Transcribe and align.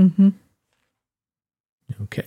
Mhm. 0.00 0.32
Okay. 2.02 2.24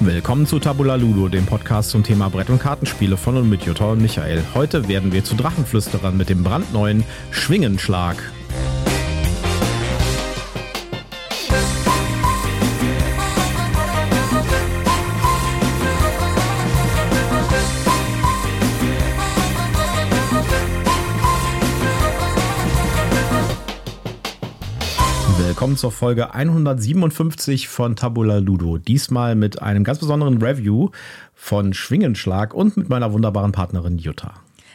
Willkommen 0.00 0.46
zu 0.46 0.58
Tabula 0.58 0.96
Ludo, 0.96 1.28
dem 1.28 1.44
Podcast 1.44 1.90
zum 1.90 2.02
Thema 2.02 2.30
Brett- 2.30 2.48
und 2.48 2.58
Kartenspiele 2.58 3.18
von 3.18 3.36
und 3.36 3.50
mit 3.50 3.62
Jutta 3.64 3.86
und 3.86 4.00
Michael. 4.00 4.42
Heute 4.54 4.88
werden 4.88 5.12
wir 5.12 5.24
zu 5.24 5.34
Drachenflüsterern 5.34 6.16
mit 6.16 6.30
dem 6.30 6.42
brandneuen 6.42 7.04
Schwingenschlag. 7.30 8.16
Willkommen 25.64 25.78
zur 25.78 25.92
Folge 25.92 26.34
157 26.34 27.68
von 27.68 27.96
Tabula 27.96 28.36
Ludo. 28.36 28.76
Diesmal 28.76 29.34
mit 29.34 29.62
einem 29.62 29.82
ganz 29.82 29.98
besonderen 29.98 30.42
Review 30.42 30.90
von 31.32 31.72
Schwingenschlag 31.72 32.52
und 32.52 32.76
mit 32.76 32.90
meiner 32.90 33.14
wunderbaren 33.14 33.52
Partnerin 33.52 33.96
Jutta. 33.96 34.34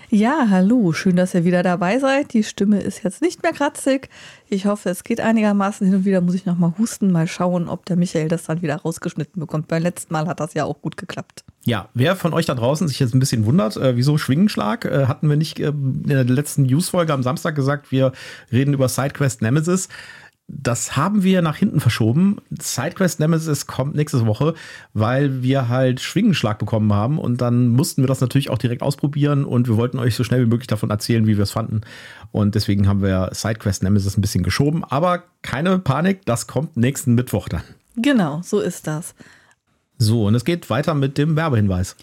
Ja, 0.09 0.47
hallo, 0.49 0.91
schön, 0.91 1.15
dass 1.15 1.35
ihr 1.35 1.45
wieder 1.45 1.61
dabei 1.61 1.99
seid. 1.99 2.33
Die 2.33 2.43
Stimme 2.43 2.81
ist 2.81 3.03
jetzt 3.03 3.21
nicht 3.21 3.43
mehr 3.43 3.51
kratzig. 3.51 4.09
Ich 4.47 4.65
hoffe, 4.65 4.89
es 4.89 5.03
geht 5.03 5.21
einigermaßen. 5.21 5.85
Hin 5.85 5.97
und 5.97 6.05
wieder 6.05 6.21
muss 6.21 6.33
ich 6.33 6.47
noch 6.47 6.57
mal 6.57 6.73
husten, 6.79 7.11
mal 7.11 7.27
schauen, 7.27 7.69
ob 7.69 7.85
der 7.85 7.95
Michael 7.95 8.27
das 8.27 8.45
dann 8.45 8.63
wieder 8.63 8.77
rausgeschnitten 8.77 9.39
bekommt. 9.39 9.67
Beim 9.67 9.83
letzten 9.83 10.11
Mal 10.11 10.25
hat 10.25 10.39
das 10.39 10.55
ja 10.55 10.65
auch 10.65 10.81
gut 10.81 10.97
geklappt. 10.97 11.43
Ja, 11.65 11.89
wer 11.93 12.15
von 12.15 12.33
euch 12.33 12.47
da 12.47 12.55
draußen 12.55 12.87
sich 12.87 12.99
jetzt 12.99 13.13
ein 13.13 13.19
bisschen 13.19 13.45
wundert, 13.45 13.77
äh, 13.77 13.95
wieso 13.95 14.17
Schwingenschlag, 14.17 14.85
äh, 14.85 15.05
hatten 15.05 15.29
wir 15.29 15.37
nicht 15.37 15.59
äh, 15.59 15.67
in 15.67 16.07
der 16.07 16.23
letzten 16.23 16.63
Newsfolge 16.63 17.13
am 17.13 17.21
Samstag 17.21 17.53
gesagt, 17.53 17.91
wir 17.91 18.11
reden 18.51 18.73
über 18.73 18.89
SideQuest 18.89 19.43
Nemesis 19.43 19.87
das 20.51 20.97
haben 20.97 21.23
wir 21.23 21.41
nach 21.41 21.55
hinten 21.55 21.79
verschoben. 21.79 22.37
SideQuest 22.59 23.19
Nemesis 23.19 23.67
kommt 23.67 23.95
nächste 23.95 24.25
Woche, 24.25 24.55
weil 24.93 25.43
wir 25.43 25.69
halt 25.69 25.99
Schwingenschlag 26.01 26.57
bekommen 26.57 26.91
haben 26.91 27.19
und 27.19 27.39
dann 27.39 27.67
mussten 27.67 28.01
wir 28.01 28.07
das 28.07 28.19
natürlich 28.19 28.49
auch 28.49 28.57
direkt 28.57 28.81
ausprobieren 28.81 29.45
und 29.45 29.67
wir 29.67 29.77
wollten 29.77 29.99
euch 29.99 30.15
so 30.15 30.23
schnell 30.23 30.41
wie 30.41 30.49
möglich 30.49 30.67
davon 30.67 30.89
erzählen, 30.89 31.27
wie 31.27 31.37
wir 31.37 31.43
es 31.43 31.51
fanden. 31.51 31.81
Und 32.31 32.55
deswegen 32.55 32.87
haben 32.87 33.03
wir 33.03 33.29
SideQuest 33.31 33.83
Nemesis 33.83 34.17
ein 34.17 34.21
bisschen 34.21 34.43
geschoben. 34.43 34.83
Aber 34.83 35.23
keine 35.43 35.77
Panik, 35.77 36.25
das 36.25 36.47
kommt 36.47 36.77
nächsten 36.77 37.13
Mittwoch 37.13 37.47
dann. 37.47 37.63
Genau, 37.95 38.41
so 38.43 38.59
ist 38.59 38.87
das. 38.87 39.13
So, 39.97 40.25
und 40.25 40.35
es 40.35 40.45
geht 40.45 40.69
weiter 40.69 40.95
mit 40.95 41.17
dem 41.17 41.35
Werbehinweis. 41.35 41.95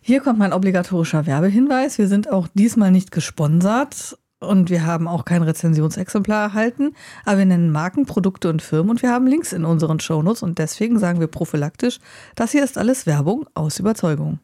Hier 0.00 0.20
kommt 0.20 0.38
mein 0.38 0.54
obligatorischer 0.54 1.26
Werbehinweis. 1.26 1.98
Wir 1.98 2.08
sind 2.08 2.30
auch 2.30 2.48
diesmal 2.54 2.90
nicht 2.90 3.12
gesponsert 3.12 4.16
und 4.40 4.70
wir 4.70 4.86
haben 4.86 5.06
auch 5.06 5.24
kein 5.24 5.42
Rezensionsexemplar 5.42 6.42
erhalten, 6.42 6.94
aber 7.24 7.38
wir 7.38 7.46
nennen 7.46 7.70
Marken, 7.70 8.06
Produkte 8.06 8.48
und 8.48 8.62
Firmen 8.62 8.90
und 8.90 9.02
wir 9.02 9.10
haben 9.10 9.26
Links 9.26 9.52
in 9.52 9.64
unseren 9.64 10.00
Shownotes 10.00 10.42
und 10.42 10.58
deswegen 10.58 10.98
sagen 10.98 11.20
wir 11.20 11.28
prophylaktisch, 11.28 12.00
das 12.34 12.52
hier 12.52 12.64
ist 12.64 12.78
alles 12.78 13.06
Werbung 13.06 13.46
aus 13.54 13.78
Überzeugung. 13.78 14.40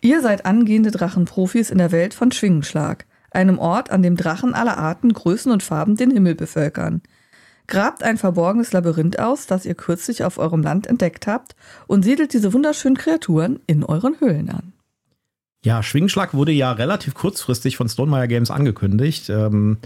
Ihr 0.00 0.20
seid 0.20 0.44
angehende 0.44 0.90
Drachenprofis 0.90 1.70
in 1.70 1.78
der 1.78 1.92
Welt 1.92 2.14
von 2.14 2.32
Schwingenschlag, 2.32 3.06
einem 3.30 3.58
Ort, 3.58 3.90
an 3.90 4.02
dem 4.02 4.16
Drachen 4.16 4.54
aller 4.54 4.76
Arten, 4.76 5.12
Größen 5.12 5.52
und 5.52 5.62
Farben 5.62 5.96
den 5.96 6.10
Himmel 6.10 6.34
bevölkern. 6.34 7.00
Grabt 7.68 8.02
ein 8.02 8.18
verborgenes 8.18 8.72
Labyrinth 8.72 9.20
aus, 9.20 9.46
das 9.46 9.64
ihr 9.64 9.76
kürzlich 9.76 10.24
auf 10.24 10.38
eurem 10.38 10.62
Land 10.62 10.88
entdeckt 10.88 11.28
habt, 11.28 11.54
und 11.86 12.04
siedelt 12.04 12.32
diese 12.32 12.52
wunderschönen 12.52 12.96
Kreaturen 12.96 13.60
in 13.68 13.84
euren 13.84 14.18
Höhlen 14.18 14.50
an. 14.50 14.72
Ja, 15.64 15.82
Schwingschlag 15.82 16.32
wurde 16.32 16.52
ja 16.52 16.72
relativ 16.72 17.14
kurzfristig 17.14 17.76
von 17.76 17.88
Stonemeyer 17.88 18.28
Games 18.28 18.50
angekündigt 18.50 19.28
ähm, 19.28 19.78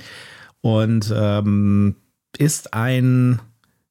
und 0.60 1.12
ähm, 1.14 1.96
ist 2.38 2.74
ein, 2.74 3.40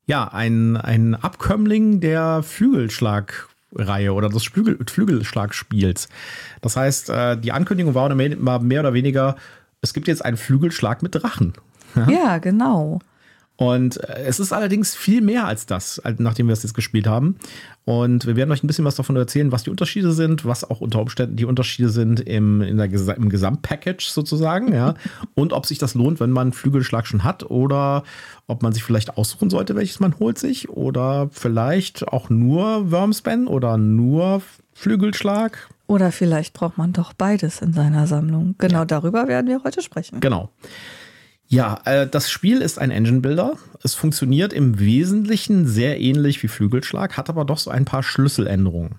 ja, 0.05 0.27
ein, 0.27 0.77
ein 0.77 1.15
Abkömmling 1.15 1.99
der 1.99 2.41
Flügelschlag-Reihe 2.41 4.13
oder 4.13 4.29
des 4.29 4.43
Flügel 4.43 4.77
Flügelschlagspiels. 4.87 6.07
Das 6.61 6.77
heißt, 6.77 7.09
äh, 7.09 7.37
die 7.37 7.51
Ankündigung 7.51 7.93
war 7.93 8.13
mehr 8.13 8.79
oder 8.79 8.93
weniger, 8.93 9.35
es 9.81 9.93
gibt 9.93 10.07
jetzt 10.07 10.23
einen 10.23 10.37
Flügelschlag 10.37 11.03
mit 11.03 11.15
Drachen. 11.15 11.53
Ja 12.09 12.37
genau. 12.39 12.99
Und 13.55 13.97
äh, 14.03 14.23
es 14.25 14.39
ist 14.39 14.51
allerdings 14.51 14.95
viel 14.95 15.21
mehr 15.21 15.45
als 15.45 15.65
das, 15.65 16.01
nachdem 16.17 16.47
wir 16.47 16.53
es 16.53 16.63
jetzt 16.63 16.73
gespielt 16.73 17.07
haben. 17.07 17.37
Und 17.85 18.25
wir 18.25 18.35
werden 18.35 18.51
euch 18.51 18.63
ein 18.63 18.67
bisschen 18.67 18.85
was 18.85 18.95
davon 18.95 19.15
erzählen, 19.15 19.51
was 19.51 19.63
die 19.63 19.69
Unterschiede 19.69 20.13
sind, 20.13 20.45
was 20.45 20.63
auch 20.69 20.81
unter 20.81 20.99
Umständen 21.01 21.35
die 21.35 21.45
Unterschiede 21.45 21.89
sind 21.89 22.21
im, 22.21 22.61
in 22.61 22.77
der, 22.77 22.89
im 23.17 23.29
Gesamtpackage 23.29 24.09
sozusagen, 24.09 24.73
ja. 24.73 24.95
Und 25.35 25.53
ob 25.53 25.65
sich 25.65 25.77
das 25.77 25.93
lohnt, 25.93 26.19
wenn 26.19 26.31
man 26.31 26.53
Flügelschlag 26.53 27.05
schon 27.05 27.23
hat 27.23 27.49
oder 27.49 28.03
ob 28.47 28.63
man 28.63 28.73
sich 28.73 28.83
vielleicht 28.83 29.17
aussuchen 29.17 29.49
sollte, 29.49 29.75
welches 29.75 29.99
man 29.99 30.17
holt 30.19 30.39
sich 30.39 30.69
oder 30.69 31.29
vielleicht 31.31 32.07
auch 32.07 32.29
nur 32.29 32.91
Wormspan 32.91 33.47
oder 33.47 33.77
nur 33.77 34.41
Flügelschlag. 34.73 35.69
Oder 35.87 36.11
vielleicht 36.11 36.53
braucht 36.53 36.77
man 36.77 36.93
doch 36.93 37.13
beides 37.13 37.61
in 37.61 37.73
seiner 37.73 38.07
Sammlung. 38.07 38.55
Genau 38.57 38.79
ja. 38.79 38.85
darüber 38.85 39.27
werden 39.27 39.47
wir 39.47 39.63
heute 39.63 39.81
sprechen. 39.81 40.21
Genau. 40.21 40.49
Ja, 41.47 41.81
äh, 41.85 42.07
das 42.07 42.31
Spiel 42.31 42.61
ist 42.61 42.79
ein 42.79 42.91
Engine 42.91 43.21
Builder. 43.21 43.57
Es 43.83 43.93
funktioniert 43.93 44.53
im 44.53 44.79
Wesentlichen 44.79 45.67
sehr 45.67 45.99
ähnlich 45.99 46.41
wie 46.41 46.47
Flügelschlag, 46.47 47.17
hat 47.17 47.29
aber 47.29 47.45
doch 47.45 47.59
so 47.59 47.69
ein 47.69 47.85
paar 47.85 48.03
Schlüsseländerungen. 48.03 48.95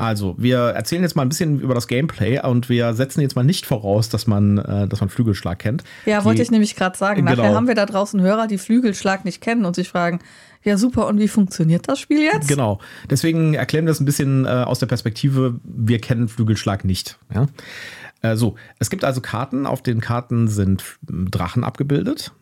Also, 0.00 0.36
wir 0.38 0.58
erzählen 0.58 1.02
jetzt 1.02 1.16
mal 1.16 1.22
ein 1.22 1.28
bisschen 1.28 1.58
über 1.58 1.74
das 1.74 1.88
Gameplay 1.88 2.40
und 2.40 2.68
wir 2.68 2.94
setzen 2.94 3.20
jetzt 3.20 3.34
mal 3.34 3.42
nicht 3.42 3.66
voraus, 3.66 4.08
dass 4.08 4.28
man, 4.28 4.58
äh, 4.58 4.86
dass 4.86 5.00
man 5.00 5.10
Flügelschlag 5.10 5.58
kennt. 5.58 5.82
Ja, 6.06 6.20
die, 6.20 6.24
wollte 6.24 6.40
ich 6.40 6.52
nämlich 6.52 6.76
gerade 6.76 6.96
sagen. 6.96 7.24
Nachher 7.24 7.42
genau. 7.42 7.54
haben 7.56 7.66
wir 7.66 7.74
da 7.74 7.84
draußen 7.84 8.20
Hörer, 8.20 8.46
die 8.46 8.58
Flügelschlag 8.58 9.24
nicht 9.24 9.40
kennen 9.40 9.64
und 9.64 9.74
sich 9.74 9.88
fragen, 9.88 10.20
ja 10.62 10.78
super, 10.78 11.08
und 11.08 11.18
wie 11.18 11.26
funktioniert 11.26 11.88
das 11.88 11.98
Spiel 11.98 12.22
jetzt? 12.22 12.46
Genau. 12.46 12.78
Deswegen 13.10 13.54
erklären 13.54 13.86
wir 13.86 13.90
das 13.90 13.98
ein 13.98 14.04
bisschen 14.04 14.44
äh, 14.44 14.48
aus 14.48 14.78
der 14.78 14.86
Perspektive, 14.86 15.58
wir 15.64 16.00
kennen 16.00 16.28
Flügelschlag 16.28 16.84
nicht. 16.84 17.18
Ja? 17.34 17.46
Äh, 18.22 18.36
so, 18.36 18.54
es 18.78 18.90
gibt 18.90 19.02
also 19.02 19.20
Karten. 19.20 19.66
Auf 19.66 19.82
den 19.82 20.00
Karten 20.00 20.46
sind 20.46 20.84
Drachen 21.02 21.64
abgebildet. 21.64 22.32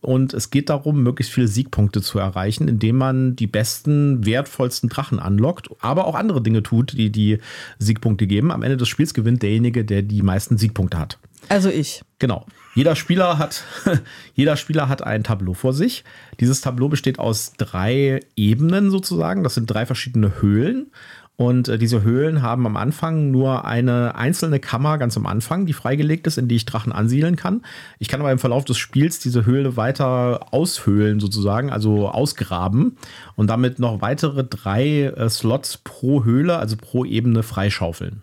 Und 0.00 0.34
es 0.34 0.50
geht 0.50 0.70
darum, 0.70 1.02
möglichst 1.02 1.32
viele 1.32 1.48
Siegpunkte 1.48 2.00
zu 2.00 2.18
erreichen, 2.18 2.68
indem 2.68 2.96
man 2.96 3.36
die 3.36 3.46
besten, 3.46 4.24
wertvollsten 4.24 4.88
Drachen 4.88 5.18
anlockt, 5.18 5.68
aber 5.80 6.06
auch 6.06 6.14
andere 6.14 6.42
Dinge 6.42 6.62
tut, 6.62 6.92
die 6.92 7.10
die 7.10 7.38
Siegpunkte 7.78 8.26
geben. 8.26 8.50
Am 8.50 8.62
Ende 8.62 8.76
des 8.76 8.88
Spiels 8.88 9.14
gewinnt 9.14 9.42
derjenige, 9.42 9.84
der 9.84 10.02
die 10.02 10.22
meisten 10.22 10.58
Siegpunkte 10.58 10.98
hat. 10.98 11.18
Also 11.48 11.68
ich. 11.68 12.02
Genau. 12.18 12.46
Jeder 12.74 12.96
Spieler 12.96 13.38
hat, 13.38 13.64
jeder 14.34 14.56
Spieler 14.56 14.88
hat 14.88 15.02
ein 15.02 15.24
Tableau 15.24 15.54
vor 15.54 15.72
sich. 15.72 16.04
Dieses 16.40 16.60
Tableau 16.60 16.88
besteht 16.88 17.18
aus 17.18 17.52
drei 17.56 18.20
Ebenen 18.36 18.90
sozusagen. 18.90 19.42
Das 19.42 19.54
sind 19.54 19.66
drei 19.66 19.86
verschiedene 19.86 20.42
Höhlen. 20.42 20.90
Und 21.36 21.68
äh, 21.68 21.78
diese 21.78 22.02
Höhlen 22.02 22.40
haben 22.40 22.66
am 22.66 22.76
Anfang 22.76 23.30
nur 23.30 23.66
eine 23.66 24.14
einzelne 24.14 24.58
Kammer 24.58 24.96
ganz 24.96 25.16
am 25.16 25.26
Anfang, 25.26 25.66
die 25.66 25.74
freigelegt 25.74 26.26
ist, 26.26 26.38
in 26.38 26.48
die 26.48 26.56
ich 26.56 26.64
Drachen 26.64 26.92
ansiedeln 26.92 27.36
kann. 27.36 27.62
Ich 27.98 28.08
kann 28.08 28.20
aber 28.20 28.32
im 28.32 28.38
Verlauf 28.38 28.64
des 28.64 28.78
Spiels 28.78 29.18
diese 29.18 29.44
Höhle 29.44 29.76
weiter 29.76 30.52
aushöhlen 30.52 31.20
sozusagen, 31.20 31.70
also 31.70 32.08
ausgraben 32.08 32.96
und 33.34 33.48
damit 33.48 33.78
noch 33.78 34.00
weitere 34.00 34.44
drei 34.44 35.02
äh, 35.02 35.28
Slots 35.28 35.78
pro 35.78 36.24
Höhle, 36.24 36.56
also 36.56 36.76
pro 36.76 37.04
Ebene 37.04 37.42
freischaufeln. 37.42 38.22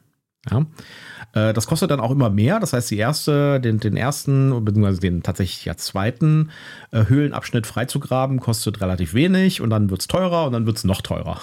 Ja. 0.49 0.65
Äh, 1.33 1.53
das 1.53 1.67
kostet 1.67 1.91
dann 1.91 1.99
auch 1.99 2.11
immer 2.11 2.31
mehr. 2.31 2.59
Das 2.59 2.73
heißt, 2.73 2.89
die 2.89 2.97
erste, 2.97 3.59
den, 3.59 3.79
den 3.79 3.95
ersten, 3.95 4.65
beziehungsweise 4.65 5.01
den 5.01 5.21
tatsächlich 5.21 5.65
ja 5.65 5.77
zweiten 5.77 6.49
äh, 6.91 7.05
Höhlenabschnitt 7.05 7.67
freizugraben, 7.67 8.39
kostet 8.39 8.81
relativ 8.81 9.13
wenig 9.13 9.61
und 9.61 9.69
dann 9.69 9.91
wird 9.91 10.01
es 10.01 10.07
teurer 10.07 10.45
und 10.47 10.53
dann 10.53 10.65
wird 10.65 10.77
es 10.77 10.83
noch 10.83 11.01
teurer. 11.01 11.39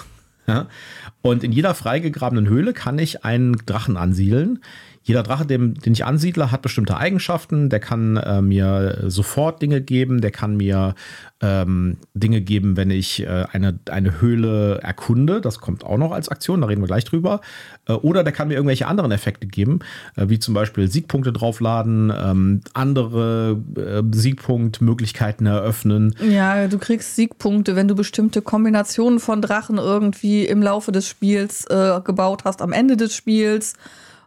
Und 1.22 1.44
in 1.44 1.53
jeder 1.53 1.75
freigegrabenen 1.75 2.49
Höhle 2.49 2.72
kann 2.72 2.99
ich 2.99 3.25
einen 3.25 3.55
Drachen 3.66 3.97
ansiedeln. 3.97 4.61
Jeder 5.03 5.22
Drache, 5.22 5.47
den, 5.47 5.75
den 5.75 5.93
ich 5.94 6.05
ansiedle, 6.05 6.53
hat 6.53 6.62
bestimmte 6.62 6.97
Eigenschaften. 6.97 7.71
Der 7.71 7.80
kann 7.80 8.16
äh, 8.16 8.42
mir 8.42 9.04
sofort 9.07 9.63
Dinge 9.63 9.80
geben. 9.80 10.21
Der 10.21 10.30
kann 10.30 10.57
mir 10.57 10.95
ähm, 11.41 11.97
Dinge 12.13 12.42
geben, 12.42 12.77
wenn 12.77 12.91
ich 12.91 13.22
äh, 13.22 13.47
eine, 13.51 13.78
eine 13.91 14.21
Höhle 14.21 14.78
erkunde. 14.83 15.41
Das 15.41 15.59
kommt 15.59 15.84
auch 15.84 15.97
noch 15.97 16.13
als 16.13 16.28
Aktion, 16.28 16.60
da 16.60 16.66
reden 16.66 16.83
wir 16.83 16.86
gleich 16.86 17.04
drüber. 17.04 17.41
Äh, 17.89 17.92
oder 17.92 18.24
der 18.24 18.33
kann 18.33 18.48
mir 18.48 18.54
irgendwelche 18.54 18.86
anderen 18.86 19.10
Effekte 19.10 19.47
geben, 19.47 19.80
äh, 20.16 20.28
wie 20.28 20.39
zum 20.39 20.53
Beispiel 20.53 20.91
Siegpunkte 20.91 21.33
draufladen, 21.33 22.13
ähm, 22.15 22.60
andere 22.74 23.59
äh, 23.77 24.03
Siegpunktmöglichkeiten 24.15 25.47
eröffnen. 25.47 26.15
Ja, 26.28 26.69
du 26.69 26.78
kriegst 26.78 27.16
Siegpunkte, 27.16 27.74
wenn 27.74 27.89
du 27.89 27.95
bestimmte 27.95 28.42
Kombinationen 28.42 29.19
von 29.19 29.41
Drachen 29.41 29.78
irgendwie 29.78 30.45
im 30.45 30.63
Laufe 30.63 30.92
des 30.92 31.09
Spiels 31.09 31.65
äh, 31.66 32.01
gebaut 32.04 32.45
hast, 32.45 32.60
am 32.60 32.72
Ende 32.72 32.98
des 32.98 33.15
Spiels. 33.15 33.74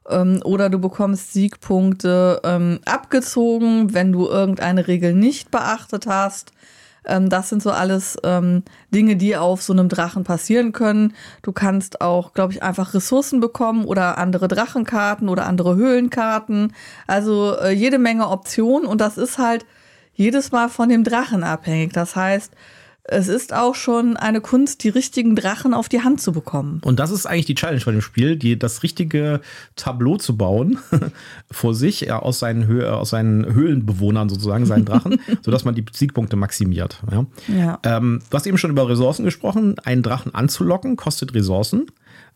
Ähm, 0.09 0.41
oder 0.44 0.69
du 0.69 0.79
bekommst 0.79 1.33
Siegpunkte 1.33 2.41
ähm, 2.44 2.79
abgezogen, 2.85 3.94
wenn 3.94 4.11
du 4.11 4.27
irgendeine 4.27 4.88
Regel 4.88 5.13
nicht 5.13 5.51
beachtet 5.51 6.07
hast. 6.07 6.51
Ähm, 7.05 7.29
das 7.29 7.50
sind 7.50 7.61
so 7.61 7.71
alles 7.71 8.17
ähm, 8.23 8.63
Dinge, 8.94 9.15
die 9.15 9.35
auf 9.35 9.61
so 9.61 9.73
einem 9.73 9.89
Drachen 9.89 10.23
passieren 10.23 10.71
können. 10.71 11.13
Du 11.41 11.51
kannst 11.51 12.01
auch, 12.01 12.33
glaube 12.33 12.53
ich, 12.53 12.63
einfach 12.63 12.94
Ressourcen 12.94 13.39
bekommen 13.39 13.85
oder 13.85 14.17
andere 14.17 14.47
Drachenkarten 14.47 15.29
oder 15.29 15.45
andere 15.45 15.75
Höhlenkarten. 15.75 16.73
Also 17.07 17.57
äh, 17.57 17.71
jede 17.71 17.99
Menge 17.99 18.29
Optionen 18.29 18.88
und 18.88 19.01
das 19.01 19.17
ist 19.17 19.38
halt 19.38 19.65
jedes 20.15 20.51
Mal 20.51 20.69
von 20.69 20.89
dem 20.89 21.03
Drachen 21.03 21.44
abhängig. 21.44 21.94
Das 21.94 22.15
heißt, 22.15 22.53
es 23.05 23.27
ist 23.27 23.53
auch 23.53 23.75
schon 23.75 24.15
eine 24.15 24.39
Kunst, 24.39 24.83
die 24.83 24.89
richtigen 24.89 25.35
Drachen 25.35 25.73
auf 25.73 25.89
die 25.89 26.01
Hand 26.01 26.21
zu 26.21 26.31
bekommen. 26.31 26.79
Und 26.85 27.00
das 27.00 27.11
ist 27.11 27.25
eigentlich 27.25 27.45
die 27.45 27.55
Challenge 27.55 27.81
bei 27.83 27.91
dem 27.91 28.01
Spiel, 28.01 28.38
die, 28.38 28.57
das 28.57 28.81
richtige 28.81 29.41
Tableau 29.75 30.17
zu 30.17 30.38
bauen 30.38 30.79
vor 31.51 31.75
sich, 31.75 32.01
ja, 32.01 32.19
aus, 32.19 32.39
seinen 32.39 32.65
Hö 32.65 32.88
aus 32.88 33.09
seinen 33.09 33.53
Höhlenbewohnern 33.53 34.29
sozusagen, 34.29 34.65
seinen 34.65 34.85
Drachen, 34.85 35.19
sodass 35.41 35.65
man 35.65 35.75
die 35.75 35.85
Siegpunkte 35.91 36.38
maximiert. 36.38 37.03
Ja. 37.11 37.25
Ja. 37.53 37.79
Ähm, 37.83 38.21
du 38.29 38.38
hast 38.38 38.47
eben 38.47 38.57
schon 38.57 38.71
über 38.71 38.88
Ressourcen 38.88 39.25
gesprochen. 39.25 39.75
Einen 39.83 40.01
Drachen 40.01 40.33
anzulocken 40.33 40.95
kostet 40.95 41.33
Ressourcen. 41.33 41.88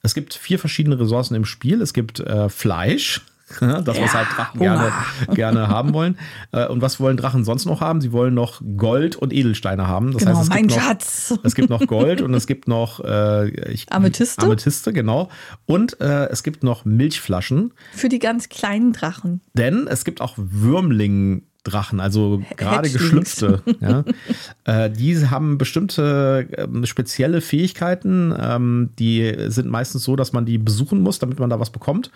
Es 0.04 0.14
gibt 0.16 0.34
vier 0.34 0.60
verschiedene 0.60 1.00
Ressourcen 1.00 1.36
im 1.36 1.46
Spiel. 1.46 1.82
Es 1.82 1.94
gibt 1.94 2.20
äh, 2.20 2.50
Fleisch, 2.50 3.22
das, 3.60 4.00
was 4.02 4.14
halt 4.14 4.28
Drachen 4.36 4.60
gerne, 4.60 4.92
gerne 5.34 5.68
haben 5.70 5.94
wollen. 5.94 6.18
Äh, 6.52 6.68
Und 6.68 6.82
was 6.82 7.00
wollen 7.00 7.16
Drachen 7.18 7.46
sonst 7.46 7.66
noch 7.66 7.80
haben? 7.82 8.02
Sie 8.02 8.12
wollen 8.12 8.34
noch 8.34 8.62
Gold 8.76 9.16
und 9.16 9.32
Edelsteine 9.34 9.88
haben. 9.88 10.12
Das 10.12 10.24
Genau, 10.24 10.32
heißt, 10.38 10.44
es 10.44 10.50
mein 10.50 10.68
gibt, 10.68 10.80
noch, 10.80 10.88
Schatz. 10.88 11.34
es 11.44 11.56
gibt 11.56 11.70
noch 11.70 11.88
Gold 11.88 12.22
und 12.22 12.34
es 12.34 12.46
gibt 12.48 12.68
noch 12.68 13.00
äh, 13.04 13.50
ich, 13.72 13.92
Amethyste? 13.92 14.46
Amethyste, 14.46 14.92
genau. 14.94 15.30
Und 15.66 16.00
äh, 16.02 16.26
es 16.30 16.44
gibt 16.44 16.64
noch 16.64 16.84
Milchflaschen, 16.86 17.74
Für 17.94 18.10
die 18.10 18.20
ganz 18.20 18.50
kleinen 18.50 18.92
Drachen. 18.94 19.42
denn 19.54 19.88
es 19.88 20.04
gibt 20.04 20.20
auch 20.22 20.34
Würmling. 20.38 21.44
Drachen, 21.68 22.00
also 22.00 22.42
gerade 22.56 22.90
geschlüpfte. 22.90 23.62
Ja. 23.80 24.04
Äh, 24.64 24.90
die 24.90 25.28
haben 25.28 25.58
bestimmte 25.58 26.48
ähm, 26.58 26.86
spezielle 26.86 27.42
Fähigkeiten. 27.42 28.34
Ähm, 28.38 28.90
die 28.98 29.36
sind 29.48 29.70
meistens 29.70 30.04
so, 30.04 30.16
dass 30.16 30.34
man 30.34 30.46
die 30.46 30.58
besuchen 30.58 31.02
muss, 31.02 31.20
damit 31.20 31.40
man 31.40 31.50
da 31.50 31.60
was 31.60 31.70
bekommt. 31.70 32.12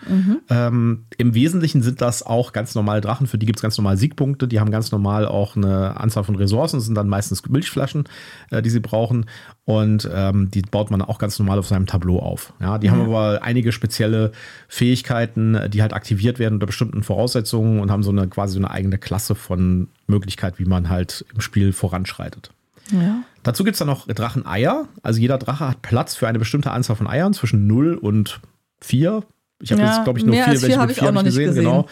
Ähm, 0.48 1.04
Im 1.18 1.34
Wesentlichen 1.34 1.82
sind 1.82 2.00
das 2.00 2.24
auch 2.24 2.52
ganz 2.52 2.74
normale 2.74 3.00
Drachen. 3.00 3.26
Für 3.26 3.38
die 3.38 3.46
gibt 3.46 3.58
es 3.58 3.62
ganz 3.62 3.78
normal 3.78 3.96
Siegpunkte. 3.96 4.48
Die 4.48 4.60
haben 4.60 4.70
ganz 4.70 4.90
normal 4.92 5.26
auch 5.26 5.56
eine 5.56 5.98
Anzahl 6.00 6.24
von 6.24 6.36
Ressourcen. 6.36 6.78
Das 6.78 6.86
sind 6.86 6.94
dann 6.94 7.08
meistens 7.08 7.46
Milchflaschen, 7.48 8.04
äh, 8.50 8.62
die 8.62 8.70
sie 8.70 8.80
brauchen. 8.80 9.26
Und 9.64 10.08
ähm, 10.12 10.50
die 10.50 10.62
baut 10.62 10.90
man 10.90 11.02
auch 11.02 11.18
ganz 11.18 11.38
normal 11.38 11.58
auf 11.58 11.68
seinem 11.68 11.86
Tableau 11.86 12.18
auf. 12.18 12.52
Ja, 12.60 12.78
die 12.78 12.90
haben 12.90 13.00
aber 13.02 13.42
einige 13.42 13.70
spezielle 13.70 14.32
Fähigkeiten, 14.66 15.70
die 15.70 15.82
halt 15.82 15.92
aktiviert 15.92 16.40
werden 16.40 16.54
unter 16.54 16.66
bestimmten 16.66 17.04
Voraussetzungen 17.04 17.78
und 17.80 17.90
haben 17.90 18.02
so 18.02 18.10
eine 18.10 18.26
quasi 18.26 18.54
so 18.54 18.58
eine 18.58 18.70
eigene 18.70 18.98
Klasse 18.98 19.34
von 19.42 19.88
Möglichkeit, 20.06 20.58
wie 20.58 20.64
man 20.64 20.88
halt 20.88 21.24
im 21.34 21.40
Spiel 21.40 21.72
voranschreitet. 21.72 22.50
Ja. 22.90 23.22
Dazu 23.42 23.64
gibt 23.64 23.74
es 23.74 23.78
dann 23.78 23.88
noch 23.88 24.06
Dracheneier. 24.06 24.88
Also 25.02 25.20
jeder 25.20 25.38
Drache 25.38 25.68
hat 25.68 25.82
Platz 25.82 26.14
für 26.14 26.28
eine 26.28 26.38
bestimmte 26.38 26.70
Anzahl 26.70 26.96
von 26.96 27.06
Eiern, 27.06 27.32
zwischen 27.34 27.66
0 27.66 27.94
und 27.94 28.40
4. 28.80 29.22
Ich 29.62 29.70
habe 29.70 29.80
Ja, 29.80 29.94
jetzt, 29.94 30.04
glaube 30.04 30.18
ich, 30.18 30.24
nur 30.24 30.34
vier, 30.34 30.46
welche 30.48 30.66
vier 30.66 30.78
habe 30.80 30.90
ich 30.90 31.00
auch 31.00 31.12
noch 31.12 31.20
ich 31.20 31.26
nicht 31.26 31.36
gesehen, 31.36 31.50
gesehen. 31.50 31.64
genau. 31.64 31.86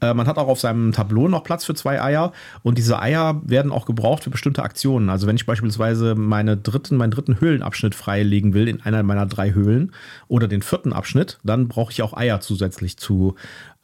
Äh, 0.00 0.14
man 0.14 0.28
hat 0.28 0.38
auch 0.38 0.46
auf 0.46 0.60
seinem 0.60 0.92
Tableau 0.92 1.26
noch 1.26 1.42
Platz 1.42 1.64
für 1.64 1.74
zwei 1.74 2.00
Eier 2.00 2.32
und 2.62 2.78
diese 2.78 3.00
Eier 3.00 3.40
werden 3.44 3.72
auch 3.72 3.84
gebraucht 3.84 4.22
für 4.22 4.30
bestimmte 4.30 4.62
Aktionen. 4.62 5.10
Also 5.10 5.26
wenn 5.26 5.34
ich 5.34 5.44
beispielsweise 5.44 6.14
meine 6.14 6.56
dritten, 6.56 6.96
meinen 6.96 7.10
dritten 7.10 7.40
Höhlenabschnitt 7.40 7.96
freilegen 7.96 8.54
will 8.54 8.68
in 8.68 8.80
einer 8.80 9.02
meiner 9.02 9.26
drei 9.26 9.54
Höhlen 9.54 9.92
oder 10.28 10.46
den 10.46 10.62
vierten 10.62 10.92
Abschnitt, 10.92 11.38
dann 11.42 11.66
brauche 11.66 11.90
ich 11.90 12.00
auch 12.02 12.16
Eier 12.16 12.40
zusätzlich 12.40 12.96
zu, 12.96 13.34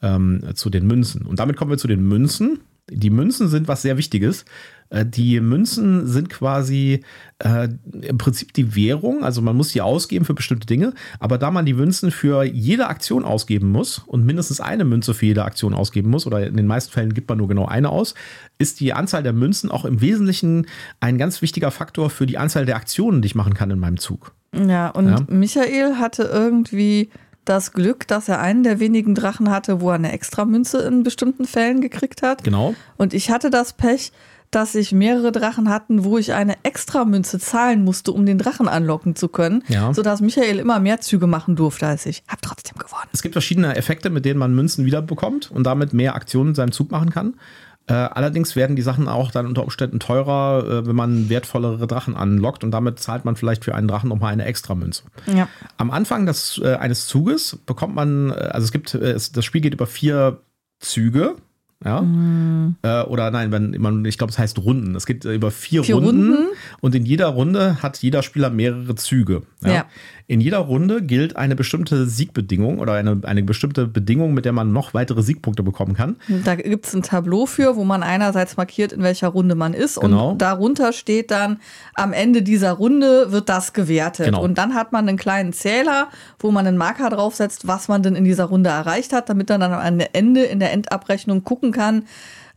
ähm, 0.01 0.41
zu 0.53 0.69
den 0.69 0.87
Münzen. 0.87 1.23
Und 1.23 1.39
damit 1.39 1.57
kommen 1.57 1.69
wir 1.71 1.77
zu 1.77 1.89
den 1.89 2.07
Münzen. 2.07 2.61
Die 2.89 3.09
Münzen 3.09 3.47
sind 3.47 3.67
was 3.67 3.81
sehr 3.81 3.97
Wichtiges. 3.97 4.43
Äh, 4.89 5.05
Die 5.05 5.39
Münzen 5.39 6.05
sind 6.05 6.29
quasi 6.29 7.01
äh, 7.39 7.69
im 8.01 8.17
Prinzip 8.17 8.53
die 8.53 8.75
Währung, 8.75 9.23
also 9.23 9.41
man 9.41 9.55
muss 9.55 9.69
die 9.71 9.81
ausgeben 9.81 10.25
für 10.25 10.33
bestimmte 10.33 10.67
Dinge, 10.67 10.93
aber 11.19 11.37
da 11.37 11.49
man 11.49 11.65
die 11.65 11.73
Münzen 11.73 12.11
für 12.11 12.43
jede 12.43 12.87
Aktion 12.87 13.23
ausgeben 13.23 13.71
muss 13.71 13.99
und 13.99 14.25
mindestens 14.25 14.59
eine 14.59 14.83
Münze 14.83 15.13
für 15.13 15.25
jede 15.25 15.45
Aktion 15.45 15.73
ausgeben 15.73 16.09
muss, 16.09 16.27
oder 16.27 16.45
in 16.45 16.57
den 16.57 16.67
meisten 16.67 16.91
Fällen 16.91 17.13
gibt 17.13 17.29
man 17.29 17.37
nur 17.37 17.47
genau 17.47 17.65
eine 17.65 17.89
aus, 17.89 18.15
ist 18.57 18.81
die 18.81 18.93
Anzahl 18.93 19.23
der 19.23 19.33
Münzen 19.33 19.71
auch 19.71 19.85
im 19.85 20.01
Wesentlichen 20.01 20.67
ein 20.99 21.17
ganz 21.17 21.41
wichtiger 21.41 21.71
Faktor 21.71 22.09
für 22.09 22.25
die 22.25 22.37
Anzahl 22.37 22.65
der 22.65 22.75
Aktionen, 22.75 23.21
die 23.21 23.27
ich 23.27 23.35
machen 23.35 23.53
kann 23.53 23.71
in 23.71 23.79
meinem 23.79 23.97
Zug. 23.97 24.33
Ja, 24.53 24.89
und 24.89 25.07
Ja. 25.07 25.19
Michael 25.29 25.95
hatte 25.95 26.23
irgendwie 26.23 27.09
das 27.45 27.73
Glück, 27.73 28.07
dass 28.07 28.29
er 28.29 28.39
einen 28.39 28.63
der 28.63 28.79
wenigen 28.79 29.15
Drachen 29.15 29.49
hatte, 29.49 29.81
wo 29.81 29.89
er 29.89 29.95
eine 29.95 30.11
Extramünze 30.11 30.79
in 30.79 31.03
bestimmten 31.03 31.45
Fällen 31.45 31.81
gekriegt 31.81 32.21
hat. 32.21 32.43
Genau. 32.43 32.75
Und 32.97 33.13
ich 33.13 33.29
hatte 33.31 33.49
das 33.49 33.73
Pech, 33.73 34.11
dass 34.51 34.75
ich 34.75 34.91
mehrere 34.91 35.31
Drachen 35.31 35.67
hatten, 35.67 36.03
wo 36.03 36.17
ich 36.19 36.33
eine 36.33 36.55
Extramünze 36.63 37.39
zahlen 37.39 37.83
musste, 37.83 38.11
um 38.11 38.25
den 38.25 38.37
Drachen 38.37 38.67
anlocken 38.67 39.15
zu 39.15 39.27
können, 39.27 39.63
Ja. 39.67 39.91
sodass 39.93 40.21
Michael 40.21 40.59
immer 40.59 40.79
mehr 40.79 41.01
Züge 41.01 41.25
machen 41.25 41.55
durfte 41.55 41.87
als 41.87 42.05
ich. 42.05 42.21
Hab 42.27 42.41
trotzdem 42.43 42.77
gewonnen. 42.77 43.09
Es 43.11 43.23
gibt 43.23 43.33
verschiedene 43.33 43.75
Effekte, 43.75 44.11
mit 44.11 44.25
denen 44.25 44.39
man 44.39 44.53
Münzen 44.53 44.85
wiederbekommt 44.85 45.49
und 45.49 45.63
damit 45.63 45.93
mehr 45.93 46.13
Aktionen 46.15 46.49
in 46.49 46.55
seinem 46.55 46.71
Zug 46.71 46.91
machen 46.91 47.09
kann. 47.09 47.33
Äh, 47.85 47.93
allerdings 47.93 48.55
werden 48.55 48.77
die 48.77 48.81
Sachen 48.81 49.09
auch 49.09 49.31
dann 49.31 49.45
unter 49.45 49.63
Umständen 49.63 49.99
teurer, 49.99 50.65
äh, 50.65 50.87
wenn 50.87 50.95
man 50.95 51.27
wertvollere 51.27 51.85
Drachen 51.85 52.15
anlockt 52.15 52.63
und 52.63 52.71
damit 52.71 52.99
zahlt 52.99 53.25
man 53.25 53.35
vielleicht 53.35 53.65
für 53.65 53.75
einen 53.75 53.89
Drachen 53.89 54.07
nochmal 54.07 54.31
eine 54.31 54.45
extra 54.45 54.73
Münze. 54.73 55.03
Ja. 55.33 55.49
Am 55.77 55.91
Anfang 55.91 56.25
des, 56.25 56.61
äh, 56.63 56.75
eines 56.75 57.07
Zuges 57.07 57.59
bekommt 57.65 57.93
man, 57.95 58.29
äh, 58.29 58.33
also 58.35 58.63
es 58.63 58.71
gibt, 58.71 58.93
äh, 58.93 59.11
es, 59.11 59.33
das 59.33 59.43
Spiel 59.43 59.59
geht 59.59 59.73
über 59.73 59.87
vier 59.87 60.39
Züge. 60.79 61.35
Ja. 61.83 62.01
Äh, 62.83 63.01
oder 63.07 63.29
nein, 63.31 63.51
wenn 63.51 63.75
man, 63.81 64.05
ich 64.05 64.17
glaube, 64.17 64.31
es 64.31 64.39
heißt 64.39 64.57
Runden. 64.59 64.95
Es 64.95 65.05
geht 65.05 65.25
über 65.25 65.51
vier, 65.51 65.83
Vier 65.83 65.95
Runden, 65.95 66.33
Runden. 66.33 66.47
und 66.79 66.95
in 66.95 67.05
jeder 67.05 67.27
Runde 67.27 67.83
hat 67.83 67.97
jeder 67.97 68.23
Spieler 68.23 68.49
mehrere 68.49 68.95
Züge. 68.95 69.41
Ja. 69.61 69.85
In 70.27 70.39
jeder 70.39 70.59
Runde 70.59 71.01
gilt 71.01 71.35
eine 71.35 71.55
bestimmte 71.55 72.07
Siegbedingung 72.07 72.79
oder 72.79 72.93
eine, 72.93 73.19
eine 73.23 73.43
bestimmte 73.43 73.87
Bedingung, 73.87 74.33
mit 74.33 74.45
der 74.45 74.53
man 74.53 74.71
noch 74.71 74.93
weitere 74.93 75.21
Siegpunkte 75.21 75.63
bekommen 75.63 75.95
kann. 75.95 76.15
Da 76.45 76.55
gibt 76.55 76.85
es 76.87 76.93
ein 76.93 77.03
Tableau 77.03 77.45
für, 77.45 77.75
wo 77.75 77.83
man 77.83 78.03
einerseits 78.03 78.55
markiert, 78.55 78.93
in 78.93 79.03
welcher 79.03 79.27
Runde 79.27 79.55
man 79.55 79.73
ist. 79.73 79.99
Genau. 79.99 80.31
Und 80.31 80.41
darunter 80.41 80.93
steht 80.93 81.29
dann, 81.29 81.59
am 81.93 82.13
Ende 82.13 82.41
dieser 82.41 82.71
Runde 82.71 83.31
wird 83.31 83.49
das 83.49 83.73
gewertet. 83.73 84.27
Genau. 84.27 84.43
Und 84.43 84.57
dann 84.57 84.73
hat 84.73 84.93
man 84.93 85.07
einen 85.07 85.17
kleinen 85.17 85.51
Zähler, 85.51 86.07
wo 86.39 86.51
man 86.51 86.65
einen 86.65 86.77
Marker 86.77 87.09
draufsetzt, 87.09 87.67
was 87.67 87.89
man 87.89 88.01
denn 88.01 88.15
in 88.15 88.23
dieser 88.23 88.45
Runde 88.45 88.69
erreicht 88.69 89.11
hat, 89.11 89.27
damit 89.29 89.49
man 89.49 89.59
dann 89.59 89.73
am 89.73 89.99
Ende 90.13 90.43
in 90.43 90.59
der 90.59 90.71
Endabrechnung 90.71 91.43
gucken 91.43 91.71
kann, 91.73 92.05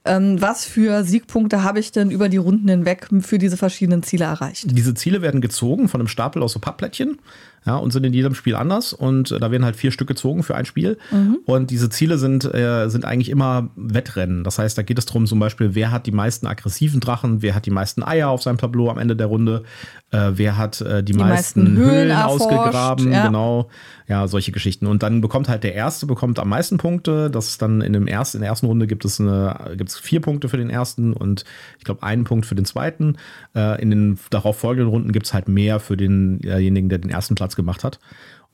ähm, 0.06 0.40
was 0.40 0.64
für 0.64 1.04
Siegpunkte 1.04 1.62
habe 1.62 1.80
ich 1.80 1.92
denn 1.92 2.10
über 2.10 2.28
die 2.28 2.36
Runden 2.36 2.68
hinweg 2.68 3.08
für 3.20 3.38
diese 3.38 3.56
verschiedenen 3.56 4.02
Ziele 4.02 4.24
erreicht. 4.24 4.66
Diese 4.70 4.94
Ziele 4.94 5.20
werden 5.20 5.40
gezogen 5.40 5.88
von 5.88 6.00
einem 6.00 6.08
Stapel 6.08 6.42
aus 6.42 6.52
so 6.52 6.60
Pappplättchen. 6.60 7.18
Ja, 7.66 7.76
und 7.76 7.92
sind 7.92 8.04
in 8.04 8.12
jedem 8.12 8.34
Spiel 8.34 8.54
anders. 8.54 8.92
Und 8.92 9.32
äh, 9.32 9.40
da 9.40 9.50
werden 9.50 9.64
halt 9.64 9.76
vier 9.76 9.90
Stück 9.90 10.06
gezogen 10.06 10.44
für 10.44 10.54
ein 10.54 10.64
Spiel. 10.64 10.98
Und 11.44 11.70
diese 11.70 11.90
Ziele 11.90 12.16
sind, 12.16 12.44
äh, 12.44 12.88
sind 12.88 13.04
eigentlich 13.04 13.28
immer 13.28 13.70
Wettrennen. 13.74 14.44
Das 14.44 14.58
heißt, 14.58 14.78
da 14.78 14.82
geht 14.82 14.98
es 14.98 15.06
darum, 15.06 15.26
zum 15.26 15.40
Beispiel, 15.40 15.74
wer 15.74 15.90
hat 15.90 16.06
die 16.06 16.12
meisten 16.12 16.46
aggressiven 16.46 17.00
Drachen, 17.00 17.42
wer 17.42 17.54
hat 17.54 17.66
die 17.66 17.70
meisten 17.70 18.04
Eier 18.04 18.28
auf 18.28 18.42
seinem 18.42 18.58
Tableau 18.58 18.88
am 18.88 18.98
Ende 18.98 19.16
der 19.16 19.26
Runde, 19.26 19.64
äh, 20.12 20.32
wer 20.34 20.56
hat 20.56 20.80
äh, 20.80 21.02
die, 21.02 21.12
meisten, 21.12 21.64
meisten 21.64 21.76
Höhlen 21.76 21.90
Höhlen 21.90 22.10
erforscht, 22.10 22.42
ausgegraben, 22.42 23.12
ja. 23.12 23.26
genau. 23.26 23.68
Ja, 24.08 24.28
solche 24.28 24.52
Geschichten. 24.52 24.86
Und 24.86 25.02
dann 25.02 25.20
bekommt 25.20 25.48
halt 25.48 25.64
der 25.64 25.74
Erste 25.74 26.06
bekommt 26.06 26.38
am 26.38 26.48
meisten 26.48 26.78
Punkte. 26.78 27.28
Das 27.28 27.48
ist 27.48 27.60
dann 27.60 27.80
in, 27.80 27.92
dem 27.92 28.06
ersten, 28.06 28.36
in 28.36 28.42
der 28.42 28.50
ersten 28.50 28.66
Runde 28.66 28.86
gibt 28.86 29.04
es, 29.04 29.20
eine, 29.20 29.74
gibt 29.76 29.90
es 29.90 29.98
vier 29.98 30.20
Punkte 30.20 30.48
für 30.48 30.58
den 30.58 30.70
ersten 30.70 31.12
und 31.12 31.44
ich 31.78 31.84
glaube 31.84 32.04
einen 32.04 32.22
Punkt 32.22 32.46
für 32.46 32.54
den 32.54 32.64
zweiten. 32.64 33.16
Äh, 33.56 33.82
in 33.82 33.90
den 33.90 34.18
darauf 34.30 34.58
folgenden 34.58 34.90
Runden 34.90 35.10
gibt 35.10 35.26
es 35.26 35.34
halt 35.34 35.48
mehr 35.48 35.80
für 35.80 35.96
denjenigen, 35.96 36.88
der 36.88 36.98
den 36.98 37.10
ersten 37.10 37.34
Platz 37.34 37.55
gemacht 37.56 37.82
hat. 37.84 37.98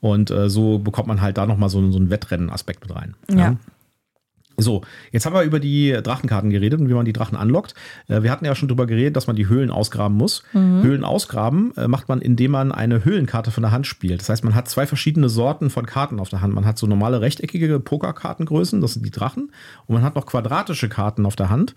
Und 0.00 0.30
äh, 0.30 0.50
so 0.50 0.78
bekommt 0.78 1.08
man 1.08 1.20
halt 1.20 1.38
da 1.38 1.46
nochmal 1.46 1.68
so, 1.68 1.90
so 1.92 1.98
einen 1.98 2.10
Wettrennen-Aspekt 2.10 2.82
mit 2.82 2.94
rein. 2.94 3.14
Ja. 3.30 3.56
So, 4.58 4.82
jetzt 5.12 5.24
haben 5.26 5.34
wir 5.34 5.42
über 5.42 5.60
die 5.60 5.92
Drachenkarten 6.02 6.50
geredet 6.50 6.80
und 6.80 6.88
wie 6.88 6.94
man 6.94 7.04
die 7.04 7.12
Drachen 7.12 7.38
anlockt. 7.38 7.74
Äh, 8.08 8.22
Wir 8.22 8.30
hatten 8.30 8.44
ja 8.44 8.54
schon 8.54 8.68
drüber 8.68 8.86
geredet, 8.86 9.16
dass 9.16 9.26
man 9.26 9.36
die 9.36 9.48
Höhlen 9.48 9.70
ausgraben 9.70 10.16
muss. 10.16 10.42
Höhlen 10.52 11.04
ausgraben 11.04 11.74
äh, 11.76 11.88
macht 11.88 12.08
man, 12.08 12.20
indem 12.20 12.50
man 12.50 12.72
eine 12.72 13.04
Höhlenkarte 13.04 13.50
von 13.50 13.62
der 13.62 13.72
Hand 13.72 13.86
spielt. 13.86 14.20
Das 14.20 14.28
heißt, 14.28 14.44
man 14.44 14.54
hat 14.54 14.68
zwei 14.68 14.86
verschiedene 14.86 15.28
Sorten 15.28 15.70
von 15.70 15.86
Karten 15.86 16.20
auf 16.20 16.28
der 16.28 16.42
Hand. 16.42 16.54
Man 16.54 16.66
hat 16.66 16.78
so 16.78 16.86
normale 16.86 17.20
rechteckige 17.20 17.80
Pokerkartengrößen, 17.80 18.80
das 18.80 18.94
sind 18.94 19.06
die 19.06 19.10
Drachen. 19.10 19.52
Und 19.86 19.94
man 19.94 20.04
hat 20.04 20.16
noch 20.16 20.26
quadratische 20.26 20.88
Karten 20.88 21.26
auf 21.26 21.36
der 21.36 21.48
Hand. 21.48 21.74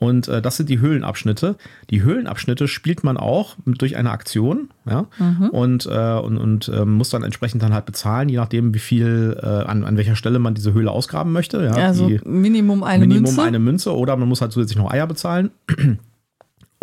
Und 0.00 0.28
äh, 0.28 0.42
das 0.42 0.56
sind 0.56 0.68
die 0.68 0.80
Höhlenabschnitte. 0.80 1.56
Die 1.90 2.02
Höhlenabschnitte 2.02 2.68
spielt 2.68 3.04
man 3.04 3.16
auch 3.16 3.56
mit, 3.64 3.80
durch 3.80 3.96
eine 3.96 4.10
Aktion, 4.10 4.68
ja, 4.86 5.06
und, 5.52 5.86
äh, 5.86 6.14
und, 6.18 6.36
und 6.36 6.68
ähm, 6.74 6.94
muss 6.94 7.10
dann 7.10 7.22
entsprechend 7.22 7.62
dann 7.62 7.72
halt 7.72 7.86
bezahlen, 7.86 8.28
je 8.28 8.36
nachdem, 8.36 8.74
wie 8.74 8.80
viel, 8.80 9.38
äh, 9.40 9.46
an, 9.46 9.84
an 9.84 9.96
welcher 9.96 10.16
Stelle 10.16 10.38
man 10.40 10.54
diese 10.54 10.72
Höhle 10.72 10.90
ausgraben 10.90 11.32
möchte. 11.32 11.64
Ja, 11.64 11.72
Also 11.72 12.08
die, 12.08 12.20
Minimum 12.24 12.82
eine 12.82 13.06
Minimum 13.06 13.22
Münze. 13.22 13.42
eine 13.42 13.58
Münze 13.58 13.96
oder 13.96 14.16
man 14.16 14.28
muss 14.28 14.40
halt 14.40 14.52
zusätzlich 14.52 14.76
noch 14.76 14.90
Eier 14.90 15.06
bezahlen. 15.06 15.50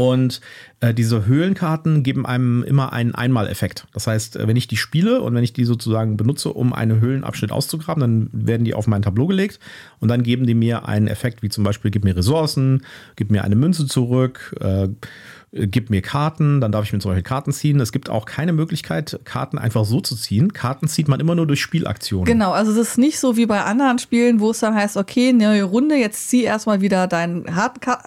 Und 0.02 0.42
äh, 0.80 0.96
diese 0.96 1.28
Höhlenkarten 1.28 2.02
geben 2.02 2.26
einem 2.26 2.64
immer 2.64 2.92
einen 2.92 3.14
Einmaleffekt. 3.14 3.86
Das 3.94 4.08
heißt, 4.08 4.36
äh, 4.36 4.48
wenn 4.48 4.56
ich 4.56 4.68
die 4.68 4.78
spiele 4.78 5.22
und 5.22 5.36
wenn 5.36 5.44
ich 5.44 5.54
die 5.54 5.64
sozusagen 5.64 6.18
benutze, 6.18 6.50
um 6.50 6.74
einen 6.74 7.00
Höhlenabschnitt 7.00 7.52
auszugraben, 7.52 8.02
dann 8.02 8.30
werden 8.34 8.66
die 8.66 8.74
auf 8.74 8.88
mein 8.88 9.04
Tableau 9.04 9.28
gelegt 9.28 9.60
und 10.00 10.08
dann 10.08 10.24
geben 10.24 10.48
die 10.48 10.56
mir 10.56 10.88
einen 10.88 11.08
Effekt, 11.08 11.44
wie 11.44 11.50
zum 11.50 11.64
Beispiel, 11.64 11.92
gib 11.92 12.04
mir 12.04 12.16
Ressourcen, 12.16 12.82
gib 13.16 13.30
mir 13.30 13.44
eine 13.44 13.56
Münze 13.56 13.86
zurück, 13.86 14.56
äh, 14.60 14.88
gib 15.54 15.90
mir 15.90 16.02
Karten, 16.02 16.62
dann 16.62 16.72
darf 16.72 16.86
ich 16.86 16.94
mir 16.94 17.02
solche 17.02 17.24
Karten 17.24 17.52
ziehen. 17.52 17.80
Es 17.80 17.92
gibt 17.92 18.10
auch 18.10 18.26
keine 18.26 18.54
Möglichkeit, 18.54 19.20
Karten 19.26 19.58
einfach 19.58 19.84
so 19.84 20.00
zu 20.00 20.16
ziehen. 20.16 20.54
Karten 20.54 20.88
zieht 20.88 21.08
man 21.08 21.20
immer 21.20 21.36
nur 21.36 21.46
durch 21.46 21.62
Spielaktionen. 21.62 22.26
Genau, 22.26 22.52
also 22.52 22.72
es 22.72 22.78
ist 22.78 22.98
nicht 22.98 23.20
so 23.20 23.36
wie 23.36 23.46
bei 23.46 23.64
anderen 23.64 24.00
Spielen, 24.00 24.40
wo 24.40 24.52
es 24.52 24.60
dann 24.60 24.76
heißt, 24.76 24.96
okay, 24.96 25.34
neue 25.34 25.64
Runde, 25.64 25.96
jetzt 25.96 26.30
zieh 26.30 26.44
erstmal 26.44 26.82
wieder 26.82 27.08
dein 27.08 27.46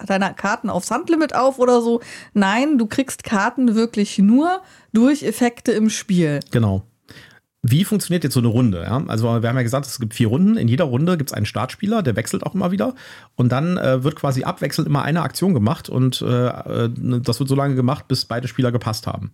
deine 0.06 0.34
Karten 0.34 0.70
aufs 0.70 0.90
Handlimit 0.90 1.34
auf 1.34 1.58
oder 1.58 1.82
so. 1.82 2.00
Nein, 2.32 2.78
du 2.78 2.86
kriegst 2.86 3.24
Karten 3.24 3.74
wirklich 3.74 4.18
nur 4.18 4.62
durch 4.92 5.22
Effekte 5.22 5.72
im 5.72 5.90
Spiel. 5.90 6.40
Genau. 6.50 6.84
Wie 7.66 7.84
funktioniert 7.84 8.24
jetzt 8.24 8.34
so 8.34 8.40
eine 8.40 8.48
Runde? 8.48 8.82
Ja? 8.82 9.02
Also 9.06 9.40
wir 9.40 9.48
haben 9.48 9.56
ja 9.56 9.62
gesagt, 9.62 9.86
es 9.86 9.98
gibt 9.98 10.12
vier 10.12 10.28
Runden. 10.28 10.58
In 10.58 10.68
jeder 10.68 10.84
Runde 10.84 11.16
gibt 11.16 11.30
es 11.30 11.34
einen 11.34 11.46
Startspieler, 11.46 12.02
der 12.02 12.14
wechselt 12.14 12.44
auch 12.44 12.54
immer 12.54 12.72
wieder. 12.72 12.94
Und 13.36 13.52
dann 13.52 13.78
äh, 13.78 14.04
wird 14.04 14.16
quasi 14.16 14.44
abwechselnd 14.44 14.86
immer 14.86 15.02
eine 15.02 15.22
Aktion 15.22 15.54
gemacht 15.54 15.88
und 15.88 16.20
äh, 16.20 16.46
äh, 16.48 16.90
das 17.22 17.40
wird 17.40 17.48
so 17.48 17.54
lange 17.54 17.74
gemacht, 17.74 18.06
bis 18.06 18.26
beide 18.26 18.48
Spieler 18.48 18.70
gepasst 18.70 19.06
haben. 19.06 19.32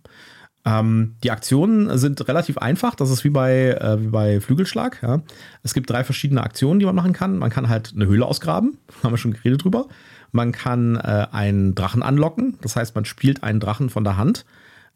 Ähm, 0.63 1.15
die 1.25 1.31
Aktionen 1.31 1.97
sind 1.97 2.25
relativ 2.25 2.57
einfach. 2.57 2.95
Das 2.95 3.09
ist 3.09 3.25
wie 3.25 3.29
bei, 3.29 3.71
äh, 3.71 4.01
wie 4.01 4.07
bei 4.07 4.39
Flügelschlag. 4.39 5.03
Ja? 5.03 5.21
Es 5.63 5.73
gibt 5.73 5.89
drei 5.89 6.05
verschiedene 6.05 6.41
Aktionen, 6.41 6.79
die 6.79 6.85
man 6.85 6.95
machen 6.95 7.11
kann. 7.11 7.37
Man 7.37 7.49
kann 7.49 7.67
halt 7.67 7.91
eine 7.93 8.05
Höhle 8.05 8.25
ausgraben, 8.25 8.77
haben 9.03 9.11
wir 9.11 9.17
schon 9.17 9.33
geredet 9.33 9.65
drüber. 9.65 9.87
Man 10.31 10.53
kann 10.53 10.95
äh, 10.95 11.27
einen 11.33 11.75
Drachen 11.75 12.01
anlocken. 12.01 12.57
Das 12.61 12.77
heißt, 12.77 12.95
man 12.95 13.03
spielt 13.03 13.43
einen 13.43 13.59
Drachen 13.59 13.89
von 13.89 14.05
der 14.05 14.15
Hand 14.15 14.45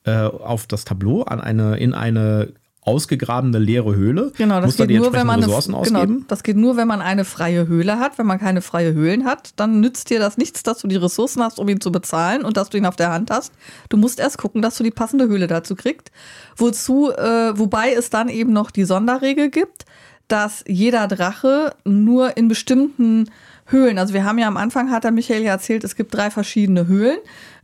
äh, 0.06 0.22
auf 0.22 0.68
das 0.68 0.86
Tableau 0.86 1.24
an 1.24 1.42
eine, 1.42 1.76
in 1.76 1.94
eine 1.94 2.54
ausgegrabene 2.86 3.58
leere 3.58 3.96
Höhle. 3.96 4.32
Genau, 4.38 4.62
das 4.62 4.78
geht 4.78 4.92
nur, 4.92 5.12
wenn 5.12 5.26
man 5.26 5.44
eine, 5.44 5.82
genau, 5.84 6.06
das 6.28 6.44
geht 6.44 6.56
nur, 6.56 6.78
wenn 6.78 6.88
man 6.88 7.02
eine 7.02 7.26
freie 7.26 7.68
Höhle 7.68 8.00
hat. 8.00 8.18
Wenn 8.18 8.28
man 8.28 8.40
keine 8.40 8.62
freie 8.62 8.94
Höhlen 8.94 9.26
hat, 9.26 9.50
dann 9.56 9.80
nützt 9.80 10.12
dir 10.12 10.20
das 10.20 10.38
nichts, 10.38 10.62
dass 10.62 10.80
du 10.80 10.88
die 10.88 10.96
Ressourcen 10.96 11.42
hast, 11.42 11.60
um 11.60 11.68
ihn 11.68 11.82
zu 11.82 11.92
bezahlen 11.92 12.46
und 12.46 12.58
dass 12.58 12.70
du 12.70 12.78
ihn 12.78 12.86
auf 12.86 12.96
der 12.96 13.12
Hand 13.12 13.32
hast. 13.32 13.54
Du 13.90 13.98
musst 13.98 14.20
erst 14.20 14.38
gucken, 14.38 14.62
dass 14.62 14.78
du 14.78 14.84
die 14.84 14.92
passende 14.92 15.28
Höhle 15.28 15.48
dazu 15.48 15.76
kriegst. 15.76 16.12
Wozu, 16.56 17.12
äh, 17.12 17.58
wobei 17.58 17.92
es 17.94 18.12
dann 18.12 18.30
eben 18.30 18.54
noch 18.54 18.70
die 18.70 18.86
Sonderregel 18.86 19.50
gibt, 19.50 19.86
dass 20.28 20.64
jeder 20.68 21.08
Drache 21.08 21.76
nur 21.84 22.38
in 22.38 22.48
bestimmten 22.48 23.30
Höhlen, 23.66 23.98
also 23.98 24.14
wir 24.14 24.26
haben 24.26 24.38
ja 24.38 24.48
am 24.48 24.58
Anfang, 24.58 24.92
hat 24.92 25.04
der 25.04 25.12
Michael 25.12 25.42
ja 25.42 25.54
erzählt, 25.54 25.84
es 25.84 25.96
gibt 25.96 26.14
drei 26.14 26.30
verschiedene 26.30 26.86
Höhlen. 26.86 27.18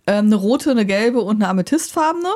Ähm, 0.08 0.26
eine 0.26 0.36
rote, 0.36 0.72
eine 0.72 0.86
gelbe 0.86 1.22
und 1.22 1.36
eine 1.36 1.48
amethystfarbene. 1.48 2.30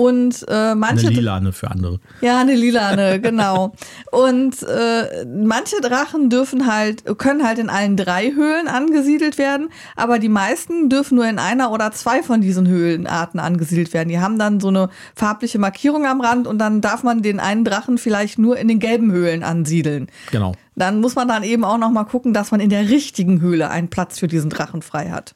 Und 0.00 0.46
äh, 0.48 0.74
manche. 0.74 1.08
Eine 1.08 1.16
lilane 1.16 1.52
für 1.52 1.70
andere. 1.70 2.00
Ja, 2.22 2.40
eine 2.40 2.54
lilane, 2.54 3.20
genau. 3.20 3.74
Und 4.10 4.62
äh, 4.62 5.26
manche 5.26 5.78
Drachen 5.82 6.30
dürfen 6.30 6.66
halt, 6.66 7.04
können 7.18 7.46
halt 7.46 7.58
in 7.58 7.68
allen 7.68 7.98
drei 7.98 8.32
Höhlen 8.32 8.66
angesiedelt 8.66 9.36
werden, 9.36 9.68
aber 9.96 10.18
die 10.18 10.30
meisten 10.30 10.88
dürfen 10.88 11.16
nur 11.16 11.28
in 11.28 11.38
einer 11.38 11.70
oder 11.70 11.92
zwei 11.92 12.22
von 12.22 12.40
diesen 12.40 12.66
Höhlenarten 12.66 13.38
angesiedelt 13.38 13.92
werden. 13.92 14.08
Die 14.08 14.20
haben 14.20 14.38
dann 14.38 14.58
so 14.58 14.68
eine 14.68 14.88
farbliche 15.14 15.58
Markierung 15.58 16.06
am 16.06 16.22
Rand 16.22 16.46
und 16.46 16.56
dann 16.58 16.80
darf 16.80 17.02
man 17.02 17.20
den 17.20 17.38
einen 17.38 17.66
Drachen 17.66 17.98
vielleicht 17.98 18.38
nur 18.38 18.56
in 18.56 18.68
den 18.68 18.78
gelben 18.78 19.12
Höhlen 19.12 19.42
ansiedeln. 19.42 20.06
Genau. 20.30 20.54
Dann 20.76 21.02
muss 21.02 21.14
man 21.14 21.28
dann 21.28 21.42
eben 21.42 21.62
auch 21.62 21.76
noch 21.76 21.90
mal 21.90 22.04
gucken, 22.04 22.32
dass 22.32 22.52
man 22.52 22.60
in 22.60 22.70
der 22.70 22.88
richtigen 22.88 23.42
Höhle 23.42 23.68
einen 23.68 23.90
Platz 23.90 24.18
für 24.18 24.28
diesen 24.28 24.48
Drachen 24.48 24.80
frei 24.80 25.10
hat. 25.10 25.34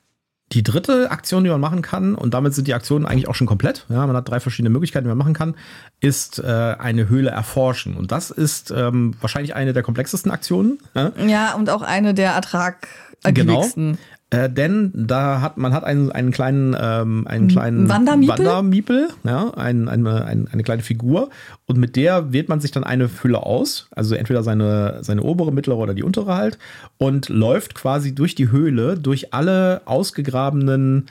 Die 0.52 0.62
dritte 0.62 1.10
Aktion, 1.10 1.42
die 1.42 1.50
man 1.50 1.60
machen 1.60 1.82
kann, 1.82 2.14
und 2.14 2.34
damit 2.34 2.54
sind 2.54 2.68
die 2.68 2.74
Aktionen 2.74 3.06
eigentlich 3.06 3.28
auch 3.28 3.34
schon 3.34 3.46
komplett, 3.46 3.86
ja, 3.88 4.06
man 4.06 4.14
hat 4.14 4.28
drei 4.28 4.40
verschiedene 4.40 4.70
Möglichkeiten, 4.70 5.04
die 5.04 5.08
man 5.08 5.18
machen 5.18 5.34
kann, 5.34 5.56
ist 6.00 6.38
äh, 6.38 6.76
eine 6.78 7.08
Höhle 7.08 7.30
erforschen. 7.30 7.96
Und 7.96 8.12
das 8.12 8.30
ist 8.30 8.70
ähm, 8.70 9.14
wahrscheinlich 9.20 9.54
eine 9.54 9.72
der 9.72 9.82
komplexesten 9.82 10.30
Aktionen. 10.30 10.78
Ja, 10.94 11.12
ja 11.26 11.54
und 11.54 11.70
auch 11.70 11.82
eine 11.82 12.14
der 12.14 12.32
ertragigsten. 12.32 13.32
Genau. 13.32 13.66
Äh, 14.34 14.50
denn 14.50 14.90
da 14.94 15.40
hat 15.40 15.58
man 15.58 15.72
hat 15.72 15.84
einen, 15.84 16.10
einen 16.10 16.30
kleinen, 16.30 16.76
ähm, 16.78 17.26
einen 17.26 17.48
kleinen 17.48 17.88
Wandermiepel, 17.88 18.38
Wandermiepel 18.38 19.08
ja, 19.22 19.50
ein, 19.54 19.88
eine, 19.88 20.24
eine, 20.24 20.46
eine 20.50 20.62
kleine 20.62 20.82
Figur. 20.82 21.30
Und 21.66 21.78
mit 21.78 21.94
der 21.96 22.32
wählt 22.32 22.48
man 22.48 22.60
sich 22.60 22.70
dann 22.70 22.84
eine 22.84 23.08
Hülle 23.22 23.44
aus, 23.44 23.88
also 23.92 24.14
entweder 24.14 24.42
seine, 24.42 24.98
seine 25.02 25.22
obere, 25.22 25.52
mittlere 25.52 25.78
oder 25.78 25.94
die 25.94 26.02
untere 26.02 26.34
halt, 26.34 26.58
und 26.98 27.28
läuft 27.28 27.74
quasi 27.74 28.14
durch 28.14 28.34
die 28.34 28.50
Höhle, 28.50 28.98
durch 28.98 29.32
alle 29.32 29.82
ausgegrabenen 29.84 31.06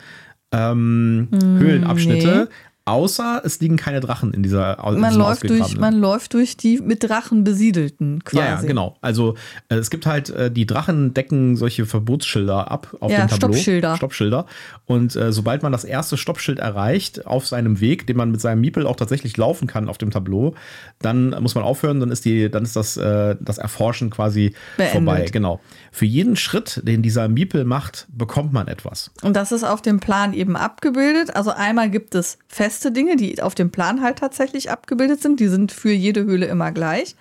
ähm, 0.52 1.28
hm, 1.32 1.60
Höhlenabschnitte. 1.60 2.50
Nee. 2.50 2.56
Außer 2.86 3.42
es 3.46 3.62
liegen 3.62 3.78
keine 3.78 4.02
Drachen 4.02 4.34
in 4.34 4.44
dieser 4.44 4.78
man 4.98 5.14
läuft 5.14 5.50
durch 5.50 5.78
Man 5.78 5.94
läuft 5.94 6.34
durch 6.34 6.58
die 6.58 6.80
mit 6.80 7.02
Drachen 7.02 7.46
besiedelten 7.46 8.26
quasi. 8.26 8.44
Ja, 8.44 8.60
ja 8.60 8.62
genau. 8.62 8.98
Also 9.00 9.36
äh, 9.70 9.76
es 9.76 9.90
gibt 9.90 10.06
halt, 10.06 10.30
äh, 10.32 10.52
die 10.52 10.66
Drachen 10.66 11.14
decken 11.14 11.56
solche 11.56 11.86
Verbotsschilder 11.86 12.70
ab 12.70 12.94
auf 13.00 13.10
ja, 13.10 13.20
dem 13.20 13.30
Tableau. 13.30 13.54
Stoppschilder. 13.54 13.96
Stoppschilder. 13.96 14.46
Und 14.86 15.16
äh, 15.16 15.32
sobald 15.32 15.64
man 15.64 15.72
das 15.72 15.86
erste 15.86 16.18
Stoppschild 16.18 16.60
erreicht, 16.60 17.26
auf 17.26 17.48
seinem 17.48 17.80
Weg, 17.80 18.06
den 18.06 18.18
man 18.18 18.32
mit 18.32 18.42
seinem 18.42 18.60
Miepel 18.60 18.86
auch 18.86 18.98
tatsächlich 18.98 19.38
laufen 19.38 19.66
kann 19.66 19.88
auf 19.88 19.98
dem 19.98 20.12
Tableau, 20.12 20.54
dann 21.00 21.30
muss 21.42 21.56
man 21.56 21.64
aufhören, 21.64 22.02
dann 22.02 22.12
ist, 22.12 22.26
die, 22.26 22.52
dann 22.52 22.64
ist 22.64 22.76
das, 22.76 22.98
äh, 22.98 23.38
das 23.40 23.60
Erforschen 23.60 24.10
quasi 24.10 24.56
Beendet. 24.76 24.94
vorbei. 24.94 25.26
Genau. 25.32 25.62
Für 25.94 26.06
jeden 26.06 26.36
Schritt, 26.36 26.82
den 26.84 27.02
dieser 27.02 27.30
Miepel 27.30 27.64
macht, 27.64 28.08
bekommt 28.12 28.52
man 28.52 28.68
etwas. 28.68 29.10
Und 29.22 29.38
das 29.38 29.54
ist 29.54 29.64
auf 29.64 29.82
dem 29.82 30.02
Plan 30.02 30.34
eben 30.34 30.58
abgebildet. 30.58 31.34
Also 31.34 31.52
einmal 31.52 31.90
gibt 31.90 32.14
es 32.14 32.40
fest 32.50 32.73
feste 32.74 32.92
Dinge, 32.92 33.16
die 33.16 33.42
auf 33.42 33.54
dem 33.54 33.70
Plan 33.70 34.02
halt 34.02 34.18
tatsächlich 34.18 34.72
abgebildet 34.72 35.22
sind. 35.22 35.40
Die 35.40 35.48
sind 35.48 35.72
für 35.72 35.92
jede 35.92 36.24
Höhle 36.24 36.48
immer 36.48 36.72
gleich. 36.72 37.16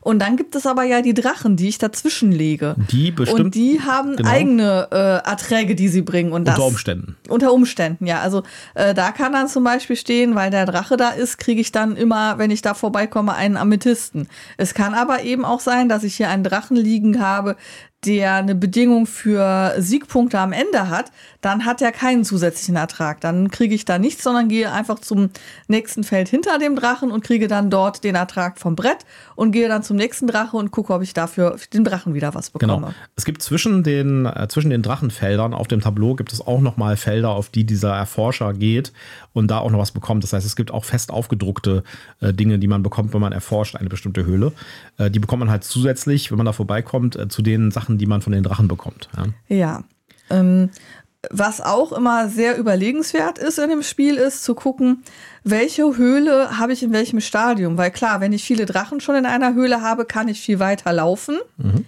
Und 0.00 0.20
dann 0.20 0.36
gibt 0.36 0.54
es 0.54 0.64
aber 0.66 0.84
ja 0.84 1.02
die 1.02 1.12
Drachen, 1.12 1.56
die 1.56 1.68
ich 1.68 1.78
dazwischen 1.78 2.30
lege. 2.30 2.76
Die 2.90 3.10
bestimmt. 3.10 3.40
Und 3.40 3.54
die 3.54 3.80
haben 3.80 4.16
genau. 4.16 4.30
eigene 4.30 4.88
äh, 4.92 5.28
Erträge, 5.28 5.74
die 5.74 5.88
sie 5.88 6.02
bringen. 6.02 6.32
Und 6.32 6.46
das, 6.46 6.54
unter 6.54 6.68
Umständen. 6.68 7.16
Unter 7.28 7.52
Umständen, 7.52 8.06
ja. 8.06 8.20
Also 8.20 8.44
äh, 8.74 8.94
da 8.94 9.10
kann 9.10 9.32
dann 9.32 9.48
zum 9.48 9.64
Beispiel 9.64 9.96
stehen, 9.96 10.34
weil 10.34 10.50
der 10.50 10.66
Drache 10.66 10.96
da 10.96 11.10
ist, 11.10 11.38
kriege 11.38 11.60
ich 11.60 11.72
dann 11.72 11.96
immer, 11.96 12.38
wenn 12.38 12.50
ich 12.50 12.62
da 12.62 12.74
vorbeikomme, 12.74 13.34
einen 13.34 13.56
Amethysten. 13.56 14.28
Es 14.56 14.72
kann 14.72 14.94
aber 14.94 15.24
eben 15.24 15.44
auch 15.44 15.60
sein, 15.60 15.88
dass 15.88 16.04
ich 16.04 16.16
hier 16.16 16.28
einen 16.28 16.44
Drachen 16.44 16.76
liegen 16.76 17.20
habe, 17.20 17.56
der 18.04 18.34
eine 18.34 18.54
Bedingung 18.54 19.06
für 19.06 19.74
Siegpunkte 19.78 20.38
am 20.38 20.52
Ende 20.52 20.88
hat, 20.88 21.10
dann 21.40 21.64
hat 21.64 21.82
er 21.82 21.90
keinen 21.90 22.24
zusätzlichen 22.24 22.76
Ertrag. 22.76 23.20
Dann 23.20 23.50
kriege 23.50 23.74
ich 23.74 23.84
da 23.84 23.98
nichts, 23.98 24.22
sondern 24.22 24.48
gehe 24.48 24.70
einfach 24.72 25.00
zum 25.00 25.30
nächsten 25.66 26.04
Feld 26.04 26.28
hinter 26.28 26.58
dem 26.58 26.76
Drachen 26.76 27.10
und 27.10 27.24
kriege 27.24 27.48
dann 27.48 27.70
dort 27.70 28.04
den 28.04 28.14
Ertrag 28.14 28.58
vom 28.58 28.76
Brett 28.76 28.98
und 29.34 29.50
gehe 29.50 29.68
dann 29.68 29.82
zum 29.82 29.96
nächsten 29.96 30.28
Drache 30.28 30.56
und 30.56 30.70
gucke, 30.70 30.92
ob 30.92 31.02
ich 31.02 31.12
dafür 31.12 31.56
den 31.72 31.82
Drachen 31.82 32.14
wieder 32.14 32.34
was 32.34 32.50
bekomme. 32.50 32.74
Genau. 32.74 32.94
Es 33.16 33.24
gibt 33.24 33.42
zwischen 33.42 33.82
den, 33.82 34.26
äh, 34.26 34.46
zwischen 34.48 34.70
den 34.70 34.82
Drachenfeldern 34.82 35.52
auf 35.52 35.66
dem 35.66 35.80
Tableau 35.80 36.14
gibt 36.14 36.32
es 36.32 36.40
auch 36.40 36.60
nochmal 36.60 36.96
Felder, 36.96 37.30
auf 37.30 37.48
die 37.48 37.64
dieser 37.64 37.94
Erforscher 37.94 38.52
geht 38.52 38.92
und 39.32 39.48
da 39.48 39.58
auch 39.58 39.70
noch 39.70 39.78
was 39.78 39.92
bekommt. 39.92 40.24
Das 40.24 40.32
heißt, 40.32 40.46
es 40.46 40.56
gibt 40.56 40.70
auch 40.70 40.84
fest 40.84 41.10
aufgedruckte 41.10 41.82
äh, 42.20 42.32
Dinge, 42.32 42.58
die 42.58 42.68
man 42.68 42.82
bekommt, 42.82 43.14
wenn 43.14 43.20
man 43.20 43.32
erforscht 43.32 43.76
eine 43.76 43.88
bestimmte 43.88 44.24
Höhle. 44.24 44.52
Äh, 44.98 45.10
die 45.10 45.18
bekommt 45.18 45.40
man 45.40 45.50
halt 45.50 45.64
zusätzlich, 45.64 46.30
wenn 46.30 46.38
man 46.38 46.46
da 46.46 46.52
vorbeikommt, 46.52 47.16
äh, 47.16 47.28
zu 47.28 47.42
den 47.42 47.70
Sachen, 47.70 47.87
die 47.96 48.06
man 48.06 48.20
von 48.20 48.32
den 48.32 48.42
Drachen 48.42 48.68
bekommt. 48.68 49.08
Ja. 49.16 49.56
ja. 49.56 49.84
Ähm, 50.28 50.70
was 51.30 51.60
auch 51.60 51.92
immer 51.92 52.28
sehr 52.28 52.58
überlegenswert 52.58 53.38
ist 53.38 53.58
in 53.58 53.70
dem 53.70 53.82
Spiel, 53.82 54.16
ist 54.16 54.44
zu 54.44 54.54
gucken, 54.54 55.02
welche 55.42 55.96
Höhle 55.96 56.58
habe 56.58 56.72
ich 56.72 56.82
in 56.82 56.92
welchem 56.92 57.20
Stadium. 57.20 57.76
Weil 57.76 57.90
klar, 57.90 58.20
wenn 58.20 58.32
ich 58.32 58.44
viele 58.44 58.66
Drachen 58.66 59.00
schon 59.00 59.16
in 59.16 59.26
einer 59.26 59.54
Höhle 59.54 59.82
habe, 59.82 60.04
kann 60.04 60.28
ich 60.28 60.40
viel 60.40 60.58
weiter 60.58 60.92
laufen. 60.92 61.38
Mhm. 61.56 61.84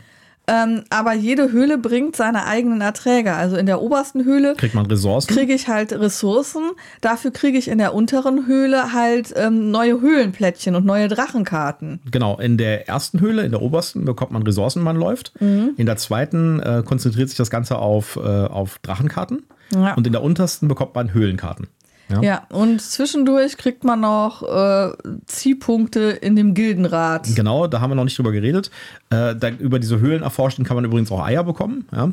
Ähm, 0.51 0.83
aber 0.91 1.15
jede 1.15 1.53
Höhle 1.53 1.79
bringt 1.79 2.17
seine 2.17 2.45
eigenen 2.45 2.81
Erträge. 2.81 3.35
Also 3.35 3.57
in 3.57 3.67
der 3.67 3.81
obersten 3.81 4.25
Höhle 4.25 4.55
kriegt 4.57 4.75
man 4.75 4.87
Ressourcen. 4.87 5.33
Kriege 5.33 5.55
ich 5.55 5.69
halt 5.69 5.93
Ressourcen. 5.93 6.73
Dafür 7.01 7.31
kriege 7.31 7.57
ich 7.57 7.69
in 7.69 7.79
der 7.79 7.95
unteren 7.95 8.49
Höhle 8.49 8.93
halt 8.93 9.33
ähm, 9.37 9.71
neue 9.71 10.01
Höhlenplättchen 10.01 10.75
und 10.75 10.85
neue 10.85 11.07
Drachenkarten. 11.07 12.01
Genau, 12.11 12.37
in 12.39 12.57
der 12.59 12.89
ersten 12.89 13.21
Höhle, 13.21 13.43
in 13.43 13.53
der 13.53 13.63
obersten, 13.63 14.05
bekommt 14.05 14.33
man 14.33 14.43
Ressourcen, 14.43 14.83
man 14.83 14.97
läuft. 14.97 15.33
Mhm. 15.41 15.75
In 15.77 15.87
der 15.87 15.97
zweiten 15.97 16.59
äh, 16.59 16.83
konzentriert 16.85 17.29
sich 17.29 17.39
das 17.39 17.51
Ganze 17.51 17.79
auf, 17.79 18.17
äh, 18.17 18.21
auf 18.21 18.81
Drachenkarten. 18.81 19.45
Ja. 19.73 19.95
Und 19.95 20.05
in 20.07 20.13
der 20.13 20.23
untersten 20.25 20.67
bekommt 20.67 20.97
man 20.97 21.15
Höhlenkarten. 21.15 21.69
Ja. 22.11 22.23
ja, 22.23 22.47
und 22.51 22.81
zwischendurch 22.81 23.57
kriegt 23.57 23.85
man 23.85 24.01
noch 24.01 24.43
äh, 24.43 24.93
Ziehpunkte 25.27 26.01
in 26.01 26.37
dem 26.37 26.55
Gildenrat. 26.55 27.29
Genau, 27.35 27.67
da 27.67 27.81
haben 27.81 27.91
wir 27.91 27.95
noch 27.95 28.05
nicht 28.05 28.19
drüber 28.19 28.33
geredet. 28.33 28.71
Äh, 29.11 29.37
da, 29.37 29.51
über 29.51 29.79
diese 29.79 30.01
Höhlen 30.01 30.23
erforschen 30.23 30.65
kann 30.65 30.77
man 30.77 30.85
übrigens 30.85 31.13
auch 31.13 31.25
Eier 31.25 31.45
bekommen. 31.45 31.87
Ja. 31.93 32.13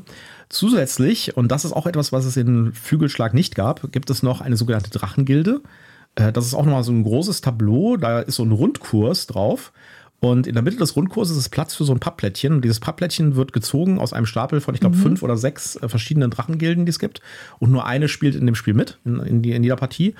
Zusätzlich, 0.50 1.36
und 1.36 1.52
das 1.52 1.66
ist 1.66 1.74
auch 1.74 1.88
etwas, 1.88 2.12
was 2.12 2.26
es 2.26 2.38
in 2.38 2.72
Flügelschlag 2.74 3.34
nicht 3.34 3.56
gab, 3.56 3.92
gibt 3.92 4.10
es 4.10 4.24
noch 4.24 4.42
eine 4.42 4.56
sogenannte 4.56 4.92
Drachengilde. 4.92 5.62
Äh, 6.16 6.32
das 6.32 6.46
ist 6.46 6.54
auch 6.54 6.66
nochmal 6.66 6.84
so 6.84 6.92
ein 6.92 7.04
großes 7.04 7.42
Tableau, 7.42 7.98
da 7.98 8.20
ist 8.20 8.36
so 8.36 8.44
ein 8.44 8.52
Rundkurs 8.52 9.28
drauf. 9.28 9.72
Und 10.20 10.48
in 10.48 10.56
der 10.56 10.64
Mitte 10.64 10.78
des 10.78 10.96
Rundkurses 10.96 11.38
ist 11.38 11.50
Platz 11.50 11.76
für 11.76 11.84
so 11.84 11.94
ein 11.94 12.00
Pappplättchen. 12.00 12.54
Und 12.54 12.64
dieses 12.64 12.80
Pappplättchen 12.80 13.36
wird 13.36 13.54
gezogen 13.54 14.00
aus 14.00 14.14
einem 14.14 14.26
Stapel 14.26 14.62
von, 14.62 14.74
ich 14.74 14.82
glaube, 14.82 14.96
mhm. 14.96 15.02
fünf 15.02 15.24
oder 15.24 15.38
sechs 15.38 15.76
äh, 15.76 15.88
verschiedenen 15.88 16.32
Drachengilden, 16.32 16.86
die 16.86 16.90
es 16.90 16.98
gibt. 16.98 17.22
Und 17.60 17.72
nur 17.72 17.86
eine 17.86 18.08
spielt 18.08 18.36
in 18.36 18.46
dem 18.48 18.56
Spiel 18.56 18.74
mit, 18.74 18.98
in, 19.06 19.20
in, 19.20 19.42
die, 19.44 19.52
in 19.52 19.64
jeder 19.64 19.76
Partie. 19.76 20.16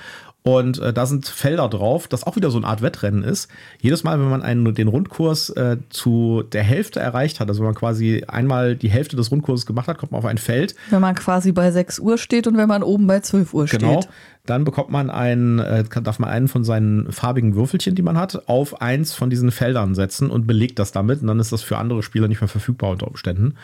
Und 0.48 0.80
äh, 0.80 0.94
da 0.94 1.06
sind 1.06 1.28
Felder 1.28 1.68
drauf, 1.68 2.08
das 2.08 2.24
auch 2.26 2.38
wieder 2.38 2.52
so 2.52 2.58
eine 2.58 2.68
Art 2.68 2.82
Wettrennen 2.82 3.22
ist. 3.22 3.50
Jedes 3.82 4.06
Mal, 4.06 4.18
wenn 4.18 4.30
man 4.30 4.42
einen, 4.42 4.74
den 4.74 4.88
Rundkurs 4.88 5.50
äh, 5.50 5.76
zu 5.90 6.42
der 6.54 6.64
Hälfte 6.64 7.02
erreicht 7.02 7.42
hat, 7.42 7.50
also 7.50 7.60
wenn 7.60 7.66
man 7.66 7.76
quasi 7.76 8.24
einmal 8.30 8.78
die 8.78 8.90
Hälfte 8.90 9.18
des 9.18 9.30
Rundkurses 9.30 9.66
gemacht 9.66 9.90
hat, 9.90 9.98
kommt 9.98 10.14
man 10.14 10.20
auf 10.20 10.26
ein 10.26 10.38
Feld. 10.38 10.74
Wenn 10.90 11.02
man 11.02 11.16
quasi 11.16 11.52
bei 11.52 11.70
6 11.70 12.00
Uhr 12.00 12.18
steht 12.18 12.48
und 12.48 12.56
wenn 12.56 12.70
man 12.70 12.82
oben 12.82 13.08
bei 13.08 13.20
12 13.20 13.54
Uhr 13.54 13.68
steht. 13.68 13.82
Genau. 13.82 14.00
Dann 14.46 14.64
bekommt 14.64 14.90
man 14.90 15.10
einen, 15.10 15.60
äh, 15.60 15.84
darf 16.02 16.20
man 16.20 16.30
einen 16.30 16.48
von 16.48 16.64
seinen 16.64 17.12
farbigen 17.12 17.56
Würfelchen, 17.56 17.96
die 17.96 18.02
man 18.02 18.18
hat, 18.18 18.48
auf 18.48 18.82
eins 18.82 19.14
von 19.14 19.30
diesen 19.30 19.52
Feldern 19.52 19.96
setzen 19.96 20.30
und 20.30 20.48
belegt 20.48 20.80
das 20.80 20.94
damit. 20.94 21.20
Und 21.20 21.28
dann 21.28 21.42
ist 21.42 21.52
das 21.52 21.62
für 21.62 21.78
andere 21.78 22.02
Spieler 22.04 22.30
nicht 22.30 22.40
mehr 22.40 22.48
verfügbar 22.48 22.92
unter 22.92 23.08
Umständen. 23.08 23.56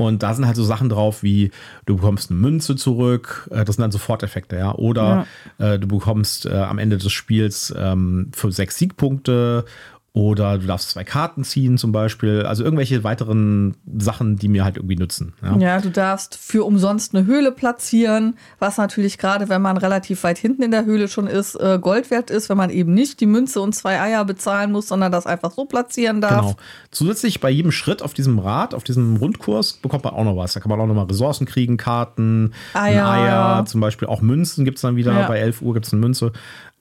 Und 0.00 0.22
da 0.22 0.34
sind 0.34 0.46
halt 0.46 0.56
so 0.56 0.64
Sachen 0.64 0.88
drauf 0.88 1.22
wie, 1.22 1.50
du 1.86 1.96
bekommst 1.96 2.30
eine 2.30 2.40
Münze 2.40 2.76
zurück, 2.76 3.48
äh, 3.50 3.64
das 3.64 3.76
sind 3.76 3.82
dann 3.82 3.90
Soforteffekte, 3.90 4.56
ja. 4.56 4.74
Oder 4.74 5.26
ja. 5.58 5.74
Äh, 5.74 5.78
du 5.78 5.86
bekommst 5.88 6.46
äh, 6.46 6.54
am 6.54 6.78
Ende 6.78 6.96
des 6.96 7.12
Spiels 7.12 7.74
ähm, 7.76 8.30
für 8.34 8.50
sechs 8.50 8.76
Siegpunkte 8.78 9.64
oder 10.12 10.58
du 10.58 10.66
darfst 10.66 10.90
zwei 10.90 11.04
Karten 11.04 11.44
ziehen 11.44 11.78
zum 11.78 11.92
Beispiel. 11.92 12.42
Also 12.42 12.64
irgendwelche 12.64 13.04
weiteren 13.04 13.76
Sachen, 13.98 14.36
die 14.36 14.48
mir 14.48 14.64
halt 14.64 14.76
irgendwie 14.76 14.96
nützen. 14.96 15.34
Ja, 15.40 15.56
ja 15.56 15.80
du 15.80 15.90
darfst 15.90 16.36
für 16.36 16.64
umsonst 16.64 17.14
eine 17.14 17.26
Höhle 17.26 17.52
platzieren, 17.52 18.34
was 18.58 18.76
natürlich 18.76 19.18
gerade, 19.18 19.48
wenn 19.48 19.62
man 19.62 19.76
relativ 19.76 20.24
weit 20.24 20.38
hinten 20.38 20.62
in 20.62 20.72
der 20.72 20.84
Höhle 20.84 21.06
schon 21.06 21.28
ist, 21.28 21.54
äh, 21.54 21.78
Gold 21.80 22.10
wert 22.10 22.30
ist, 22.30 22.48
wenn 22.48 22.56
man 22.56 22.70
eben 22.70 22.92
nicht 22.92 23.20
die 23.20 23.26
Münze 23.26 23.60
und 23.60 23.72
zwei 23.72 24.00
Eier 24.00 24.24
bezahlen 24.24 24.72
muss, 24.72 24.88
sondern 24.88 25.12
das 25.12 25.26
einfach 25.26 25.52
so 25.52 25.64
platzieren 25.64 26.20
darf. 26.20 26.40
Genau. 26.40 26.56
Zusätzlich 26.90 27.40
bei 27.40 27.50
jedem 27.50 27.70
Schritt 27.70 28.02
auf 28.02 28.12
diesem 28.12 28.40
Rad, 28.40 28.74
auf 28.74 28.82
diesem 28.82 29.16
Rundkurs, 29.16 29.74
bekommt 29.74 30.02
man 30.02 30.14
auch 30.14 30.24
noch 30.24 30.36
was. 30.36 30.54
Da 30.54 30.60
kann 30.60 30.70
man 30.70 30.80
auch 30.80 30.86
noch 30.88 30.94
mal 30.94 31.04
Ressourcen 31.04 31.46
kriegen, 31.46 31.76
Karten, 31.76 32.52
Eier, 32.74 33.08
Eier 33.08 33.64
zum 33.66 33.80
Beispiel 33.80 34.08
auch 34.08 34.22
Münzen 34.22 34.64
gibt 34.64 34.78
es 34.78 34.82
dann 34.82 34.96
wieder. 34.96 35.12
Ja. 35.12 35.28
Bei 35.28 35.38
11 35.38 35.62
Uhr 35.62 35.74
gibt 35.74 35.86
es 35.86 35.92
eine 35.92 36.00
Münze. 36.00 36.32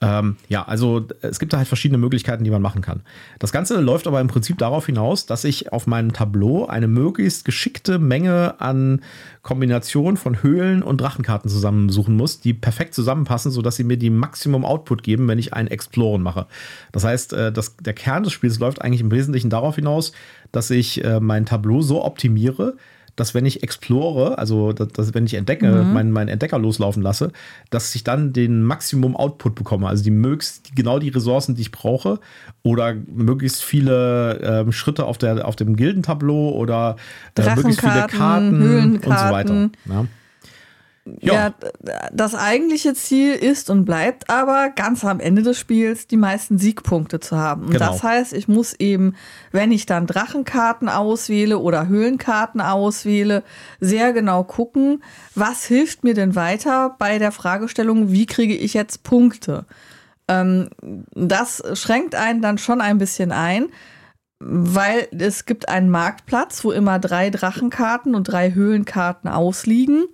Ähm, 0.01 0.37
ja, 0.47 0.63
also 0.63 1.05
es 1.21 1.39
gibt 1.39 1.51
da 1.51 1.57
halt 1.57 1.67
verschiedene 1.67 1.97
Möglichkeiten, 1.97 2.45
die 2.45 2.51
man 2.51 2.61
machen 2.61 2.81
kann. 2.81 3.01
Das 3.37 3.51
Ganze 3.51 3.81
läuft 3.81 4.07
aber 4.07 4.21
im 4.21 4.27
Prinzip 4.27 4.57
darauf 4.57 4.85
hinaus, 4.85 5.25
dass 5.25 5.43
ich 5.43 5.73
auf 5.73 5.87
meinem 5.87 6.13
Tableau 6.13 6.67
eine 6.67 6.87
möglichst 6.87 7.43
geschickte 7.43 7.99
Menge 7.99 8.61
an 8.61 9.01
Kombinationen 9.41 10.15
von 10.15 10.41
Höhlen 10.41 10.83
und 10.83 11.01
Drachenkarten 11.01 11.49
zusammensuchen 11.49 12.15
muss, 12.15 12.39
die 12.39 12.53
perfekt 12.53 12.93
zusammenpassen, 12.93 13.51
sodass 13.51 13.75
sie 13.75 13.83
mir 13.83 13.97
die 13.97 14.09
Maximum 14.09 14.63
Output 14.63 15.03
geben, 15.03 15.27
wenn 15.27 15.39
ich 15.39 15.53
ein 15.53 15.67
Exploren 15.67 16.21
mache. 16.21 16.47
Das 16.93 17.03
heißt, 17.03 17.33
äh, 17.33 17.51
das, 17.51 17.75
der 17.75 17.93
Kern 17.93 18.23
des 18.23 18.31
Spiels 18.31 18.59
läuft 18.59 18.81
eigentlich 18.81 19.01
im 19.01 19.11
Wesentlichen 19.11 19.49
darauf 19.49 19.75
hinaus, 19.75 20.13
dass 20.53 20.69
ich 20.69 21.03
äh, 21.03 21.19
mein 21.19 21.45
Tableau 21.45 21.81
so 21.81 22.05
optimiere, 22.05 22.77
dass 23.19 23.33
wenn 23.33 23.45
ich 23.45 23.63
explore, 23.63 24.37
also 24.37 24.71
dass, 24.71 24.87
dass 24.89 25.13
wenn 25.13 25.25
ich 25.25 25.33
entdecke, 25.33 25.67
mhm. 25.67 25.93
meinen 25.93 26.11
mein 26.11 26.29
Entdecker 26.29 26.57
loslaufen 26.57 27.03
lasse, 27.03 27.31
dass 27.69 27.93
ich 27.93 28.03
dann 28.03 28.31
den 28.31 28.63
Maximum 28.63 29.15
Output 29.15 29.55
bekomme. 29.55 29.87
Also 29.87 30.03
die 30.03 30.11
möglichst 30.11 30.75
genau 30.75 30.99
die 30.99 31.09
Ressourcen, 31.09 31.55
die 31.55 31.61
ich 31.61 31.71
brauche, 31.71 32.19
oder 32.63 32.93
möglichst 32.93 33.61
viele 33.61 34.39
ähm, 34.41 34.71
Schritte 34.71 35.05
auf, 35.05 35.17
der, 35.17 35.47
auf 35.47 35.55
dem 35.55 35.75
Gildentableau 35.75 36.51
oder 36.51 36.95
äh, 37.35 37.55
möglichst 37.55 37.81
viele 37.81 38.07
Karten 38.07 38.95
und 38.95 39.03
so 39.03 39.09
weiter. 39.09 39.69
Ja. 39.85 40.05
Ja. 41.21 41.33
ja. 41.33 41.53
das 42.11 42.35
eigentliche 42.35 42.93
Ziel 42.93 43.33
ist 43.33 43.69
und 43.69 43.85
bleibt 43.85 44.29
aber 44.29 44.69
ganz 44.69 45.03
am 45.05 45.19
Ende 45.19 45.41
des 45.41 45.57
Spiels 45.57 46.07
die 46.07 46.17
meisten 46.17 46.57
Siegpunkte 46.57 47.19
zu 47.19 47.37
haben. 47.37 47.63
Und 47.63 47.71
genau. 47.71 47.91
das 47.91 48.03
heißt, 48.03 48.33
ich 48.33 48.47
muss 48.47 48.73
eben, 48.73 49.15
wenn 49.51 49.71
ich 49.71 49.85
dann 49.85 50.07
Drachenkarten 50.07 50.89
auswähle 50.89 51.59
oder 51.59 51.87
Höhlenkarten 51.87 52.61
auswähle, 52.61 53.43
sehr 53.79 54.13
genau 54.13 54.43
gucken, 54.43 55.03
was 55.35 55.65
hilft 55.65 56.03
mir 56.03 56.13
denn 56.13 56.35
weiter 56.35 56.95
bei 56.99 57.19
der 57.19 57.31
Fragestellung, 57.31 58.11
wie 58.11 58.25
kriege 58.25 58.55
ich 58.55 58.73
jetzt 58.73 59.03
Punkte? 59.03 59.65
Ähm, 60.27 60.69
das 61.13 61.63
schränkt 61.73 62.15
einen 62.15 62.41
dann 62.41 62.57
schon 62.57 62.81
ein 62.81 62.97
bisschen 62.97 63.31
ein 63.31 63.69
weil 64.39 65.07
es 65.11 65.45
gibt 65.45 65.67
einen 65.67 65.89
Marktplatz, 65.89 66.63
wo 66.63 66.71
immer 66.71 66.97
drei 66.97 67.29
Drachenkarten 67.29 68.15
und 68.15 68.23
drei 68.23 68.53
Höhlenkarten 68.53 69.29
ausliegen. 69.29 70.05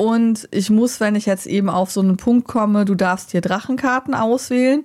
Und 0.00 0.48
ich 0.50 0.70
muss, 0.70 0.98
wenn 0.98 1.14
ich 1.14 1.26
jetzt 1.26 1.46
eben 1.46 1.68
auf 1.68 1.90
so 1.90 2.00
einen 2.00 2.16
Punkt 2.16 2.48
komme, 2.48 2.86
du 2.86 2.94
darfst 2.94 3.32
hier 3.32 3.42
Drachenkarten 3.42 4.14
auswählen, 4.14 4.84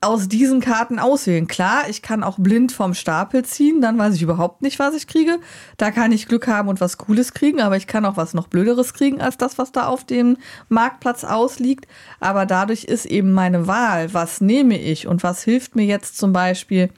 aus 0.00 0.28
diesen 0.28 0.62
Karten 0.62 0.98
auswählen. 0.98 1.46
Klar, 1.46 1.90
ich 1.90 2.00
kann 2.00 2.24
auch 2.24 2.38
blind 2.38 2.72
vom 2.72 2.94
Stapel 2.94 3.44
ziehen, 3.44 3.82
dann 3.82 3.98
weiß 3.98 4.14
ich 4.14 4.22
überhaupt 4.22 4.62
nicht, 4.62 4.78
was 4.78 4.94
ich 4.94 5.06
kriege. 5.06 5.40
Da 5.76 5.90
kann 5.90 6.10
ich 6.10 6.26
Glück 6.26 6.48
haben 6.48 6.68
und 6.68 6.80
was 6.80 6.96
Cooles 6.96 7.34
kriegen, 7.34 7.60
aber 7.60 7.76
ich 7.76 7.86
kann 7.86 8.06
auch 8.06 8.16
was 8.16 8.32
noch 8.32 8.48
Blöderes 8.48 8.94
kriegen 8.94 9.20
als 9.20 9.36
das, 9.36 9.58
was 9.58 9.72
da 9.72 9.88
auf 9.88 10.04
dem 10.04 10.38
Marktplatz 10.70 11.24
ausliegt. 11.24 11.86
Aber 12.18 12.46
dadurch 12.46 12.84
ist 12.84 13.04
eben 13.04 13.32
meine 13.32 13.66
Wahl, 13.66 14.14
was 14.14 14.40
nehme 14.40 14.78
ich 14.80 15.06
und 15.06 15.22
was 15.22 15.42
hilft 15.42 15.76
mir 15.76 15.84
jetzt 15.84 16.16
zum 16.16 16.32
Beispiel, 16.32 16.88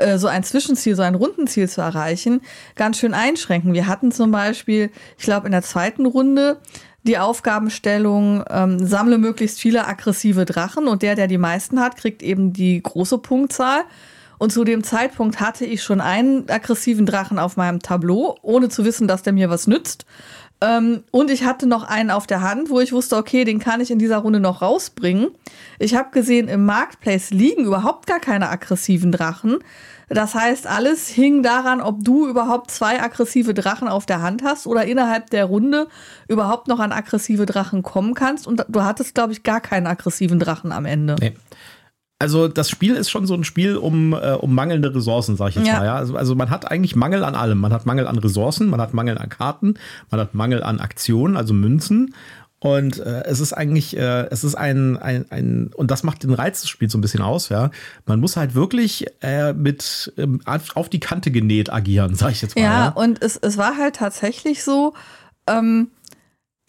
äh, 0.00 0.18
so 0.18 0.26
ein 0.26 0.42
Zwischenziel, 0.42 0.96
so 0.96 1.02
ein 1.02 1.14
Rundenziel 1.14 1.68
zu 1.68 1.80
erreichen, 1.80 2.40
ganz 2.76 2.98
schön 2.98 3.14
einschränken. 3.14 3.72
Wir 3.72 3.86
hatten 3.86 4.12
zum 4.12 4.30
Beispiel, 4.30 4.90
ich 5.18 5.24
glaube, 5.24 5.46
in 5.46 5.52
der 5.52 5.62
zweiten 5.62 6.06
Runde 6.06 6.58
die 7.02 7.18
Aufgabenstellung, 7.18 8.44
ähm, 8.50 8.86
sammle 8.86 9.18
möglichst 9.18 9.58
viele 9.58 9.86
aggressive 9.86 10.44
Drachen 10.44 10.86
und 10.86 11.02
der, 11.02 11.14
der 11.14 11.28
die 11.28 11.38
meisten 11.38 11.80
hat, 11.80 11.96
kriegt 11.96 12.22
eben 12.22 12.52
die 12.52 12.82
große 12.82 13.18
Punktzahl. 13.18 13.82
Und 14.38 14.52
zu 14.52 14.64
dem 14.64 14.82
Zeitpunkt 14.82 15.38
hatte 15.38 15.66
ich 15.66 15.82
schon 15.82 16.00
einen 16.00 16.48
aggressiven 16.48 17.04
Drachen 17.04 17.38
auf 17.38 17.58
meinem 17.58 17.80
Tableau, 17.80 18.38
ohne 18.40 18.70
zu 18.70 18.86
wissen, 18.86 19.06
dass 19.06 19.22
der 19.22 19.34
mir 19.34 19.50
was 19.50 19.66
nützt. 19.66 20.06
Ähm, 20.62 21.04
und 21.10 21.30
ich 21.30 21.44
hatte 21.44 21.66
noch 21.66 21.84
einen 21.84 22.10
auf 22.10 22.26
der 22.26 22.42
Hand, 22.42 22.68
wo 22.68 22.80
ich 22.80 22.92
wusste, 22.92 23.16
okay, 23.16 23.44
den 23.44 23.58
kann 23.58 23.80
ich 23.80 23.90
in 23.90 23.98
dieser 23.98 24.18
Runde 24.18 24.40
noch 24.40 24.60
rausbringen. 24.60 25.28
Ich 25.78 25.94
habe 25.94 26.10
gesehen, 26.10 26.48
im 26.48 26.66
Marketplace 26.66 27.30
liegen 27.30 27.64
überhaupt 27.64 28.06
gar 28.06 28.20
keine 28.20 28.50
aggressiven 28.50 29.10
Drachen. 29.10 29.58
Das 30.10 30.34
heißt, 30.34 30.66
alles 30.66 31.08
hing 31.08 31.42
daran, 31.42 31.80
ob 31.80 32.04
du 32.04 32.28
überhaupt 32.28 32.70
zwei 32.72 33.00
aggressive 33.00 33.54
Drachen 33.54 33.86
auf 33.88 34.06
der 34.06 34.20
Hand 34.20 34.42
hast 34.42 34.66
oder 34.66 34.84
innerhalb 34.84 35.30
der 35.30 35.44
Runde 35.44 35.86
überhaupt 36.28 36.66
noch 36.66 36.80
an 36.80 36.90
aggressive 36.90 37.46
Drachen 37.46 37.82
kommen 37.82 38.14
kannst. 38.14 38.46
Und 38.46 38.64
du 38.68 38.82
hattest, 38.82 39.14
glaube 39.14 39.32
ich, 39.32 39.44
gar 39.44 39.60
keinen 39.60 39.86
aggressiven 39.86 40.40
Drachen 40.40 40.72
am 40.72 40.84
Ende. 40.84 41.16
Nee 41.20 41.34
also 42.20 42.48
das 42.48 42.68
Spiel 42.68 42.94
ist 42.94 43.10
schon 43.10 43.26
so 43.26 43.34
ein 43.34 43.44
Spiel 43.44 43.76
um, 43.76 44.12
äh, 44.12 44.32
um 44.32 44.54
mangelnde 44.54 44.94
Ressourcen, 44.94 45.36
sag 45.36 45.48
ich 45.48 45.54
jetzt 45.56 45.66
ja. 45.66 45.78
mal. 45.78 45.84
Ja? 45.86 45.96
Also, 45.96 46.16
also 46.16 46.34
man 46.34 46.50
hat 46.50 46.70
eigentlich 46.70 46.94
Mangel 46.94 47.24
an 47.24 47.34
allem. 47.34 47.58
Man 47.58 47.72
hat 47.72 47.86
Mangel 47.86 48.06
an 48.06 48.18
Ressourcen, 48.18 48.68
man 48.68 48.80
hat 48.80 48.92
Mangel 48.92 49.16
an 49.16 49.30
Karten, 49.30 49.74
man 50.10 50.20
hat 50.20 50.34
Mangel 50.34 50.62
an 50.62 50.80
Aktionen, 50.80 51.36
also 51.36 51.54
Münzen. 51.54 52.14
Und 52.62 52.98
äh, 52.98 53.24
es 53.24 53.40
ist 53.40 53.54
eigentlich, 53.54 53.96
äh, 53.96 54.26
es 54.30 54.44
ist 54.44 54.54
ein, 54.54 54.98
ein, 54.98 55.24
ein, 55.30 55.70
und 55.74 55.90
das 55.90 56.02
macht 56.02 56.22
den 56.22 56.34
Reiz 56.34 56.60
des 56.60 56.68
Spiels 56.68 56.92
so 56.92 56.98
ein 56.98 57.00
bisschen 57.00 57.22
aus, 57.22 57.48
ja. 57.48 57.70
Man 58.04 58.20
muss 58.20 58.36
halt 58.36 58.54
wirklich 58.54 59.06
äh, 59.22 59.54
mit 59.54 60.12
ähm, 60.18 60.42
auf 60.44 60.90
die 60.90 61.00
Kante 61.00 61.30
genäht 61.30 61.72
agieren, 61.72 62.14
sag 62.16 62.32
ich 62.32 62.42
jetzt 62.42 62.54
mal. 62.56 62.62
Ja, 62.62 62.84
ja. 62.84 62.88
und 62.90 63.22
es, 63.22 63.38
es 63.38 63.56
war 63.56 63.78
halt 63.78 63.96
tatsächlich 63.96 64.62
so, 64.62 64.92
ähm, 65.46 65.88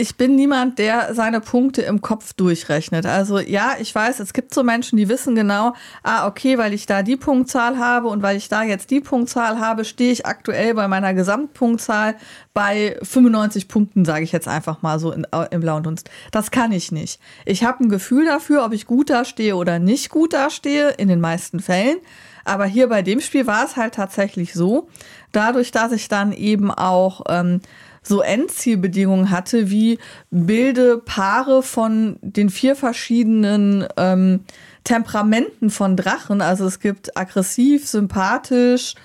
ich 0.01 0.17
bin 0.17 0.35
niemand, 0.35 0.79
der 0.79 1.13
seine 1.13 1.41
Punkte 1.41 1.83
im 1.83 2.01
Kopf 2.01 2.33
durchrechnet. 2.33 3.05
Also 3.05 3.37
ja, 3.37 3.75
ich 3.79 3.93
weiß, 3.93 4.19
es 4.19 4.33
gibt 4.33 4.51
so 4.51 4.63
Menschen, 4.63 4.97
die 4.97 5.09
wissen 5.09 5.35
genau, 5.35 5.75
ah, 6.01 6.25
okay, 6.25 6.57
weil 6.57 6.73
ich 6.73 6.87
da 6.87 7.03
die 7.03 7.17
Punktzahl 7.17 7.77
habe 7.77 8.07
und 8.07 8.23
weil 8.23 8.35
ich 8.35 8.49
da 8.49 8.63
jetzt 8.63 8.89
die 8.89 8.99
Punktzahl 8.99 9.59
habe, 9.59 9.85
stehe 9.85 10.11
ich 10.11 10.25
aktuell 10.25 10.73
bei 10.73 10.87
meiner 10.87 11.13
Gesamtpunktzahl 11.13 12.15
bei 12.55 12.97
95 13.03 13.67
Punkten, 13.67 14.03
sage 14.03 14.23
ich 14.23 14.31
jetzt 14.31 14.47
einfach 14.47 14.81
mal 14.81 14.97
so 14.97 15.11
in, 15.11 15.27
im 15.51 15.61
blauen 15.61 15.83
Dunst. 15.83 16.09
Das 16.31 16.49
kann 16.49 16.71
ich 16.71 16.91
nicht. 16.91 17.19
Ich 17.45 17.63
habe 17.63 17.83
ein 17.83 17.89
Gefühl 17.89 18.25
dafür, 18.25 18.65
ob 18.65 18.73
ich 18.73 18.87
gut 18.87 19.11
dastehe 19.11 19.55
oder 19.55 19.77
nicht 19.77 20.09
gut 20.09 20.33
dastehe, 20.33 20.89
in 20.97 21.09
den 21.09 21.21
meisten 21.21 21.59
Fällen. 21.59 21.97
Aber 22.43 22.65
hier 22.65 22.89
bei 22.89 23.03
dem 23.03 23.21
Spiel 23.21 23.45
war 23.45 23.65
es 23.65 23.75
halt 23.75 23.93
tatsächlich 23.93 24.53
so, 24.55 24.89
dadurch, 25.31 25.69
dass 25.71 25.91
ich 25.91 26.07
dann 26.07 26.33
eben 26.33 26.71
auch 26.71 27.21
ähm, 27.29 27.61
so 28.03 28.21
Endzielbedingungen 28.21 29.29
hatte, 29.29 29.69
wie 29.69 29.99
bilde 30.31 30.97
Paare 30.97 31.61
von 31.61 32.17
den 32.21 32.49
vier 32.49 32.75
verschiedenen 32.75 33.85
ähm, 33.97 34.45
Temperamenten 34.83 35.69
von 35.69 35.95
Drachen. 35.95 36.41
Also 36.41 36.65
es 36.65 36.79
gibt 36.79 37.15
aggressiv, 37.15 37.87
sympathisch, 37.87 38.95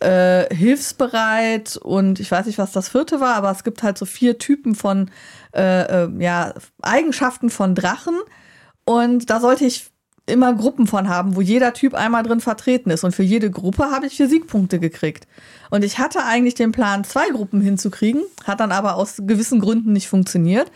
äh, 0.00 0.54
hilfsbereit 0.54 1.76
und 1.76 2.20
ich 2.20 2.30
weiß 2.30 2.46
nicht, 2.46 2.58
was 2.58 2.72
das 2.72 2.88
vierte 2.88 3.20
war, 3.20 3.34
aber 3.34 3.50
es 3.50 3.64
gibt 3.64 3.82
halt 3.82 3.98
so 3.98 4.06
vier 4.06 4.38
Typen 4.38 4.74
von 4.74 5.10
äh, 5.54 6.04
äh, 6.04 6.10
ja, 6.18 6.54
Eigenschaften 6.80 7.50
von 7.50 7.74
Drachen. 7.74 8.16
Und 8.84 9.28
da 9.28 9.40
sollte 9.40 9.66
ich 9.66 9.90
immer 10.28 10.54
Gruppen 10.54 10.86
von 10.86 11.08
haben, 11.08 11.36
wo 11.36 11.40
jeder 11.40 11.72
Typ 11.72 11.94
einmal 11.94 12.22
drin 12.22 12.40
vertreten 12.40 12.90
ist. 12.90 13.04
Und 13.04 13.14
für 13.14 13.22
jede 13.22 13.50
Gruppe 13.50 13.90
habe 13.90 14.06
ich 14.06 14.16
vier 14.16 14.28
Siegpunkte 14.28 14.78
gekriegt. 14.78 15.26
Und 15.70 15.84
ich 15.84 15.98
hatte 15.98 16.24
eigentlich 16.24 16.54
den 16.54 16.72
Plan, 16.72 17.04
zwei 17.04 17.28
Gruppen 17.30 17.60
hinzukriegen, 17.60 18.22
hat 18.44 18.60
dann 18.60 18.72
aber 18.72 18.96
aus 18.96 19.16
gewissen 19.18 19.60
Gründen 19.60 19.92
nicht 19.92 20.08
funktioniert. 20.08 20.70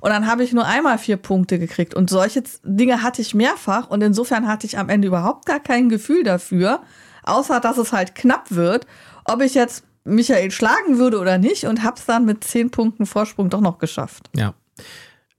Und 0.00 0.10
dann 0.10 0.26
habe 0.26 0.44
ich 0.44 0.52
nur 0.52 0.66
einmal 0.66 0.98
vier 0.98 1.16
Punkte 1.16 1.58
gekriegt. 1.58 1.94
Und 1.94 2.10
solche 2.10 2.42
Dinge 2.62 3.02
hatte 3.02 3.22
ich 3.22 3.34
mehrfach. 3.34 3.88
Und 3.88 4.02
insofern 4.02 4.46
hatte 4.46 4.66
ich 4.66 4.78
am 4.78 4.88
Ende 4.88 5.08
überhaupt 5.08 5.46
gar 5.46 5.60
kein 5.60 5.88
Gefühl 5.88 6.22
dafür, 6.22 6.80
außer 7.24 7.60
dass 7.60 7.78
es 7.78 7.92
halt 7.92 8.14
knapp 8.14 8.50
wird, 8.50 8.86
ob 9.24 9.42
ich 9.42 9.54
jetzt 9.54 9.84
Michael 10.04 10.50
schlagen 10.50 10.98
würde 10.98 11.18
oder 11.18 11.38
nicht. 11.38 11.64
Und 11.64 11.82
habe 11.82 11.96
es 11.96 12.06
dann 12.06 12.24
mit 12.24 12.44
zehn 12.44 12.70
Punkten 12.70 13.06
Vorsprung 13.06 13.50
doch 13.50 13.60
noch 13.60 13.78
geschafft. 13.78 14.30
Ja. 14.36 14.54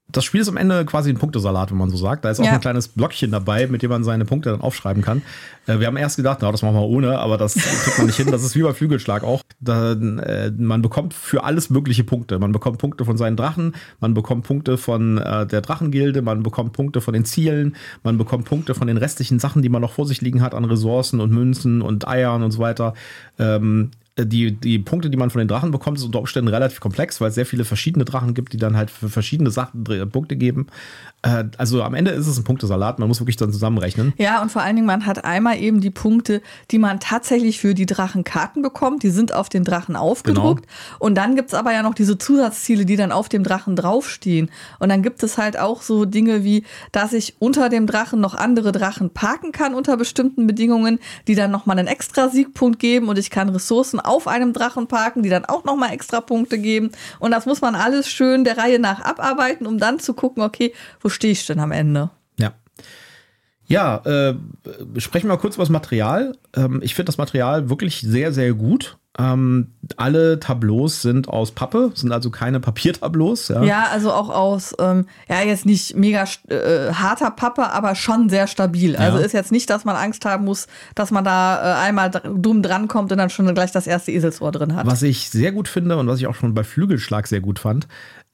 Das 0.09 0.23
Spiel 0.23 0.39
ist 0.39 0.47
am 0.47 0.55
Ende 0.55 0.85
quasi 0.85 1.09
ein 1.09 1.17
Punktesalat, 1.17 1.69
wenn 1.69 1.77
man 1.77 1.89
so 1.89 1.97
sagt. 1.97 2.23
Da 2.23 2.29
ist 2.29 2.39
auch 2.39 2.45
Ja. 2.45 2.53
ein 2.53 2.61
kleines 2.61 2.87
Blockchen 2.87 3.29
dabei, 3.31 3.67
mit 3.67 3.81
dem 3.81 3.89
man 3.89 4.05
seine 4.05 4.23
Punkte 4.23 4.51
dann 4.51 4.61
aufschreiben 4.61 5.03
kann. 5.03 5.21
Äh, 5.65 5.79
wir 5.79 5.87
haben 5.87 5.97
erst 5.97 6.15
gedacht, 6.15 6.39
na, 6.41 6.49
das 6.51 6.61
machen 6.61 6.75
wir 6.75 6.83
ohne, 6.87 7.19
aber 7.19 7.37
das 7.37 7.55
kriegt 7.55 7.97
man 7.97 8.07
nicht 8.07 8.15
hin. 8.15 8.31
Das 8.31 8.41
ist 8.43 8.55
wie 8.55 8.61
bei 8.63 8.73
Flügelschlag 8.73 9.23
auch. 9.23 9.41
Da, 9.59 9.91
äh, 9.93 10.51
man 10.57 10.81
bekommt 10.81 11.13
für 11.13 11.43
alles 11.43 11.69
mögliche 11.69 12.05
Punkte. 12.05 12.39
Man 12.39 12.53
bekommt 12.53 12.77
Punkte 12.77 13.03
von 13.03 13.17
seinen 13.17 13.35
Drachen, 13.35 13.75
man 13.99 14.13
bekommt 14.13 14.45
Punkte 14.45 14.77
von 14.77 15.17
äh, 15.17 15.45
der 15.45 15.61
Drachengilde, 15.61 16.21
man 16.21 16.41
bekommt 16.41 16.71
Punkte 16.73 17.01
von 17.01 17.13
den 17.13 17.25
Zielen, 17.25 17.75
man 18.03 18.17
bekommt 18.17 18.45
Punkte 18.45 18.75
von 18.75 18.87
den 18.87 18.97
restlichen 18.97 19.39
Sachen, 19.39 19.61
die 19.61 19.69
man 19.69 19.81
noch 19.81 19.91
vor 19.91 20.05
sich 20.07 20.21
liegen 20.21 20.41
hat 20.41 20.53
an 20.55 20.63
Ressourcen 20.65 21.19
und 21.19 21.31
Münzen 21.31 21.81
und 21.81 22.07
Eiern 22.07 22.43
und 22.43 22.51
so 22.51 22.59
weiter. 22.59 22.93
Ähm, 23.39 23.91
die, 24.25 24.51
die 24.51 24.79
Punkte, 24.79 25.09
die 25.09 25.17
man 25.17 25.29
von 25.29 25.39
den 25.39 25.47
Drachen 25.47 25.71
bekommt, 25.71 25.97
ist 25.97 26.03
unter 26.03 26.19
Umständen 26.19 26.47
relativ 26.47 26.79
komplex, 26.79 27.21
weil 27.21 27.29
es 27.29 27.35
sehr 27.35 27.45
viele 27.45 27.65
verschiedene 27.65 28.05
Drachen 28.05 28.33
gibt, 28.33 28.53
die 28.53 28.57
dann 28.57 28.75
halt 28.75 28.89
für 28.89 29.09
verschiedene 29.09 29.51
Sachen 29.51 29.83
Dr- 29.83 30.05
Punkte 30.07 30.35
geben. 30.35 30.67
Äh, 31.21 31.45
also 31.57 31.83
am 31.83 31.93
Ende 31.93 32.11
ist 32.11 32.27
es 32.27 32.37
ein 32.37 32.43
Punktesalat, 32.43 32.99
man 32.99 33.07
muss 33.07 33.19
wirklich 33.19 33.37
dann 33.37 33.51
zusammenrechnen. 33.51 34.13
Ja, 34.17 34.41
und 34.41 34.51
vor 34.51 34.61
allen 34.61 34.75
Dingen, 34.75 34.87
man 34.87 35.05
hat 35.05 35.25
einmal 35.25 35.59
eben 35.59 35.81
die 35.81 35.89
Punkte, 35.89 36.41
die 36.71 36.79
man 36.79 36.99
tatsächlich 36.99 37.59
für 37.59 37.73
die 37.73 37.85
Drachenkarten 37.85 38.61
bekommt. 38.61 39.03
Die 39.03 39.09
sind 39.09 39.33
auf 39.33 39.49
den 39.49 39.63
Drachen 39.63 39.95
aufgedruckt. 39.95 40.65
Und 40.99 41.15
dann 41.15 41.35
gibt's 41.35 41.53
aber 41.53 41.73
ja 41.73 41.83
noch 41.83 41.93
diese 41.93 42.17
Zusatzziele, 42.17 42.85
die 42.85 42.95
dann 42.95 43.11
auf 43.11 43.29
dem 43.29 43.43
Drachen 43.43 43.75
draufstehen. 43.75 44.49
Und 44.79 44.89
dann 44.89 45.03
gibt 45.03 45.23
es 45.23 45.37
halt 45.37 45.59
auch 45.59 45.81
so 45.81 46.05
Dinge 46.05 46.43
wie, 46.43 46.63
dass 46.91 47.13
ich 47.13 47.35
unter 47.39 47.69
dem 47.69 47.87
Drachen 47.87 48.19
noch 48.19 48.35
andere 48.35 48.71
Drachen 48.71 49.09
parken 49.09 49.51
kann 49.51 49.73
unter 49.73 49.97
bestimmten 49.97 50.47
Bedingungen, 50.47 50.99
die 51.27 51.35
dann 51.35 51.51
nochmal 51.51 51.77
einen 51.77 51.87
extra 51.87 52.29
Siegpunkt 52.29 52.79
geben. 52.79 53.09
Und 53.09 53.17
ich 53.17 53.29
kann 53.29 53.49
Ressourcen 53.49 53.99
auf 54.07 54.27
einem 54.27 54.53
Drachen 54.53 54.87
parken, 54.87 55.23
die 55.23 55.29
dann 55.29 55.45
auch 55.45 55.63
nochmal 55.63 55.93
extra 55.93 56.21
Punkte 56.21 56.57
geben. 56.57 56.91
Und 57.19 57.31
das 57.31 57.45
muss 57.45 57.61
man 57.61 57.75
alles 57.75 58.09
schön 58.09 58.43
der 58.43 58.57
Reihe 58.57 58.79
nach 58.79 59.01
abarbeiten, 59.01 59.67
um 59.67 59.77
dann 59.77 59.99
zu 59.99 60.13
gucken, 60.13 60.43
okay, 60.43 60.73
wo 61.01 61.09
stehe 61.09 61.33
ich 61.33 61.45
denn 61.45 61.59
am 61.59 61.71
Ende? 61.71 62.09
Ja. 63.67 63.97
Äh, 64.05 64.35
sprechen 64.97 65.27
wir 65.27 65.35
mal 65.35 65.39
kurz 65.41 65.55
über 65.55 65.63
das 65.63 65.69
Material. 65.69 66.33
Ähm, 66.55 66.79
ich 66.83 66.95
finde 66.95 67.07
das 67.07 67.17
Material 67.17 67.69
wirklich 67.69 68.01
sehr, 68.01 68.31
sehr 68.33 68.53
gut. 68.53 68.97
Ähm, 69.19 69.71
alle 69.95 70.39
Tableaus 70.39 71.01
sind 71.01 71.27
aus 71.27 71.51
Pappe, 71.51 71.91
sind 71.95 72.11
also 72.11 72.29
keine 72.29 72.59
Papiertableaus. 72.59 73.47
Ja. 73.47 73.63
Ja, 73.63 73.87
also 73.91 74.13
auch 74.13 74.29
aus, 74.29 74.75
ähm, 74.79 75.07
ja, 75.27 75.41
jetzt 75.41 75.65
nicht 75.65 75.95
mega 75.95 76.25
äh, 76.49 76.93
harter 76.93 77.31
Pappe, 77.31 77.71
aber 77.71 77.95
schon 77.95 78.29
sehr 78.29 78.45
stabil. 78.45 78.95
Also 78.95 79.17
Ja. 79.17 79.25
ist 79.25 79.31
jetzt 79.31 79.51
nicht, 79.51 79.71
dass 79.71 79.85
man 79.85 79.95
Angst 79.95 80.23
haben 80.25 80.45
muss, 80.45 80.67
dass 80.93 81.09
man 81.09 81.23
da 81.23 81.57
äh, 81.57 81.85
einmal 81.87 82.11
dumm 82.11 82.61
drankommt 82.61 83.11
und 83.11 83.17
dann 83.17 83.31
schon 83.31 83.51
gleich 83.55 83.71
das 83.71 83.87
erste 83.87 84.11
Eselsohr 84.11 84.51
drin 84.51 84.75
hat. 84.75 84.85
Was 84.85 85.01
ich 85.01 85.31
sehr 85.31 85.51
gut 85.51 85.67
finde 85.67 85.97
und 85.97 86.05
was 86.07 86.19
ich 86.19 86.27
auch 86.27 86.35
schon 86.35 86.53
bei 86.53 86.63
Flügelschlag 86.63 87.25
sehr 87.25 87.41
gut 87.41 87.57
fand, 87.57 87.87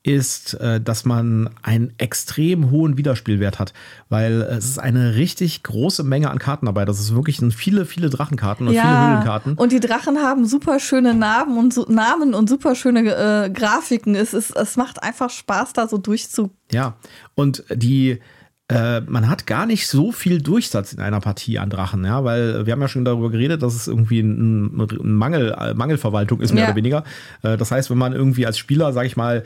ist, 0.05 0.55
äh, 0.55 0.81
dass 0.81 1.05
man 1.05 1.49
einen 1.61 1.93
extrem 1.97 2.71
hohen 2.71 2.97
Wiederspielwert 2.97 3.57
hat, 3.57 3.73
weil 4.09 4.41
es 4.41 4.65
ist 4.65 4.77
eine 4.77 5.15
richtig 5.15 5.63
große 5.63 6.03
Menge 6.03 6.29
an 6.29 6.39
Karten 6.39 6.65
dabei. 6.65 6.83
Das 6.83 6.99
ist 6.99 7.15
wirklich 7.15 7.39
viele, 7.55 7.85
viele 7.85 8.09
Drachenkarten 8.09 8.67
und 8.67 8.73
viele 8.73 8.83
Höhlenkarten. 9.07 9.53
und 9.53 9.71
die 9.71 9.79
Drachen 9.79 10.17
haben 10.17 10.45
super 10.45 10.79
schöne 10.81 11.13
Namen 11.13 11.57
und 11.57 11.73
so, 11.73 11.85
Namen 11.87 12.33
und 12.33 12.49
super 12.49 12.75
schöne 12.75 12.99
äh, 13.45 13.49
Grafiken. 13.49 14.13
Es, 14.15 14.33
ist, 14.33 14.51
es 14.55 14.75
macht 14.75 15.01
einfach 15.01 15.29
Spaß, 15.29 15.71
da 15.71 15.87
so 15.87 15.97
durchzu. 15.97 16.51
Ja, 16.73 16.95
und 17.35 17.63
die, 17.73 18.19
äh, 18.67 18.99
man 19.01 19.29
hat 19.29 19.47
gar 19.47 19.65
nicht 19.65 19.87
so 19.87 20.11
viel 20.11 20.41
Durchsatz 20.41 20.91
in 20.91 20.99
einer 20.99 21.21
Partie 21.21 21.59
an 21.59 21.69
Drachen, 21.69 22.03
ja, 22.03 22.25
weil 22.25 22.65
wir 22.65 22.73
haben 22.73 22.81
ja 22.81 22.89
schon 22.89 23.05
darüber 23.05 23.29
geredet, 23.31 23.63
dass 23.63 23.73
es 23.73 23.87
irgendwie 23.87 24.19
ein, 24.19 24.75
ein 24.81 25.13
Mangel, 25.15 25.55
äh, 25.57 25.73
Mangelverwaltung 25.73 26.41
ist, 26.41 26.51
mehr 26.53 26.63
Ja. 26.63 26.67
oder 26.69 26.75
weniger. 26.75 27.03
Äh, 27.41 27.55
das 27.55 27.71
heißt, 27.71 27.89
wenn 27.89 27.97
man 27.97 28.11
irgendwie 28.11 28.45
als 28.45 28.57
Spieler, 28.57 28.91
sag 28.91 29.05
ich 29.05 29.15
mal, 29.15 29.43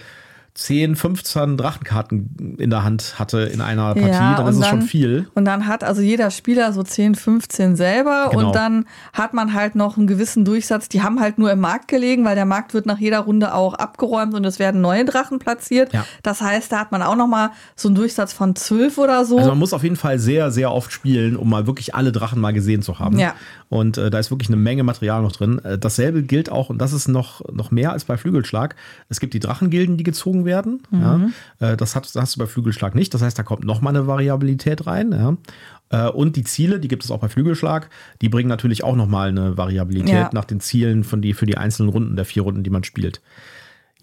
10, 0.58 0.96
15 0.96 1.56
Drachenkarten 1.56 2.56
in 2.58 2.72
der 2.72 2.84
Hand 2.84 3.20
hatte 3.20 3.42
in 3.42 3.62
einer 3.62 3.94
Partie, 3.94 4.10
dann 4.42 4.48
ist 4.48 4.58
es 4.58 4.66
schon 4.68 4.82
viel. 4.82 5.28
Und 5.36 5.46
dann 5.46 5.68
hat 5.68 5.84
also 5.84 6.02
jeder 6.02 6.32
Spieler 6.32 6.74
so 6.74 6.82
10, 6.82 7.14
15 7.14 7.76
selber 7.76 8.30
Genau. 8.32 8.48
und 8.48 8.56
dann 8.56 8.86
hat 9.14 9.36
man 9.36 9.54
halt 9.54 9.76
noch 9.76 9.98
einen 9.98 10.08
gewissen 10.08 10.46
Durchsatz. 10.46 10.90
Die 10.90 11.04
haben 11.04 11.20
halt 11.20 11.38
nur 11.38 11.52
im 11.52 11.60
Markt 11.60 11.88
gelegen, 11.88 12.26
weil 12.26 12.34
der 12.34 12.46
Markt 12.46 12.74
wird 12.74 12.88
nach 12.88 12.98
jeder 12.98 13.20
Runde 13.20 13.54
auch 13.54 13.76
abgeräumt 13.76 14.34
und 14.34 14.44
es 14.46 14.58
werden 14.58 14.82
neue 14.82 15.06
Drachen 15.06 15.38
platziert. 15.38 15.94
Ja. 15.94 16.06
Das 16.24 16.42
heißt, 16.42 16.72
da 16.72 16.80
hat 16.80 16.92
man 16.92 17.04
auch 17.04 17.16
noch 17.16 17.28
mal 17.28 17.52
so 17.76 17.90
einen 17.90 17.96
Durchsatz 17.96 18.34
von 18.34 18.56
12 18.56 18.98
oder 18.98 19.26
so. 19.26 19.38
Also 19.38 19.50
man 19.52 19.60
muss 19.60 19.74
auf 19.74 19.84
jeden 19.84 19.96
Fall 19.96 20.18
sehr, 20.18 20.50
sehr 20.50 20.72
oft 20.72 20.92
spielen, 20.92 21.36
um 21.38 21.52
mal 21.52 21.68
wirklich 21.68 21.94
alle 21.94 22.12
Drachen 22.12 22.42
mal 22.42 22.54
gesehen 22.54 22.82
zu 22.82 22.98
haben. 22.98 23.20
Ja. 23.20 23.36
Und 23.70 23.98
äh, 23.98 24.10
da 24.10 24.20
ist 24.20 24.32
wirklich 24.32 24.50
eine 24.50 24.58
Menge 24.58 24.84
Material 24.84 25.22
noch 25.22 25.34
drin. 25.34 25.60
Äh, 25.60 25.78
dasselbe 25.78 26.24
gilt 26.24 26.50
auch, 26.50 26.70
und 26.70 26.78
das 26.80 26.94
ist 26.94 27.08
noch, 27.08 27.42
noch 27.52 27.70
mehr 27.72 27.92
als 27.92 28.06
bei 28.06 28.16
Flügelschlag. 28.18 28.76
Es 29.10 29.20
gibt 29.20 29.34
die 29.34 29.40
Drachengilden, 29.40 29.98
die 29.98 30.04
gezogen 30.04 30.46
werden. 30.46 30.84
Ja. 30.92 31.30
Äh, 31.60 31.76
das, 31.78 31.96
hat, 31.96 32.06
das 32.06 32.16
hast 32.16 32.36
du 32.36 32.40
bei 32.40 32.48
Flügelschlag 32.48 32.96
nicht. 32.96 33.14
Das 33.14 33.22
heißt, 33.22 33.38
da 33.38 33.44
kommt 33.44 33.66
noch 33.66 33.82
mal 33.82 33.90
eine 33.90 34.08
Variabilität 34.08 34.88
rein. 34.88 35.12
Ja. 35.12 36.08
Äh, 36.08 36.10
Und 36.12 36.36
die 36.38 36.44
Ziele, 36.44 36.80
die 36.80 36.88
gibt 36.88 37.04
es 37.04 37.12
auch 37.12 37.20
bei 37.20 37.30
Flügelschlag, 37.30 37.90
die 38.22 38.30
bringen 38.30 38.50
natürlich 38.50 38.84
auch 38.84 38.96
noch 38.96 39.08
mal 39.08 39.30
eine 39.30 39.58
Variabilität 39.58 40.14
Ja. 40.14 40.30
nach 40.34 40.46
den 40.46 40.60
Zielen 40.62 41.04
von 41.04 41.22
die, 41.22 41.34
für 41.34 41.46
die 41.46 41.58
einzelnen 41.58 41.90
Runden 41.90 42.16
der 42.16 42.26
vier 42.26 42.44
Runden, 42.44 42.64
die 42.64 42.70
man 42.70 42.84
spielt. 42.86 43.22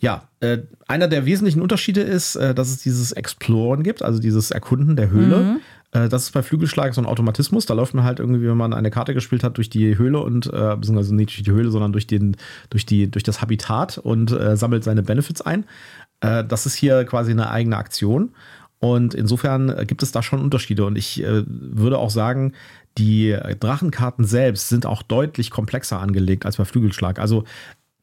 Ja, 0.01 0.29
äh, 0.41 0.59
einer 0.87 1.09
der 1.09 1.25
wesentlichen 1.25 1.63
Unterschiede 1.63 2.03
ist, 2.03 2.37
äh, 2.37 2.55
dass 2.55 2.69
es 2.69 2.79
dieses 2.83 3.13
Exploren 3.13 3.83
gibt, 3.83 4.03
also 4.03 4.21
dieses 4.21 4.51
Erkunden 4.51 4.97
der 4.97 5.09
Höhle. 5.11 5.57
Äh, 5.57 5.61
das 5.95 6.25
ist 6.25 6.33
bei 6.33 6.43
Flügelschlag 6.43 6.93
so 6.93 7.01
ein 7.01 7.07
Automatismus. 7.07 7.67
Da 7.67 7.75
läuft 7.75 7.95
man 7.95 8.05
halt 8.05 8.19
irgendwie, 8.19 8.49
wenn 8.49 8.57
man 8.57 8.73
eine 8.73 8.91
Karte 8.91 9.15
gespielt 9.15 9.45
hat, 9.45 9.57
durch 9.57 9.71
die 9.71 9.97
Höhle 9.97 10.21
und, 10.21 10.47
äh, 10.47 10.77
beziehungsweise 10.77 11.15
nicht 11.15 11.31
durch 11.31 11.45
die 11.45 11.53
Höhle, 11.53 11.71
sondern 11.71 11.93
durch, 11.93 12.07
den, 12.07 12.37
durch, 12.71 12.85
die, 12.85 13.11
durch 13.11 13.23
das 13.23 13.41
Habitat 13.41 13.99
und 13.99 14.33
äh, 14.33 14.57
sammelt 14.57 14.83
seine 14.83 15.05
Benefits 15.05 15.41
ein. 15.41 15.65
Äh, 16.21 16.45
das 16.45 16.67
ist 16.67 16.75
hier 16.75 17.05
quasi 17.05 17.31
eine 17.31 17.51
eigene 17.51 17.77
Aktion. 17.77 18.31
Und 18.81 19.15
insofern 19.15 19.71
äh, 19.71 19.87
gibt 19.87 20.03
es 20.03 20.13
da 20.13 20.23
schon 20.23 20.43
Unterschiede. 20.43 20.85
Und 20.85 20.97
ich 20.97 21.23
äh, 21.23 21.45
würde 21.47 21.99
auch 21.99 22.11
sagen, 22.11 22.53
die 22.99 23.31
äh, 23.31 23.57
Drachenkarten 23.57 24.25
selbst 24.25 24.69
sind 24.69 24.87
auch 24.87 25.03
deutlich 25.03 25.51
komplexer 25.51 26.01
angelegt 26.01 26.45
als 26.45 26.57
bei 26.57 26.65
Flügelschlag. 26.65 27.19
Also 27.19 27.45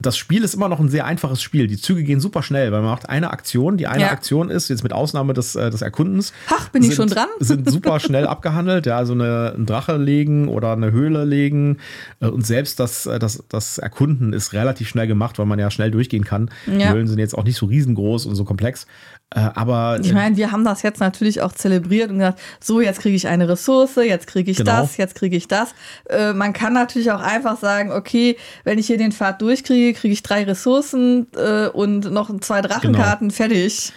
das 0.02 0.18
Spiel 0.18 0.44
ist 0.44 0.54
immer 0.54 0.68
noch 0.70 0.80
ein 0.80 0.90
sehr 0.90 1.06
einfaches 1.06 1.42
Spiel. 1.42 1.68
Die 1.68 1.78
Züge 1.78 2.04
gehen 2.04 2.20
super 2.20 2.44
schnell, 2.44 2.72
weil 2.72 2.82
man 2.82 2.90
macht 2.92 3.10
eine 3.10 3.32
Aktion. 3.32 3.78
Die 3.78 3.88
eine 3.88 4.04
Ja. 4.04 4.12
Aktion 4.12 4.50
ist, 4.50 4.70
jetzt 4.70 4.84
mit 4.84 4.94
Ausnahme 4.94 5.34
des, 5.34 5.56
äh, 5.56 5.70
des 5.70 5.82
Erkundens, 5.82 6.34
Ach, 6.50 6.70
bin 6.70 6.82
ich 6.84 6.90
sind, 6.90 6.96
schon 6.98 7.10
dran? 7.10 7.28
sind 7.40 7.70
super 7.72 8.00
schnell 8.00 8.28
abgehandelt. 8.28 8.86
Ja, 8.86 8.98
also 8.98 9.14
eine, 9.14 9.54
ein 9.58 9.66
Drache 9.66 9.98
legen 9.98 10.48
oder 10.48 10.74
eine 10.74 10.92
Höhle 10.92 11.26
legen. 11.26 11.78
Äh, 12.20 12.28
Und 12.28 12.46
selbst 12.46 12.80
das, 12.80 13.06
äh, 13.06 13.20
das, 13.20 13.44
das 13.50 13.78
Erkunden 13.78 14.34
ist 14.34 14.54
relativ 14.54 14.88
schnell 14.90 15.08
gemacht, 15.08 15.40
weil 15.40 15.46
man 15.46 15.60
ja 15.60 15.72
schnell 15.72 15.92
durchgehen 15.92 16.24
kann. 16.26 16.50
Die 16.68 16.80
Ja. 16.80 16.92
Höhlen 16.94 17.08
sind 17.08 17.20
jetzt 17.20 17.38
auch 17.38 17.44
nicht 17.44 17.58
so 17.58 17.66
riesengroß 17.68 18.26
und 18.26 18.36
so 18.36 18.44
komplex. 18.46 18.88
Äh, 19.34 19.40
Aber 19.56 20.00
Ich 20.02 20.14
meine, 20.14 20.36
wir 20.36 20.52
haben 20.52 20.66
das 20.66 20.82
jetzt 20.82 21.00
natürlich 21.00 21.42
auch 21.42 21.54
zelebriert 21.54 22.10
und 22.12 22.18
gesagt, 22.20 22.40
so, 22.60 22.82
jetzt 22.82 23.00
kriege 23.00 23.16
ich 23.16 23.28
eine 23.28 23.48
Ressource, 23.48 23.96
jetzt 23.96 24.28
kriege 24.28 24.52
ich 24.52 24.58
Genau. 24.58 24.72
das, 24.82 24.98
jetzt 24.98 25.16
kriege 25.16 25.36
ich 25.38 25.48
das. 25.48 25.74
Äh, 26.10 26.34
man 26.34 26.54
kann 26.54 26.74
natürlich 26.74 27.12
auch 27.12 27.22
einfach 27.22 27.58
sagen, 27.58 27.92
okay, 27.92 28.38
wenn 28.66 28.78
ich 28.78 28.88
hier 28.88 28.98
den 28.98 29.12
Pfad 29.12 29.42
durchkriege, 29.42 29.98
kriege 29.98 30.14
ich 30.14 30.22
drei 30.24 30.44
Ressourcen 30.44 31.28
äh, 31.36 31.68
und 31.68 32.12
noch 32.12 32.30
zwei 32.42 32.62
Drachenkarten, 32.62 33.30
Genau. 33.30 33.36
fertig. 33.38 33.94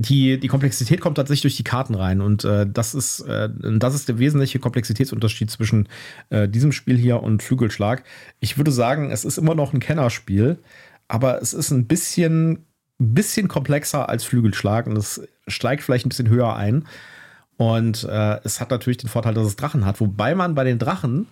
die, 0.00 0.38
die 0.38 0.46
Komplexität 0.48 1.00
kommt 1.00 1.16
tatsächlich 1.16 1.42
durch 1.42 1.56
die 1.56 1.64
Karten 1.64 1.94
rein. 1.96 2.20
Und 2.20 2.44
äh, 2.44 2.66
das, 2.72 2.94
ist, 2.94 3.20
äh, 3.22 3.48
das 3.78 3.94
ist 3.96 4.08
der 4.08 4.18
wesentliche 4.20 4.60
Komplexitätsunterschied 4.60 5.50
zwischen 5.50 5.88
äh, 6.30 6.48
diesem 6.48 6.70
Spiel 6.72 6.96
hier 6.96 7.20
und 7.22 7.42
Flügelschlag. 7.42 8.04
Ich 8.38 8.56
würde 8.58 8.70
sagen, 8.70 9.10
es 9.10 9.24
ist 9.24 9.38
immer 9.38 9.56
noch 9.56 9.72
ein 9.72 9.80
Kennerspiel, 9.80 10.58
aber 11.08 11.42
es 11.42 11.52
ist 11.52 11.70
ein 11.72 11.86
bisschen, 11.88 12.64
bisschen 12.98 13.48
komplexer 13.48 14.08
als 14.08 14.24
Flügelschlag 14.24 14.86
und 14.86 14.96
es 14.96 15.22
steigt 15.46 15.82
vielleicht 15.82 16.06
ein 16.06 16.10
bisschen 16.10 16.28
höher 16.28 16.54
ein. 16.56 16.86
Und 17.56 18.04
äh, 18.04 18.38
es 18.44 18.60
hat 18.60 18.70
natürlich 18.70 18.98
den 18.98 19.08
Vorteil, 19.08 19.34
dass 19.34 19.46
es 19.46 19.56
Drachen 19.56 19.84
hat. 19.84 20.00
Wobei 20.00 20.34
man 20.34 20.54
bei 20.54 20.64
den 20.64 20.78
Drachen 20.78 21.26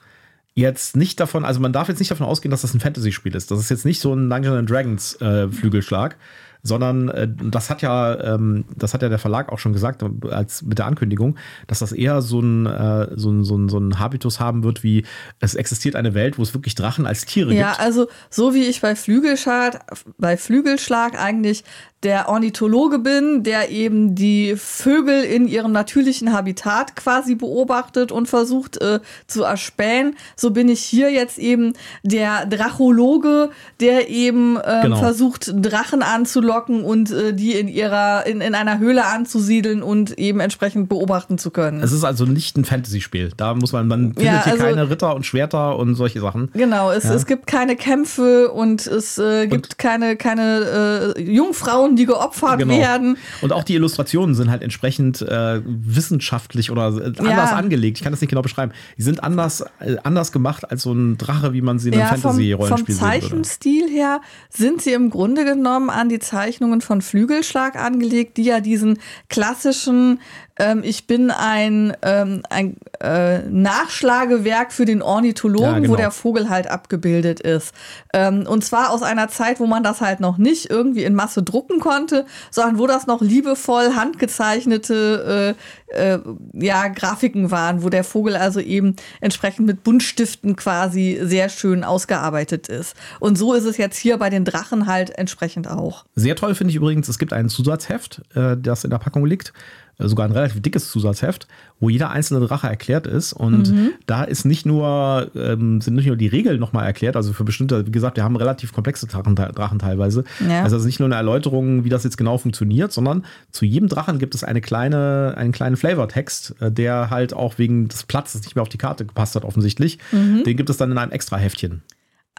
jetzt 0.54 0.96
nicht 0.96 1.20
davon, 1.20 1.44
also 1.44 1.60
man 1.60 1.72
darf 1.72 1.88
jetzt 1.88 1.98
nicht 1.98 2.10
davon 2.10 2.26
ausgehen, 2.26 2.50
dass 2.50 2.62
das 2.62 2.74
ein 2.74 2.80
Fantasy-Spiel 2.80 3.34
ist. 3.36 3.50
Das 3.50 3.60
ist 3.60 3.70
jetzt 3.70 3.84
nicht 3.84 4.00
so 4.00 4.12
ein 4.14 4.28
Dungeons 4.28 4.68
Dragons 4.68 5.20
äh, 5.20 5.48
Flügelschlag, 5.48 6.16
sondern 6.62 7.08
äh, 7.08 7.28
das 7.50 7.70
hat 7.70 7.82
ja, 7.82 8.34
ähm, 8.34 8.64
das 8.76 8.94
hat 8.94 9.02
ja 9.02 9.08
der 9.08 9.18
Verlag 9.18 9.50
auch 9.52 9.58
schon 9.58 9.72
gesagt, 9.72 10.02
als 10.30 10.62
mit 10.62 10.78
der 10.78 10.86
Ankündigung, 10.86 11.36
dass 11.66 11.78
das 11.80 11.92
eher 11.92 12.22
so 12.22 12.40
ein, 12.40 12.66
äh, 12.66 13.08
so 13.16 13.30
ein, 13.30 13.44
so 13.44 13.56
ein, 13.56 13.68
so 13.68 13.78
ein 13.78 13.98
Habitus 13.98 14.40
haben 14.40 14.64
wird, 14.64 14.82
wie 14.82 15.04
es 15.40 15.54
existiert 15.54 15.96
eine 15.96 16.14
Welt, 16.14 16.38
wo 16.38 16.42
es 16.42 16.54
wirklich 16.54 16.74
Drachen 16.74 17.06
als 17.06 17.24
Tiere 17.26 17.52
Ja, 17.54 17.70
gibt. 17.70 17.80
also 17.80 18.08
so 18.30 18.54
wie 18.54 18.64
ich 18.64 18.80
bei 18.80 18.94
Flügelschlag, 18.96 19.80
bei 20.18 20.36
Flügelschlag 20.36 21.20
eigentlich 21.20 21.64
der 22.02 22.28
Ornithologe 22.28 22.98
bin, 22.98 23.42
der 23.42 23.70
eben 23.70 24.14
die 24.14 24.54
Vögel 24.56 25.24
in 25.24 25.48
ihrem 25.48 25.72
natürlichen 25.72 26.32
Habitat 26.32 26.94
quasi 26.94 27.34
beobachtet 27.34 28.12
und 28.12 28.28
versucht 28.28 28.80
äh, 28.80 29.00
zu 29.26 29.42
erspähen. 29.44 30.14
So 30.36 30.50
bin 30.50 30.68
ich 30.68 30.80
hier 30.80 31.10
jetzt 31.10 31.38
eben 31.38 31.72
der 32.04 32.46
Drachologe, 32.46 33.50
der 33.80 34.08
eben 34.08 34.56
ähm, 34.64 34.82
Genau. 34.82 34.96
versucht, 34.98 35.52
Drachen 35.56 36.02
anzulocken 36.02 36.45
anzulocken 36.46 36.84
und 36.84 37.10
äh, 37.10 37.32
die 37.34 37.52
in 37.52 37.68
ihrer, 37.68 38.26
in, 38.26 38.40
in 38.40 38.54
einer 38.54 38.78
Höhle 38.78 39.04
anzusiedeln 39.06 39.82
und 39.82 40.18
eben 40.18 40.40
entsprechend 40.40 40.88
beobachten 40.88 41.38
zu 41.38 41.50
können. 41.50 41.80
Es 41.82 41.92
ist 41.92 42.04
also 42.04 42.24
nicht 42.24 42.56
ein 42.56 42.64
Fantasy-Spiel. 42.64 43.30
Da 43.36 43.54
muss 43.54 43.72
man, 43.72 43.88
man 43.88 44.14
findet 44.14 44.22
Ja, 44.24 44.44
hier 44.44 44.52
also- 44.54 44.64
keine 44.64 44.90
Ritter 44.90 45.14
und 45.14 45.26
Schwerter 45.26 45.76
und 45.76 45.94
solche 45.94 46.20
Sachen. 46.20 46.50
Genau, 46.54 46.90
es, 46.90 47.04
Ja. 47.04 47.14
es 47.14 47.26
gibt 47.26 47.46
keine 47.46 47.76
Kämpfe 47.76 48.50
und 48.52 48.86
es 48.86 49.18
äh, 49.18 49.46
gibt 49.46 49.78
keine, 49.78 50.16
keine 50.16 51.14
äh, 51.16 51.20
Jungfrauen, 51.22 51.96
die 51.96 52.06
geopfert 52.06 52.58
Genau. 52.58 52.76
werden. 52.78 53.16
Und 53.42 53.52
auch 53.52 53.64
die 53.64 53.74
Illustrationen 53.74 54.34
sind 54.34 54.50
halt 54.50 54.62
entsprechend 54.62 55.22
äh, 55.22 55.60
wissenschaftlich 55.64 56.70
oder 56.70 56.88
äh, 56.88 57.12
anders 57.18 57.50
Ja. 57.50 57.56
angelegt. 57.56 57.98
Ich 57.98 58.02
kann 58.04 58.12
das 58.12 58.20
nicht 58.20 58.30
genau 58.30 58.42
beschreiben. 58.42 58.72
Die 58.96 59.02
sind 59.02 59.22
anders, 59.22 59.62
äh, 59.80 59.96
anders 60.02 60.32
gemacht 60.32 60.70
als 60.70 60.82
so 60.82 60.92
ein 60.92 61.18
Drache, 61.18 61.52
wie 61.52 61.60
man 61.62 61.78
sie 61.78 61.88
in 61.90 61.94
einem 61.94 62.08
vom, 62.08 62.16
vom 62.20 62.30
Fantasy-Rollenspiel 62.32 62.94
sehen 62.94 63.04
würde. 63.04 63.20
Zeichenstil 63.20 63.88
her 63.90 64.20
sind 64.50 64.82
sie 64.82 64.92
im 64.92 65.10
Grunde 65.10 65.44
genommen 65.44 65.90
an 65.90 66.08
die 66.08 66.18
Zeichnungen 66.36 66.82
von 66.82 67.00
Flügelschlag 67.00 67.76
angelegt, 67.76 68.36
die 68.36 68.44
ja 68.44 68.60
diesen 68.60 68.98
klassischen 69.30 70.20
ähm, 70.58 70.82
Ich 70.84 71.06
bin 71.06 71.30
ein, 71.30 71.96
ähm, 72.02 72.42
ein 72.50 72.76
äh, 73.00 73.40
Nachschlagewerk 73.48 74.72
für 74.72 74.84
den 74.84 75.02
Ornithologen, 75.02 75.66
Ja, 75.66 75.78
genau. 75.78 75.92
wo 75.92 75.96
der 75.96 76.10
Vogel 76.10 76.48
halt 76.48 76.66
abgebildet 76.68 77.40
ist. 77.40 77.74
Ähm, 78.12 78.46
und 78.46 78.64
zwar 78.64 78.90
aus 78.90 79.02
einer 79.02 79.28
Zeit, 79.28 79.60
wo 79.60 79.66
man 79.66 79.82
das 79.82 80.00
halt 80.00 80.20
noch 80.20 80.38
nicht 80.38 80.70
irgendwie 80.70 81.04
in 81.04 81.14
Masse 81.14 81.42
drucken 81.42 81.80
konnte, 81.80 82.26
sondern 82.50 82.78
wo 82.78 82.86
das 82.86 83.06
noch 83.06 83.20
liebevoll 83.20 83.94
handgezeichnete 83.94 85.54
äh, 85.90 86.14
äh, 86.14 86.18
ja, 86.54 86.88
Grafiken 86.88 87.50
waren, 87.50 87.82
wo 87.82 87.88
der 87.88 88.04
Vogel 88.04 88.36
also 88.36 88.60
eben 88.60 88.96
entsprechend 89.20 89.66
mit 89.66 89.84
Buntstiften 89.84 90.56
quasi 90.56 91.20
sehr 91.22 91.48
schön 91.48 91.84
ausgearbeitet 91.84 92.68
ist. 92.68 92.96
Und 93.20 93.36
so 93.38 93.54
ist 93.54 93.64
es 93.64 93.76
jetzt 93.76 93.96
hier 93.96 94.16
bei 94.18 94.30
den 94.30 94.44
Drachen 94.44 94.86
halt 94.86 95.10
entsprechend 95.16 95.68
auch. 95.68 96.04
Sehr 96.14 96.36
toll 96.36 96.54
finde 96.54 96.70
ich 96.70 96.76
übrigens, 96.76 97.08
es 97.08 97.18
gibt 97.18 97.32
ein 97.32 97.48
Zusatzheft, 97.48 98.22
äh, 98.34 98.56
das 98.56 98.84
in 98.84 98.90
der 98.90 98.98
Packung 98.98 99.26
liegt. 99.26 99.52
Sogar 99.98 100.26
ein 100.26 100.32
relativ 100.32 100.60
dickes 100.60 100.90
Zusatzheft, 100.90 101.48
wo 101.80 101.88
jeder 101.88 102.10
einzelne 102.10 102.44
Drache 102.46 102.66
erklärt 102.66 103.06
ist. 103.06 103.32
Und 103.32 103.70
Mhm. 103.72 103.90
da 104.06 104.24
ist 104.24 104.44
nicht 104.44 104.66
nur, 104.66 105.30
ähm, 105.34 105.80
sind 105.80 105.94
nicht 105.94 106.06
nur 106.06 106.16
die 106.16 106.26
Regeln 106.26 106.60
nochmal 106.60 106.84
erklärt, 106.84 107.16
also 107.16 107.32
für 107.32 107.44
bestimmte, 107.44 107.86
wie 107.86 107.90
gesagt, 107.92 108.16
wir 108.18 108.24
haben 108.24 108.36
relativ 108.36 108.74
komplexe 108.74 109.06
Drachen, 109.06 109.34
Drachen 109.34 109.78
teilweise. 109.78 110.24
Ja. 110.46 110.62
Also 110.64 110.76
es 110.76 110.82
ist 110.82 110.86
nicht 110.86 111.00
nur 111.00 111.06
eine 111.08 111.14
Erläuterung, 111.14 111.84
wie 111.84 111.88
das 111.88 112.04
jetzt 112.04 112.18
genau 112.18 112.36
funktioniert, 112.36 112.92
sondern 112.92 113.24
zu 113.52 113.64
jedem 113.64 113.88
Drachen 113.88 114.18
gibt 114.18 114.34
es 114.34 114.44
eine 114.44 114.60
kleine, 114.60 115.34
einen 115.38 115.52
kleinen 115.52 115.76
Flavortext, 115.76 116.54
äh, 116.60 116.70
der 116.70 117.08
halt 117.08 117.32
auch 117.32 117.56
wegen 117.56 117.88
des 117.88 118.02
Platzes 118.04 118.42
nicht 118.42 118.54
mehr 118.54 118.62
auf 118.62 118.68
die 118.68 118.78
Karte 118.78 119.06
gepasst 119.06 119.34
hat, 119.34 119.44
offensichtlich. 119.46 119.98
Mhm. 120.12 120.44
Den 120.44 120.56
gibt 120.58 120.68
es 120.68 120.76
dann 120.76 120.90
in 120.92 120.98
einem 120.98 121.12
extra 121.12 121.36
Heftchen. 121.38 121.82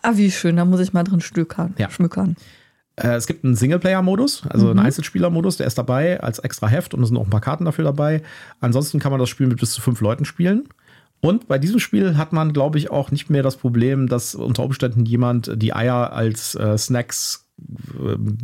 Ah, 0.03 0.11
wie 0.13 0.29
schön, 0.29 0.57
da 0.57 0.63
muss 0.65 0.79
ich 0.79 0.93
mal 0.93 1.03
drin 1.03 1.21
stökern, 1.21 1.73
Ja. 1.79 1.89
schmückern. 1.89 2.35
Äh, 2.97 3.15
es 3.15 3.27
gibt 3.27 3.45
einen 3.45 3.55
Singleplayer-Modus, 3.55 4.43
also 4.49 4.65
Mhm. 4.65 4.71
einen 4.71 4.79
Einzelspieler-Modus, 4.87 5.57
der 5.57 5.67
ist 5.67 5.77
dabei 5.77 6.19
als 6.19 6.39
extra 6.39 6.67
Heft 6.67 6.93
und 6.93 7.01
es 7.03 7.09
sind 7.09 7.17
auch 7.17 7.25
ein 7.25 7.29
paar 7.29 7.41
Karten 7.41 7.65
dafür 7.65 7.85
dabei. 7.85 8.21
Ansonsten 8.59 8.99
kann 8.99 9.11
man 9.11 9.19
das 9.19 9.29
Spiel 9.29 9.47
mit 9.47 9.59
bis 9.59 9.71
zu 9.71 9.81
fünf 9.81 10.01
Leuten 10.01 10.25
spielen. 10.25 10.67
Und 11.19 11.47
bei 11.47 11.57
diesem 11.57 11.79
Spiel 11.79 12.17
hat 12.17 12.31
man, 12.33 12.53
glaube 12.53 12.77
ich, 12.77 12.91
auch 12.91 13.09
nicht 13.11 13.29
mehr 13.29 13.41
das 13.43 13.55
Problem, 13.55 14.07
dass 14.07 14.35
unter 14.35 14.63
Umständen 14.63 15.05
jemand 15.05 15.51
die 15.55 15.73
Eier 15.73 16.13
als 16.13 16.53
äh, 16.55 16.77
Snacks 16.77 17.47
ähm, 17.99 18.37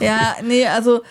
Ja, 0.00 0.36
nee, 0.46 0.66
also 0.66 1.02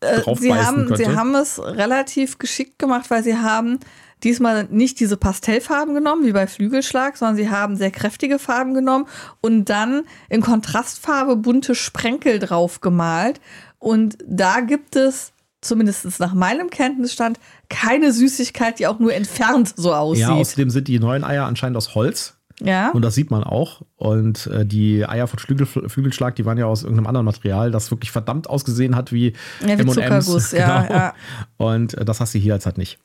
äh, 0.00 0.22
sie, 0.36 0.54
haben, 0.54 0.96
sie 0.96 1.08
haben 1.08 1.34
es 1.34 1.60
relativ 1.62 2.38
geschickt 2.38 2.78
gemacht, 2.78 3.10
weil 3.10 3.22
sie 3.22 3.36
haben 3.36 3.78
diesmal 4.24 4.64
nicht 4.70 5.00
diese 5.00 5.16
Pastellfarben 5.16 5.94
genommen, 5.94 6.24
wie 6.26 6.32
bei 6.32 6.46
Flügelschlag, 6.46 7.16
sondern 7.16 7.36
sie 7.36 7.50
haben 7.50 7.76
sehr 7.76 7.90
kräftige 7.90 8.38
Farben 8.38 8.74
genommen 8.74 9.06
und 9.40 9.66
dann 9.66 10.02
in 10.28 10.40
Kontrastfarbe 10.40 11.36
bunte 11.36 11.74
Sprenkel 11.74 12.38
drauf 12.38 12.80
gemalt. 12.80 13.40
Und 13.78 14.18
da 14.26 14.60
gibt 14.60 14.96
es, 14.96 15.32
zumindest 15.62 16.20
nach 16.20 16.34
meinem 16.34 16.70
Kenntnisstand, 16.70 17.38
keine 17.68 18.12
Süßigkeit, 18.12 18.78
die 18.78 18.86
auch 18.86 18.98
nur 18.98 19.14
entfernt 19.14 19.72
so 19.76 19.90
Ja, 19.90 19.98
aussieht. 20.00 20.26
außerdem 20.26 20.70
sind 20.70 20.88
die 20.88 20.98
neuen 20.98 21.24
Eier 21.24 21.44
anscheinend 21.46 21.76
aus 21.76 21.94
Holz. 21.94 22.34
Ja, 22.62 22.90
Und 22.90 23.00
das 23.02 23.14
sieht 23.14 23.30
man 23.30 23.42
auch. 23.42 23.80
Und 23.96 24.46
äh, 24.48 24.66
die 24.66 25.06
Eier 25.06 25.26
von 25.26 25.38
Flügel, 25.38 25.64
Flügelschlag, 25.66 26.36
die 26.36 26.44
waren 26.44 26.58
ja 26.58 26.66
aus 26.66 26.82
irgendeinem 26.82 27.06
anderen 27.06 27.24
Material, 27.24 27.70
das 27.70 27.90
wirklich 27.90 28.10
verdammt 28.10 28.50
ausgesehen 28.50 28.96
hat 28.96 29.12
wie, 29.12 29.32
Ja, 29.62 29.68
wie 29.78 29.82
M&Ms. 29.82 29.94
Zuckerguss, 29.94 30.52
ja, 30.52 30.86
ja. 30.90 31.14
Und 31.56 31.94
äh, 31.94 32.04
das 32.04 32.20
hast 32.20 32.34
du 32.34 32.38
hier 32.38 32.52
jetzt 32.54 32.66
halt 32.66 32.76
nicht. 32.76 32.98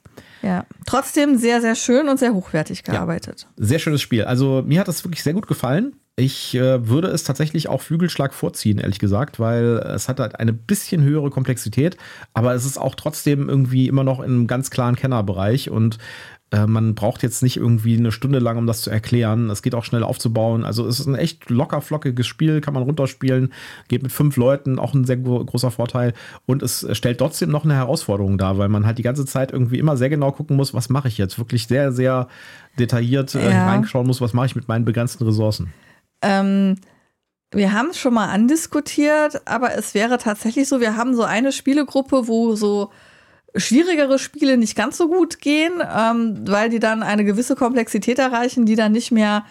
Ja. 0.46 0.66
Trotzdem 0.86 1.38
sehr, 1.38 1.60
sehr 1.60 1.74
schön 1.74 2.08
und 2.08 2.20
sehr 2.20 2.34
hochwertig 2.36 2.84
gearbeitet. 2.84 3.48
Sehr 3.58 3.80
schönes 3.80 4.02
Spiel. 4.02 4.26
Also 4.26 4.64
mir 4.66 4.80
hat 4.80 4.88
das 4.88 5.04
wirklich 5.04 5.24
sehr 5.24 5.34
gut 5.34 5.48
gefallen. 5.48 5.96
Ich 6.18 6.56
äh, 6.56 6.88
würde 6.88 7.08
es 7.08 7.24
tatsächlich 7.24 7.68
auch 7.68 7.82
Flügelschlag 7.82 8.34
vorziehen, 8.34 8.78
ehrlich 8.78 9.00
gesagt, 9.00 9.40
weil 9.40 9.80
es 9.96 10.08
hat 10.08 10.20
halt 10.20 10.40
eine 10.40 10.54
bisschen 10.54 11.02
höhere 11.02 11.30
Komplexität, 11.30 11.98
aber 12.34 12.54
es 12.54 12.64
ist 12.64 12.78
auch 12.78 12.96
trotzdem 12.96 13.50
irgendwie 13.50 13.88
immer 13.88 14.06
noch 14.06 14.20
in 14.20 14.26
einem 14.32 14.48
ganz 14.48 14.70
klaren 14.70 14.96
Kennerbereich 14.96 15.70
und 15.72 15.98
äh, 16.56 16.68
man 16.68 16.96
braucht 16.96 17.22
jetzt 17.22 17.44
nicht 17.44 17.58
irgendwie 17.58 17.98
eine 17.98 18.12
Stunde 18.12 18.40
lang, 18.40 18.58
um 18.58 18.66
das 18.66 18.82
zu 18.82 18.90
erklären. 18.90 19.50
Es 19.50 19.62
geht 19.62 19.76
auch 19.76 19.84
schnell 19.84 20.04
aufzubauen. 20.04 20.64
Also 20.64 20.88
es 20.88 21.00
ist 21.00 21.08
ein 21.08 21.16
echt 21.16 21.50
locker 21.50 21.82
flockiges 21.82 22.26
Spiel, 22.26 22.62
kann 22.62 22.74
man 22.74 22.84
runterspielen, 22.84 23.52
geht 23.90 24.04
mit 24.04 24.12
fünf 24.12 24.38
Leuten, 24.38 24.80
auch 24.80 24.94
ein 24.94 25.04
sehr 25.04 25.18
gro 25.18 25.44
großer 25.44 25.72
Vorteil. 25.72 26.14
Und 26.46 26.64
es 26.64 26.88
stellt 26.94 27.18
trotzdem 27.18 27.50
noch 27.50 27.66
eine 27.66 27.74
Herausforderung 27.76 28.38
dar, 28.38 28.58
weil 28.58 28.70
man 28.70 28.86
halt 28.86 28.98
die 28.98 29.04
ganze 29.04 29.26
Zeit 29.26 29.52
irgendwie 29.52 29.80
immer 29.80 29.98
sehr 29.98 30.10
genau 30.10 30.32
gucken 30.32 30.56
muss, 30.56 30.74
was 30.74 30.90
mache 30.90 31.10
ich 31.10 31.18
jetzt. 31.18 31.38
Wirklich 31.38 31.68
sehr, 31.68 31.92
sehr 31.92 32.28
detailliert 32.80 33.36
äh, 33.36 33.52
Ja. 33.52 33.68
reinschauen 33.68 34.08
muss, 34.08 34.22
was 34.22 34.34
mache 34.34 34.46
ich 34.46 34.56
mit 34.56 34.68
meinen 34.68 34.86
begrenzten 34.86 35.26
Ressourcen. 35.26 35.74
Ähm, 36.22 36.78
wir 37.52 37.74
haben 37.74 37.90
es 37.90 38.00
schon 38.00 38.14
mal 38.14 38.28
andiskutiert, 38.30 39.42
aber 39.46 39.76
es 39.78 39.94
wäre 39.94 40.18
tatsächlich 40.18 40.68
so, 40.68 40.80
wir 40.80 40.96
haben 40.96 41.16
so 41.16 41.24
eine 41.24 41.52
Spielegruppe, 41.52 42.28
wo 42.28 42.56
so 42.56 42.92
schwierigere 43.56 44.20
Spiele 44.20 44.58
nicht 44.58 44.76
ganz 44.76 44.98
so 44.98 45.08
gut 45.08 45.40
gehen, 45.40 45.74
ähm, 45.96 46.44
weil 46.48 46.70
die 46.70 46.80
dann 46.80 47.04
eine 47.04 47.24
gewisse 47.26 47.56
Komplexität 47.56 48.20
erreichen, 48.20 48.66
die 48.66 48.76
dann 48.76 48.92
nicht 48.92 49.12
mehr 49.12 49.46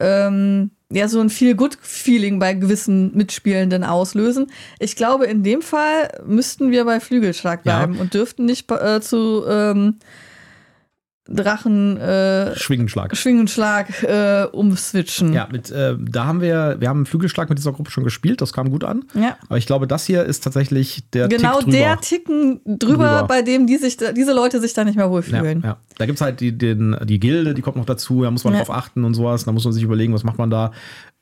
ähm, 0.00 0.70
ja 0.90 1.08
so 1.08 1.20
ein 1.20 1.28
viel 1.30 1.54
good 1.54 1.76
Feeling 1.80 2.38
bei 2.38 2.54
gewissen 2.54 3.14
Mitspielenden 3.16 3.84
auslösen. 3.84 4.46
Ich 4.78 4.96
glaube, 4.96 5.26
in 5.26 5.42
dem 5.42 5.60
Fall 5.62 6.08
müssten 6.26 6.70
wir 6.70 6.84
bei 6.84 7.00
Flügelschlag 7.00 7.60
Ja. 7.64 7.78
bleiben 7.78 7.98
und 7.98 8.14
dürften 8.14 8.44
nicht 8.44 8.70
äh, 8.70 9.00
zu 9.00 9.44
ähm, 9.48 9.96
Drachen 11.28 11.96
äh, 11.98 12.56
Schwingenschlag. 12.56 13.16
Schwingenschlag 13.16 14.02
äh, 14.02 14.44
umswitchen. 14.50 15.32
Ja, 15.32 15.46
mit, 15.52 15.70
äh, 15.70 15.94
da 16.00 16.24
haben 16.24 16.40
wir, 16.40 16.76
wir 16.78 16.88
haben 16.88 17.04
Flügelschlag 17.06 17.48
mit 17.48 17.58
dieser 17.58 17.72
Gruppe 17.72 17.90
schon 17.90 18.02
gespielt, 18.04 18.40
das 18.40 18.52
kam 18.52 18.70
gut 18.70 18.82
an. 18.84 19.04
Ja. 19.14 19.36
Aber 19.48 19.58
ich 19.58 19.66
glaube, 19.66 19.86
das 19.86 20.04
hier 20.06 20.24
ist 20.24 20.42
tatsächlich 20.42 21.02
der 21.10 21.28
Genau 21.28 21.60
Tick 21.60 21.70
der 21.72 22.00
Ticken 22.00 22.60
drüber, 22.64 22.78
Drüber. 22.78 23.24
bei 23.28 23.42
dem 23.42 23.66
die 23.66 23.76
sich, 23.76 23.96
diese 24.16 24.32
Leute 24.32 24.60
sich 24.60 24.72
da 24.72 24.84
nicht 24.84 24.96
mehr 24.96 25.04
Ja, 25.06 25.10
wohlfühlen. 25.10 25.62
ja. 25.64 25.76
Da 25.98 26.06
gibt 26.06 26.16
es 26.16 26.22
halt 26.22 26.40
die, 26.40 26.56
den, 26.56 26.96
die 27.04 27.20
Gilde, 27.20 27.54
die 27.54 27.62
kommt 27.62 27.76
noch 27.76 27.84
dazu, 27.84 28.22
da 28.22 28.30
muss 28.30 28.44
man 28.44 28.54
Ja. 28.54 28.60
drauf 28.60 28.70
achten 28.70 29.04
und 29.04 29.14
sowas. 29.14 29.44
Da 29.44 29.52
muss 29.52 29.64
man 29.64 29.72
sich 29.72 29.82
überlegen, 29.82 30.14
was 30.14 30.24
macht 30.24 30.38
man 30.38 30.48
da. 30.50 30.72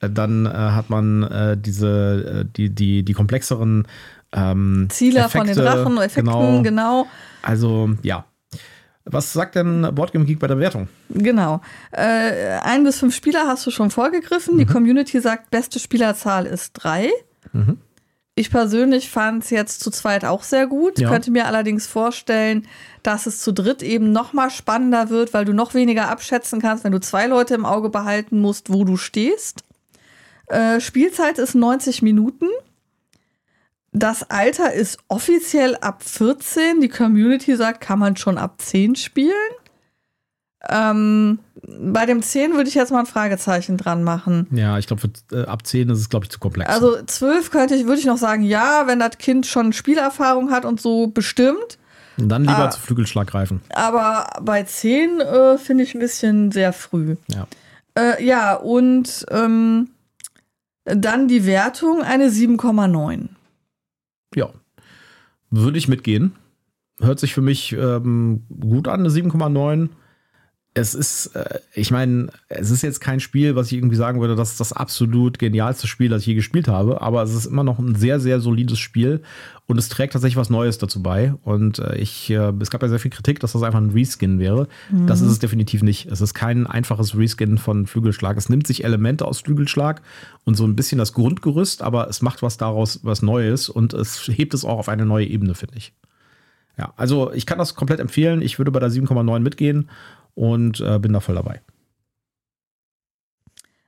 Äh, 0.01 0.09
Dann 0.11 0.47
äh, 0.47 0.51
hat 0.51 0.89
man 0.91 1.25
äh, 1.25 1.57
diese, 1.59 2.43
äh, 2.43 2.45
die, 2.57 2.71
die, 2.75 3.03
die 3.03 3.13
komplexeren 3.13 3.87
ähm, 4.33 4.87
Ziele 4.91 5.29
von 5.29 5.47
den 5.47 5.57
Drachen, 5.57 5.97
Effekten, 5.99 6.25
Genau. 6.33 6.63
genau. 6.63 7.07
Also, 7.43 7.91
ja. 8.03 8.25
Was 9.09 9.33
sagt 9.33 9.55
denn 9.55 9.89
Boardgame 9.95 10.25
Geek 10.25 10.41
bei 10.41 10.49
der 10.49 10.59
Wertung? 10.59 10.89
Genau. 11.11 11.61
Äh, 11.93 12.59
ein 12.63 12.83
bis 12.83 12.99
fünf 12.99 13.15
Spieler 13.15 13.47
hast 13.47 13.65
du 13.65 13.71
schon 13.71 13.91
vorgegriffen. 13.91 14.55
Mhm. 14.55 14.59
Die 14.59 14.67
Community 14.67 15.21
sagt, 15.21 15.51
beste 15.51 15.79
Spielerzahl 15.79 16.45
ist 16.45 16.73
drei. 16.73 17.11
Mhm. 17.53 17.79
Ich 18.35 18.51
persönlich 18.51 19.09
fand 19.09 19.45
es 19.45 19.51
jetzt 19.51 19.81
zu 19.81 19.91
zweit 19.91 20.25
auch 20.25 20.43
sehr 20.43 20.67
gut. 20.67 20.99
Ja. 20.99 21.09
Könnte 21.09 21.31
mir 21.31 21.47
allerdings 21.47 21.87
vorstellen, 21.87 22.67
dass 23.03 23.27
es 23.27 23.41
zu 23.41 23.53
dritt 23.53 23.83
eben 23.83 24.13
noch 24.13 24.33
mal 24.33 24.51
spannender 24.51 25.09
wird, 25.09 25.33
weil 25.33 25.45
du 25.45 25.55
noch 25.55 25.73
weniger 25.73 26.11
abschätzen 26.11 26.61
kannst, 26.61 26.85
wenn 26.85 26.93
du 26.93 27.01
zwei 27.01 27.29
Leute 27.29 27.55
im 27.55 27.65
Auge 27.65 27.89
behalten 27.89 28.41
musst, 28.41 28.71
wo 28.71 28.85
du 28.85 28.97
stehst. 28.97 29.63
Äh, 30.49 30.81
Spielzeit 30.81 31.39
ist 31.39 31.55
90 31.55 32.03
Minuten. 32.03 32.47
Das 33.97 34.29
Alter 34.29 34.75
ist 34.75 34.99
offiziell 35.09 35.75
ab 35.77 36.03
14. 36.05 36.83
Die 36.83 36.89
Community 36.91 37.57
sagt, 37.57 37.81
kann 37.81 37.99
man 37.99 38.15
schon 38.17 38.37
ab 38.37 38.57
10 38.61 38.95
spielen. 38.95 39.33
Ähm, 40.69 41.39
bei 41.63 42.05
dem 42.05 42.21
10 42.21 42.53
würde 42.53 42.69
ich 42.69 42.75
jetzt 42.75 42.93
mal 42.93 43.01
ein 43.01 43.07
Fragezeichen 43.07 43.79
dran 43.79 44.05
machen. 44.05 44.49
Ja, 44.51 44.77
ich 44.77 44.87
glaube, 44.87 45.09
äh, 45.33 45.47
ab 45.47 45.67
10 45.67 45.89
ist 45.89 46.01
es, 46.01 46.11
glaube 46.11 46.27
ich, 46.27 46.31
zu 46.31 46.39
komplex. 46.39 46.69
Also 46.69 47.03
12 47.07 47.51
könnte 47.51 47.75
ich, 47.75 47.87
würde 47.87 47.99
ich 47.99 48.05
noch 48.05 48.19
sagen, 48.19 48.43
ja, 48.43 48.87
wenn 48.87 48.99
das 48.99 49.17
Kind 49.17 49.47
schon 49.47 49.73
Spielerfahrung 49.73 50.51
hat 50.51 50.67
und 50.67 50.79
so 50.79 51.07
bestimmt. 51.07 51.79
Und 52.19 52.29
dann 52.29 52.43
lieber 52.43 52.67
ah. 52.67 52.71
zu 52.71 52.81
Flügelschlag 52.81 53.29
greifen. 53.29 53.63
Aber 53.71 54.27
bei 54.43 54.63
10 54.63 55.21
äh, 55.21 55.57
finde 55.57 55.85
ich 55.85 55.95
ein 55.95 56.01
bisschen 56.01 56.53
sehr 56.53 56.75
früh. 56.75 57.17
Ja. 57.29 57.47
Äh, 57.99 58.23
ja, 58.23 58.57
und 58.57 59.25
ähm, 59.31 59.89
dann 60.85 61.29
die 61.29 61.47
Wertung 61.47 62.03
eine 62.03 62.29
7,9. 62.29 63.29
Ja. 64.35 64.51
Würde 65.51 65.79
ich 65.79 65.89
mitgehen. 65.89 66.33
Hört 67.01 67.21
sich 67.21 67.35
für 67.35 67.43
mich 67.43 67.73
ähm, 67.73 68.47
gut 68.49 68.89
an, 68.89 69.01
eine 69.01 69.11
7,9. 69.11 69.91
Es 70.77 70.95
ist, 70.95 71.35
äh, 71.35 71.61
ich 71.75 71.91
meine, 71.91 72.29
es 72.49 72.71
ist 72.71 72.83
jetzt 72.83 73.01
kein 73.01 73.19
Spiel, 73.19 73.57
was 73.57 73.69
ich 73.69 73.79
irgendwie 73.79 73.97
sagen 73.97 74.21
würde, 74.21 74.37
das 74.37 74.51
ist 74.51 74.61
das 74.61 74.75
absolut 74.75 75.39
genialste 75.39 75.87
Spiel, 75.87 76.11
das 76.11 76.21
ich 76.21 76.27
je 76.27 76.35
gespielt 76.35 76.69
habe, 76.69 77.01
aber 77.01 77.23
es 77.23 77.35
ist 77.35 77.47
immer 77.47 77.65
noch 77.65 77.79
ein 77.79 77.95
sehr, 77.95 78.21
sehr 78.21 78.41
solides 78.41 78.79
Spiel 78.79 79.23
und 79.65 79.79
es 79.79 79.89
trägt 79.89 80.13
tatsächlich 80.13 80.37
was 80.37 80.51
Neues 80.51 80.77
dazu 80.77 81.03
bei. 81.03 81.33
Und 81.45 81.79
äh, 81.79 81.97
ich, 81.97 82.29
äh, 82.29 82.53
es 82.61 82.69
gab 82.69 82.83
ja 82.83 82.89
sehr 82.89 82.99
viel 82.99 83.11
Kritik, 83.11 83.41
dass 83.41 83.53
das 83.53 83.63
einfach 83.63 83.81
ein 83.81 83.91
Reskin 83.91 84.39
wäre. 84.39 84.69
Mhm. 84.91 85.07
Das 85.07 85.23
ist 85.23 85.31
es 85.31 85.39
definitiv 85.39 85.83
nicht. 85.83 86.07
Es 86.13 86.21
ist 86.21 86.35
kein 86.35 86.67
einfaches 86.67 87.17
Reskin 87.17 87.57
von 87.57 87.87
Flügelschlag. 87.87 88.37
Es 88.37 88.51
nimmt 88.51 88.67
sich 88.67 88.85
Elemente 88.85 89.25
aus 89.25 89.41
Flügelschlag 89.41 90.03
und 90.45 90.57
so 90.57 90.67
ein 90.67 90.77
bisschen 90.77 90.99
das 90.99 91.15
Grundgerüst, 91.15 91.81
aber 91.81 92.07
es 92.09 92.21
macht 92.21 92.43
was 92.43 92.59
daraus, 92.59 93.01
was 93.03 93.23
Neues 93.23 93.71
und 93.71 93.95
es 93.95 94.29
hebt 94.29 94.53
es 94.53 94.67
auch 94.67 94.79
auf 94.79 94.91
eine 94.91 95.07
neue 95.07 95.27
Ebene, 95.27 95.55
finde 95.55 95.79
ich. 95.79 95.95
Ja, 96.79 96.93
also 96.97 97.33
ich 97.33 97.47
kann 97.47 97.57
das 97.57 97.75
komplett 97.75 98.01
empfehlen. 98.01 98.43
Ich 98.43 98.59
würde 98.59 98.71
bei 98.71 98.81
der 98.81 98.91
7,9 98.91 99.41
mitgehen 99.41 99.89
und 100.37 100.81
äh, 100.81 101.01
bin 101.01 101.13
da 101.13 101.19
voll 101.19 101.35
dabei. 101.35 101.61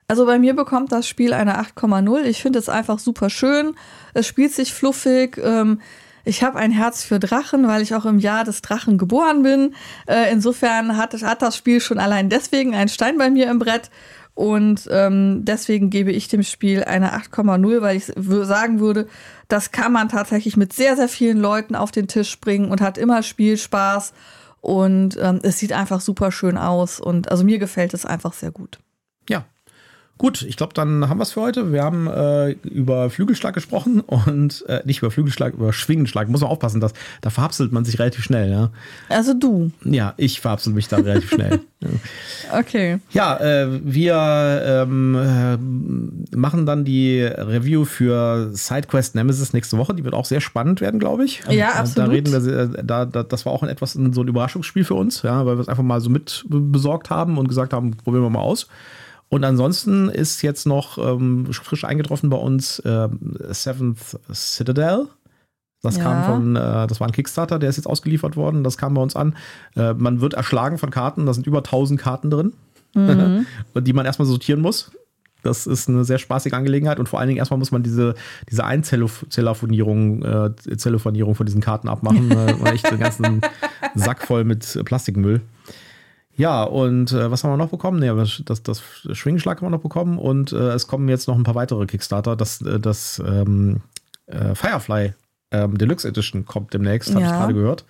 Also 0.09 0.25
bei 0.25 0.39
mir 0.39 0.55
bekommt 0.55 0.91
das 0.91 1.07
Spiel 1.07 1.35
eine 1.35 1.61
8,0. 1.61 2.23
Ich 2.25 2.43
finde 2.43 2.59
es 2.59 2.71
einfach 2.71 2.99
super 2.99 3.29
schön. 3.29 3.75
Es 4.15 4.27
spielt 4.27 4.53
sich 4.53 4.73
fluffig. 4.73 5.39
Ähm, 5.39 5.81
ich 6.25 6.43
habe 6.43 6.59
ein 6.59 6.71
Herz 6.71 7.05
für 7.05 7.19
Drachen, 7.19 7.69
weil 7.69 7.83
ich 7.83 7.95
auch 7.95 8.07
im 8.07 8.19
Jahr 8.19 8.45
des 8.45 8.63
Drachen 8.63 8.97
geboren 8.97 9.43
bin. 9.43 9.75
Äh, 10.07 10.33
insofern 10.33 10.97
hat, 10.97 11.13
hat 11.23 11.43
das 11.43 11.57
Spiel 11.57 11.81
schon 11.81 11.99
allein 11.99 12.31
deswegen 12.31 12.75
einen 12.75 12.89
Stein 12.89 13.19
bei 13.19 13.29
mir 13.29 13.51
im 13.51 13.59
Brett. 13.59 13.91
Und 14.35 14.89
ähm, 14.91 15.45
deswegen 15.45 15.91
gebe 15.91 16.13
ich 16.13 16.29
dem 16.29 16.43
Spiel 16.43 16.85
eine 16.85 17.13
8,0, 17.13 17.83
weil 17.83 17.97
ich 17.97 18.13
sagen 18.15 18.79
würde, 18.79 19.09
das 19.49 19.73
kann 19.73 19.93
man 19.93 20.09
tatsächlich 20.09 20.57
mit 20.57 20.73
sehr, 20.73 20.97
sehr 20.97 21.09
vielen 21.09 21.39
Leuten 21.39 21.75
auf 21.75 21.91
den 21.91 22.09
Tisch 22.09 22.39
bringen 22.41 22.71
und 22.71 22.81
hat 22.81 22.99
immer 22.99 23.23
Spielspaß. 23.23 24.15
Und 24.61 25.17
ähm, 25.21 25.41
es 25.43 25.59
sieht 25.59 25.73
einfach 25.73 26.01
super 26.01 26.33
schön 26.33 26.57
aus. 26.57 27.01
Und 27.01 27.31
also 27.31 27.45
mir 27.45 27.59
gefällt 27.59 27.95
es 27.95 28.05
einfach 28.05 28.33
sehr 28.33 28.51
gut. 28.51 28.79
Gut, 30.19 30.43
ich 30.43 30.57
glaube, 30.57 30.75
dann 30.75 31.09
haben 31.09 31.19
wir 31.19 31.23
es 31.23 31.33
für 31.33 31.41
heute. 31.41 31.73
Wir 31.73 31.85
haben 31.85 32.09
äh, 32.09 32.51
über 32.65 33.09
Flügelschlag 33.09 33.55
gesprochen 33.55 34.01
und 34.07 34.65
äh, 34.69 34.83
nicht 34.85 34.99
über 34.99 35.13
Flügelschlag, 35.13 35.55
über 35.55 35.73
Schwingenschlag. 35.73 36.29
Muss 36.29 36.41
man 36.41 36.51
aufpassen, 36.51 36.81
dass, 36.81 36.93
da 37.21 37.31
verhapselt 37.31 37.73
man 37.73 37.85
sich 37.85 38.01
relativ 38.01 38.25
schnell. 38.25 38.51
Ja? 38.51 38.71
Also 39.09 39.33
du. 39.33 39.71
Ja, 39.85 40.15
ich 40.17 40.41
verhapsel 40.41 40.73
mich 40.73 40.89
da 40.89 40.97
relativ 40.97 41.31
schnell. 41.31 41.61
Okay. 42.53 42.99
Ja, 43.13 43.37
äh, 43.37 43.69
wir 43.85 44.17
ähm, 44.65 45.15
äh, 45.15 46.37
machen 46.37 46.67
dann 46.67 46.85
die 46.85 47.23
Review 47.23 47.85
für 47.85 48.51
SideQuest 48.53 49.15
Nemesis 49.15 49.53
nächste 49.53 49.79
Woche. 49.79 49.95
Die 49.95 50.03
wird 50.03 50.15
auch 50.15 50.25
sehr 50.25 50.41
spannend 50.41 50.81
werden, 50.81 50.99
glaube 50.99 51.25
ich. 51.25 51.41
Ja, 51.49 51.75
absolut. 51.75 52.09
Da 52.09 52.13
reden 52.13 52.33
wir, 52.33 52.67
da, 52.83 53.05
da, 53.05 53.23
das 53.23 53.47
war 53.47 53.53
auch 53.53 53.63
ein 53.63 53.69
etwas 53.69 53.93
so 53.93 54.01
ein 54.01 54.29
Überraschungsspiel 54.29 54.83
für 54.83 54.95
uns, 54.95 55.23
ja, 55.23 55.47
weil 55.47 55.57
wir 55.57 55.61
es 55.61 55.69
einfach 55.69 55.85
mal 55.85 56.01
so 56.01 56.11
mit 56.11 56.45
besorgt 56.49 57.11
haben 57.11 57.39
und 57.39 57.47
gesagt 57.47 57.73
haben, 57.73 57.97
probieren 57.97 58.25
wir 58.25 58.31
mal 58.31 58.41
aus. 58.41 58.67
Und 59.29 59.45
ansonsten 59.45 60.09
ist 60.09 60.43
jetzt 60.43 60.67
noch 60.67 60.99
ähm, 60.99 61.53
frisch 61.53 61.85
eingetroffen 61.85 62.31
bei 62.31 62.37
uns 62.37 62.79
äh, 62.81 63.09
Seventh 63.51 64.19
Citadel. 64.33 65.09
Das 65.83 65.97
ja. 65.97 66.03
kam 66.03 66.25
von, 66.25 66.57
äh, 66.57 66.87
das 66.87 66.99
war 67.01 67.07
ein 67.07 67.13
Kickstarter, 67.13 67.59
der 67.59 67.69
ist 67.69 67.77
jetzt 67.77 67.87
ausgeliefert 67.87 68.37
worden. 68.37 68.65
Das 68.65 68.79
kam 68.79 68.95
bei 68.95 69.03
uns 69.03 69.15
an. 69.15 69.37
Äh, 69.77 69.95
man 69.95 70.21
wird 70.21 70.35
erschlagen 70.35 70.79
von 70.79 70.91
Karten. 70.91 71.27
Da 71.27 71.35
sind 71.35 71.47
über 71.47 71.59
1000 71.59 72.01
Karten 72.01 72.31
drin, 72.31 72.53
mhm. 72.95 73.47
die 73.81 73.93
man 73.93 74.07
erstmal 74.07 74.27
sortieren 74.27 74.61
muss. 74.61 74.91
Das 75.43 75.67
ist 75.67 75.89
eine 75.89 76.05
sehr 76.05 76.19
spaßige 76.19 76.53
Angelegenheit 76.55 76.99
und 76.99 77.09
vor 77.09 77.21
allen 77.21 77.29
Dingen 77.29 77.39
erstmal 77.39 77.59
muss 77.59 77.71
man 77.71 77.85
diese, 77.85 78.15
diese 78.51 78.65
Einzellofonierung 78.65 80.23
äh, 80.25 80.77
Zellofonierung 80.77 81.37
von 81.37 81.47
diesen 81.47 81.61
Karten 81.61 81.89
abmachen. 81.89 82.31
äh, 82.65 82.71
echt 82.71 82.91
den 82.91 82.99
ganzen 82.99 83.41
Sack 83.95 84.27
voll 84.27 84.43
mit 84.43 84.81
Plastikmüll. 84.85 85.41
Ja, 86.39 86.63
und 86.63 87.13
äh, 87.13 87.31
was 87.31 87.43
haben 87.43 87.51
wir 87.51 87.57
noch 87.57 87.71
bekommen? 87.71 87.99
Nee, 87.99 88.13
das, 88.45 88.63
das 88.63 88.81
Schwingenschlag 89.13 89.59
haben 89.59 89.67
wir 89.67 89.71
noch 89.71 89.83
bekommen 89.83 90.19
und 90.19 90.53
äh, 90.53 90.71
es 90.71 90.87
kommen 90.87 91.09
jetzt 91.09 91.27
noch 91.27 91.37
ein 91.37 91.43
paar 91.43 91.57
weitere 91.57 91.85
Kickstarter. 91.85 92.37
Das, 92.37 92.63
äh, 92.63 92.79
das 92.79 93.21
ähm, 93.27 93.81
äh, 94.27 94.55
Firefly 94.55 95.15
ähm, 95.51 95.77
Deluxe 95.77 96.07
Edition 96.07 96.47
kommt 96.47 96.73
demnächst, 96.73 97.11
habe 97.11 97.23
ja. 97.23 97.27
ich 97.27 97.37
gerade 97.37 97.55
gehört. 97.55 97.85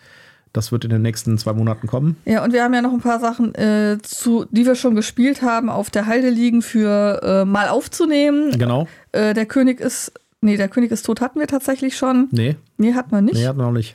Das 0.54 0.72
wird 0.72 0.84
in 0.84 0.90
den 0.90 1.02
nächsten 1.02 1.36
zwei 1.36 1.52
Monaten 1.52 1.86
kommen. 1.86 2.16
Ja, 2.24 2.42
und 2.42 2.54
wir 2.54 2.64
haben 2.64 2.72
ja 2.72 2.80
noch 2.80 2.94
ein 2.94 3.02
paar 3.02 3.20
Sachen, 3.20 3.54
äh, 3.54 3.98
zu, 4.02 4.46
die 4.50 4.64
wir 4.64 4.76
schon 4.76 4.94
gespielt 4.94 5.42
haben, 5.42 5.68
auf 5.68 5.90
der 5.90 6.06
Halde 6.06 6.30
liegen 6.30 6.62
für 6.62 7.20
äh, 7.22 7.44
mal 7.44 7.68
aufzunehmen. 7.68 8.58
Genau. 8.58 8.88
der 9.12 9.44
König 9.44 9.78
ist, 9.78 10.12
nee, 10.40 10.56
der 10.56 10.68
König 10.68 10.90
ist 10.90 11.04
tot 11.04 11.20
hatten 11.20 11.38
wir 11.38 11.48
tatsächlich 11.48 11.98
schon. 11.98 12.28
Nee. 12.30 12.56
Nee, 12.78 12.94
hatten 12.94 13.10
wir 13.10 13.20
nicht. 13.20 13.34
Nee, 13.34 13.46
hatten 13.46 13.58
wir 13.58 13.66
noch 13.66 13.72
nicht. 13.72 13.94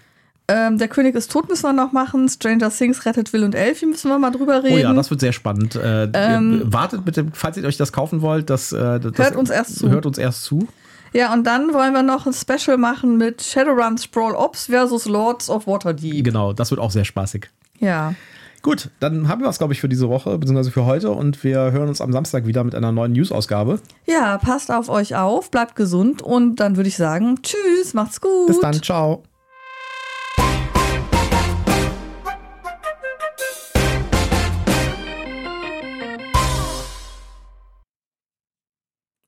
Ähm, 0.54 0.78
der 0.78 0.88
König 0.88 1.16
ist 1.16 1.32
tot 1.32 1.50
müssen 1.50 1.63
wir 1.63 1.74
noch 1.74 1.92
machen. 1.92 2.30
Stranger 2.30 2.70
Things 2.70 3.06
rettet 3.06 3.34
Will 3.34 3.44
und 3.44 3.56
Elfie 3.56 3.88
müssen 3.88 4.10
wir 4.10 4.20
mal 4.20 4.30
drüber 4.30 4.63
reden. 4.63 4.76
Oh 4.76 4.78
ja, 4.78 4.94
das 4.94 5.10
wird 5.10 5.20
sehr 5.20 5.34
spannend. 5.34 5.76
Äh, 5.76 6.10
ähm, 6.13 6.62
wartet 6.66 7.04
bitte, 7.04 7.26
falls 7.34 7.58
ihr 7.58 7.63
euch 7.66 7.78
das 7.78 7.92
kaufen 7.92 8.22
wollt, 8.22 8.50
das, 8.50 8.72
äh, 8.72 9.00
das 9.00 9.18
hört 9.18 9.36
uns 9.36 9.50
erst 9.50 9.80
zu. 9.80 9.89
Hört 9.89 10.06
uns 10.06 10.18
erst 10.20 10.44
zu. 10.44 10.68
Ja, 11.12 11.34
und 11.34 11.46
dann 11.46 11.74
wollen 11.74 11.94
wir 11.94 12.04
noch 12.04 12.28
ein 12.28 12.34
Special 12.34 12.78
machen 12.78 13.18
mit 13.18 13.42
Shadowrun 13.42 13.98
Sprawl 13.98 14.36
Ops 14.36 14.66
versus 14.66 15.06
Lords 15.06 15.50
of 15.50 15.66
Waterdeep. 15.66 16.24
Genau, 16.24 16.54
das 16.54 16.72
wird 16.72 16.80
auch 16.80 16.92
sehr 16.92 17.06
spaßig. 17.06 17.50
Ja. 17.80 18.13
Gut, 18.62 18.89
dann 19.00 19.28
haben 19.28 19.42
wir 19.42 19.50
es, 19.50 19.58
glaube 19.58 19.74
ich, 19.74 19.82
für 19.82 19.89
diese 19.89 20.08
Woche, 20.10 20.38
beziehungsweise 20.38 20.72
für 20.72 20.86
heute. 20.86 21.12
Und 21.12 21.44
wir 21.44 21.72
hören 21.72 21.89
uns 21.89 22.00
am 22.00 22.12
Samstag 22.13 22.46
wieder 22.46 22.63
mit 22.63 22.76
einer 22.76 22.92
neuen 22.92 23.12
News-Ausgabe. 23.12 23.80
Ja, 24.06 24.38
passt 24.38 24.72
auf 24.72 24.89
euch 24.89 25.16
auf, 25.16 25.52
bleibt 25.52 25.76
gesund 25.76 26.22
und 26.22 26.56
dann 26.58 26.78
würde 26.78 26.88
ich 26.88 26.96
sagen, 26.96 27.39
tschüss, 27.42 27.94
macht's 27.94 28.22
gut. 28.22 28.48
Bis 28.48 28.60
dann, 28.60 28.82
ciao. 28.82 29.24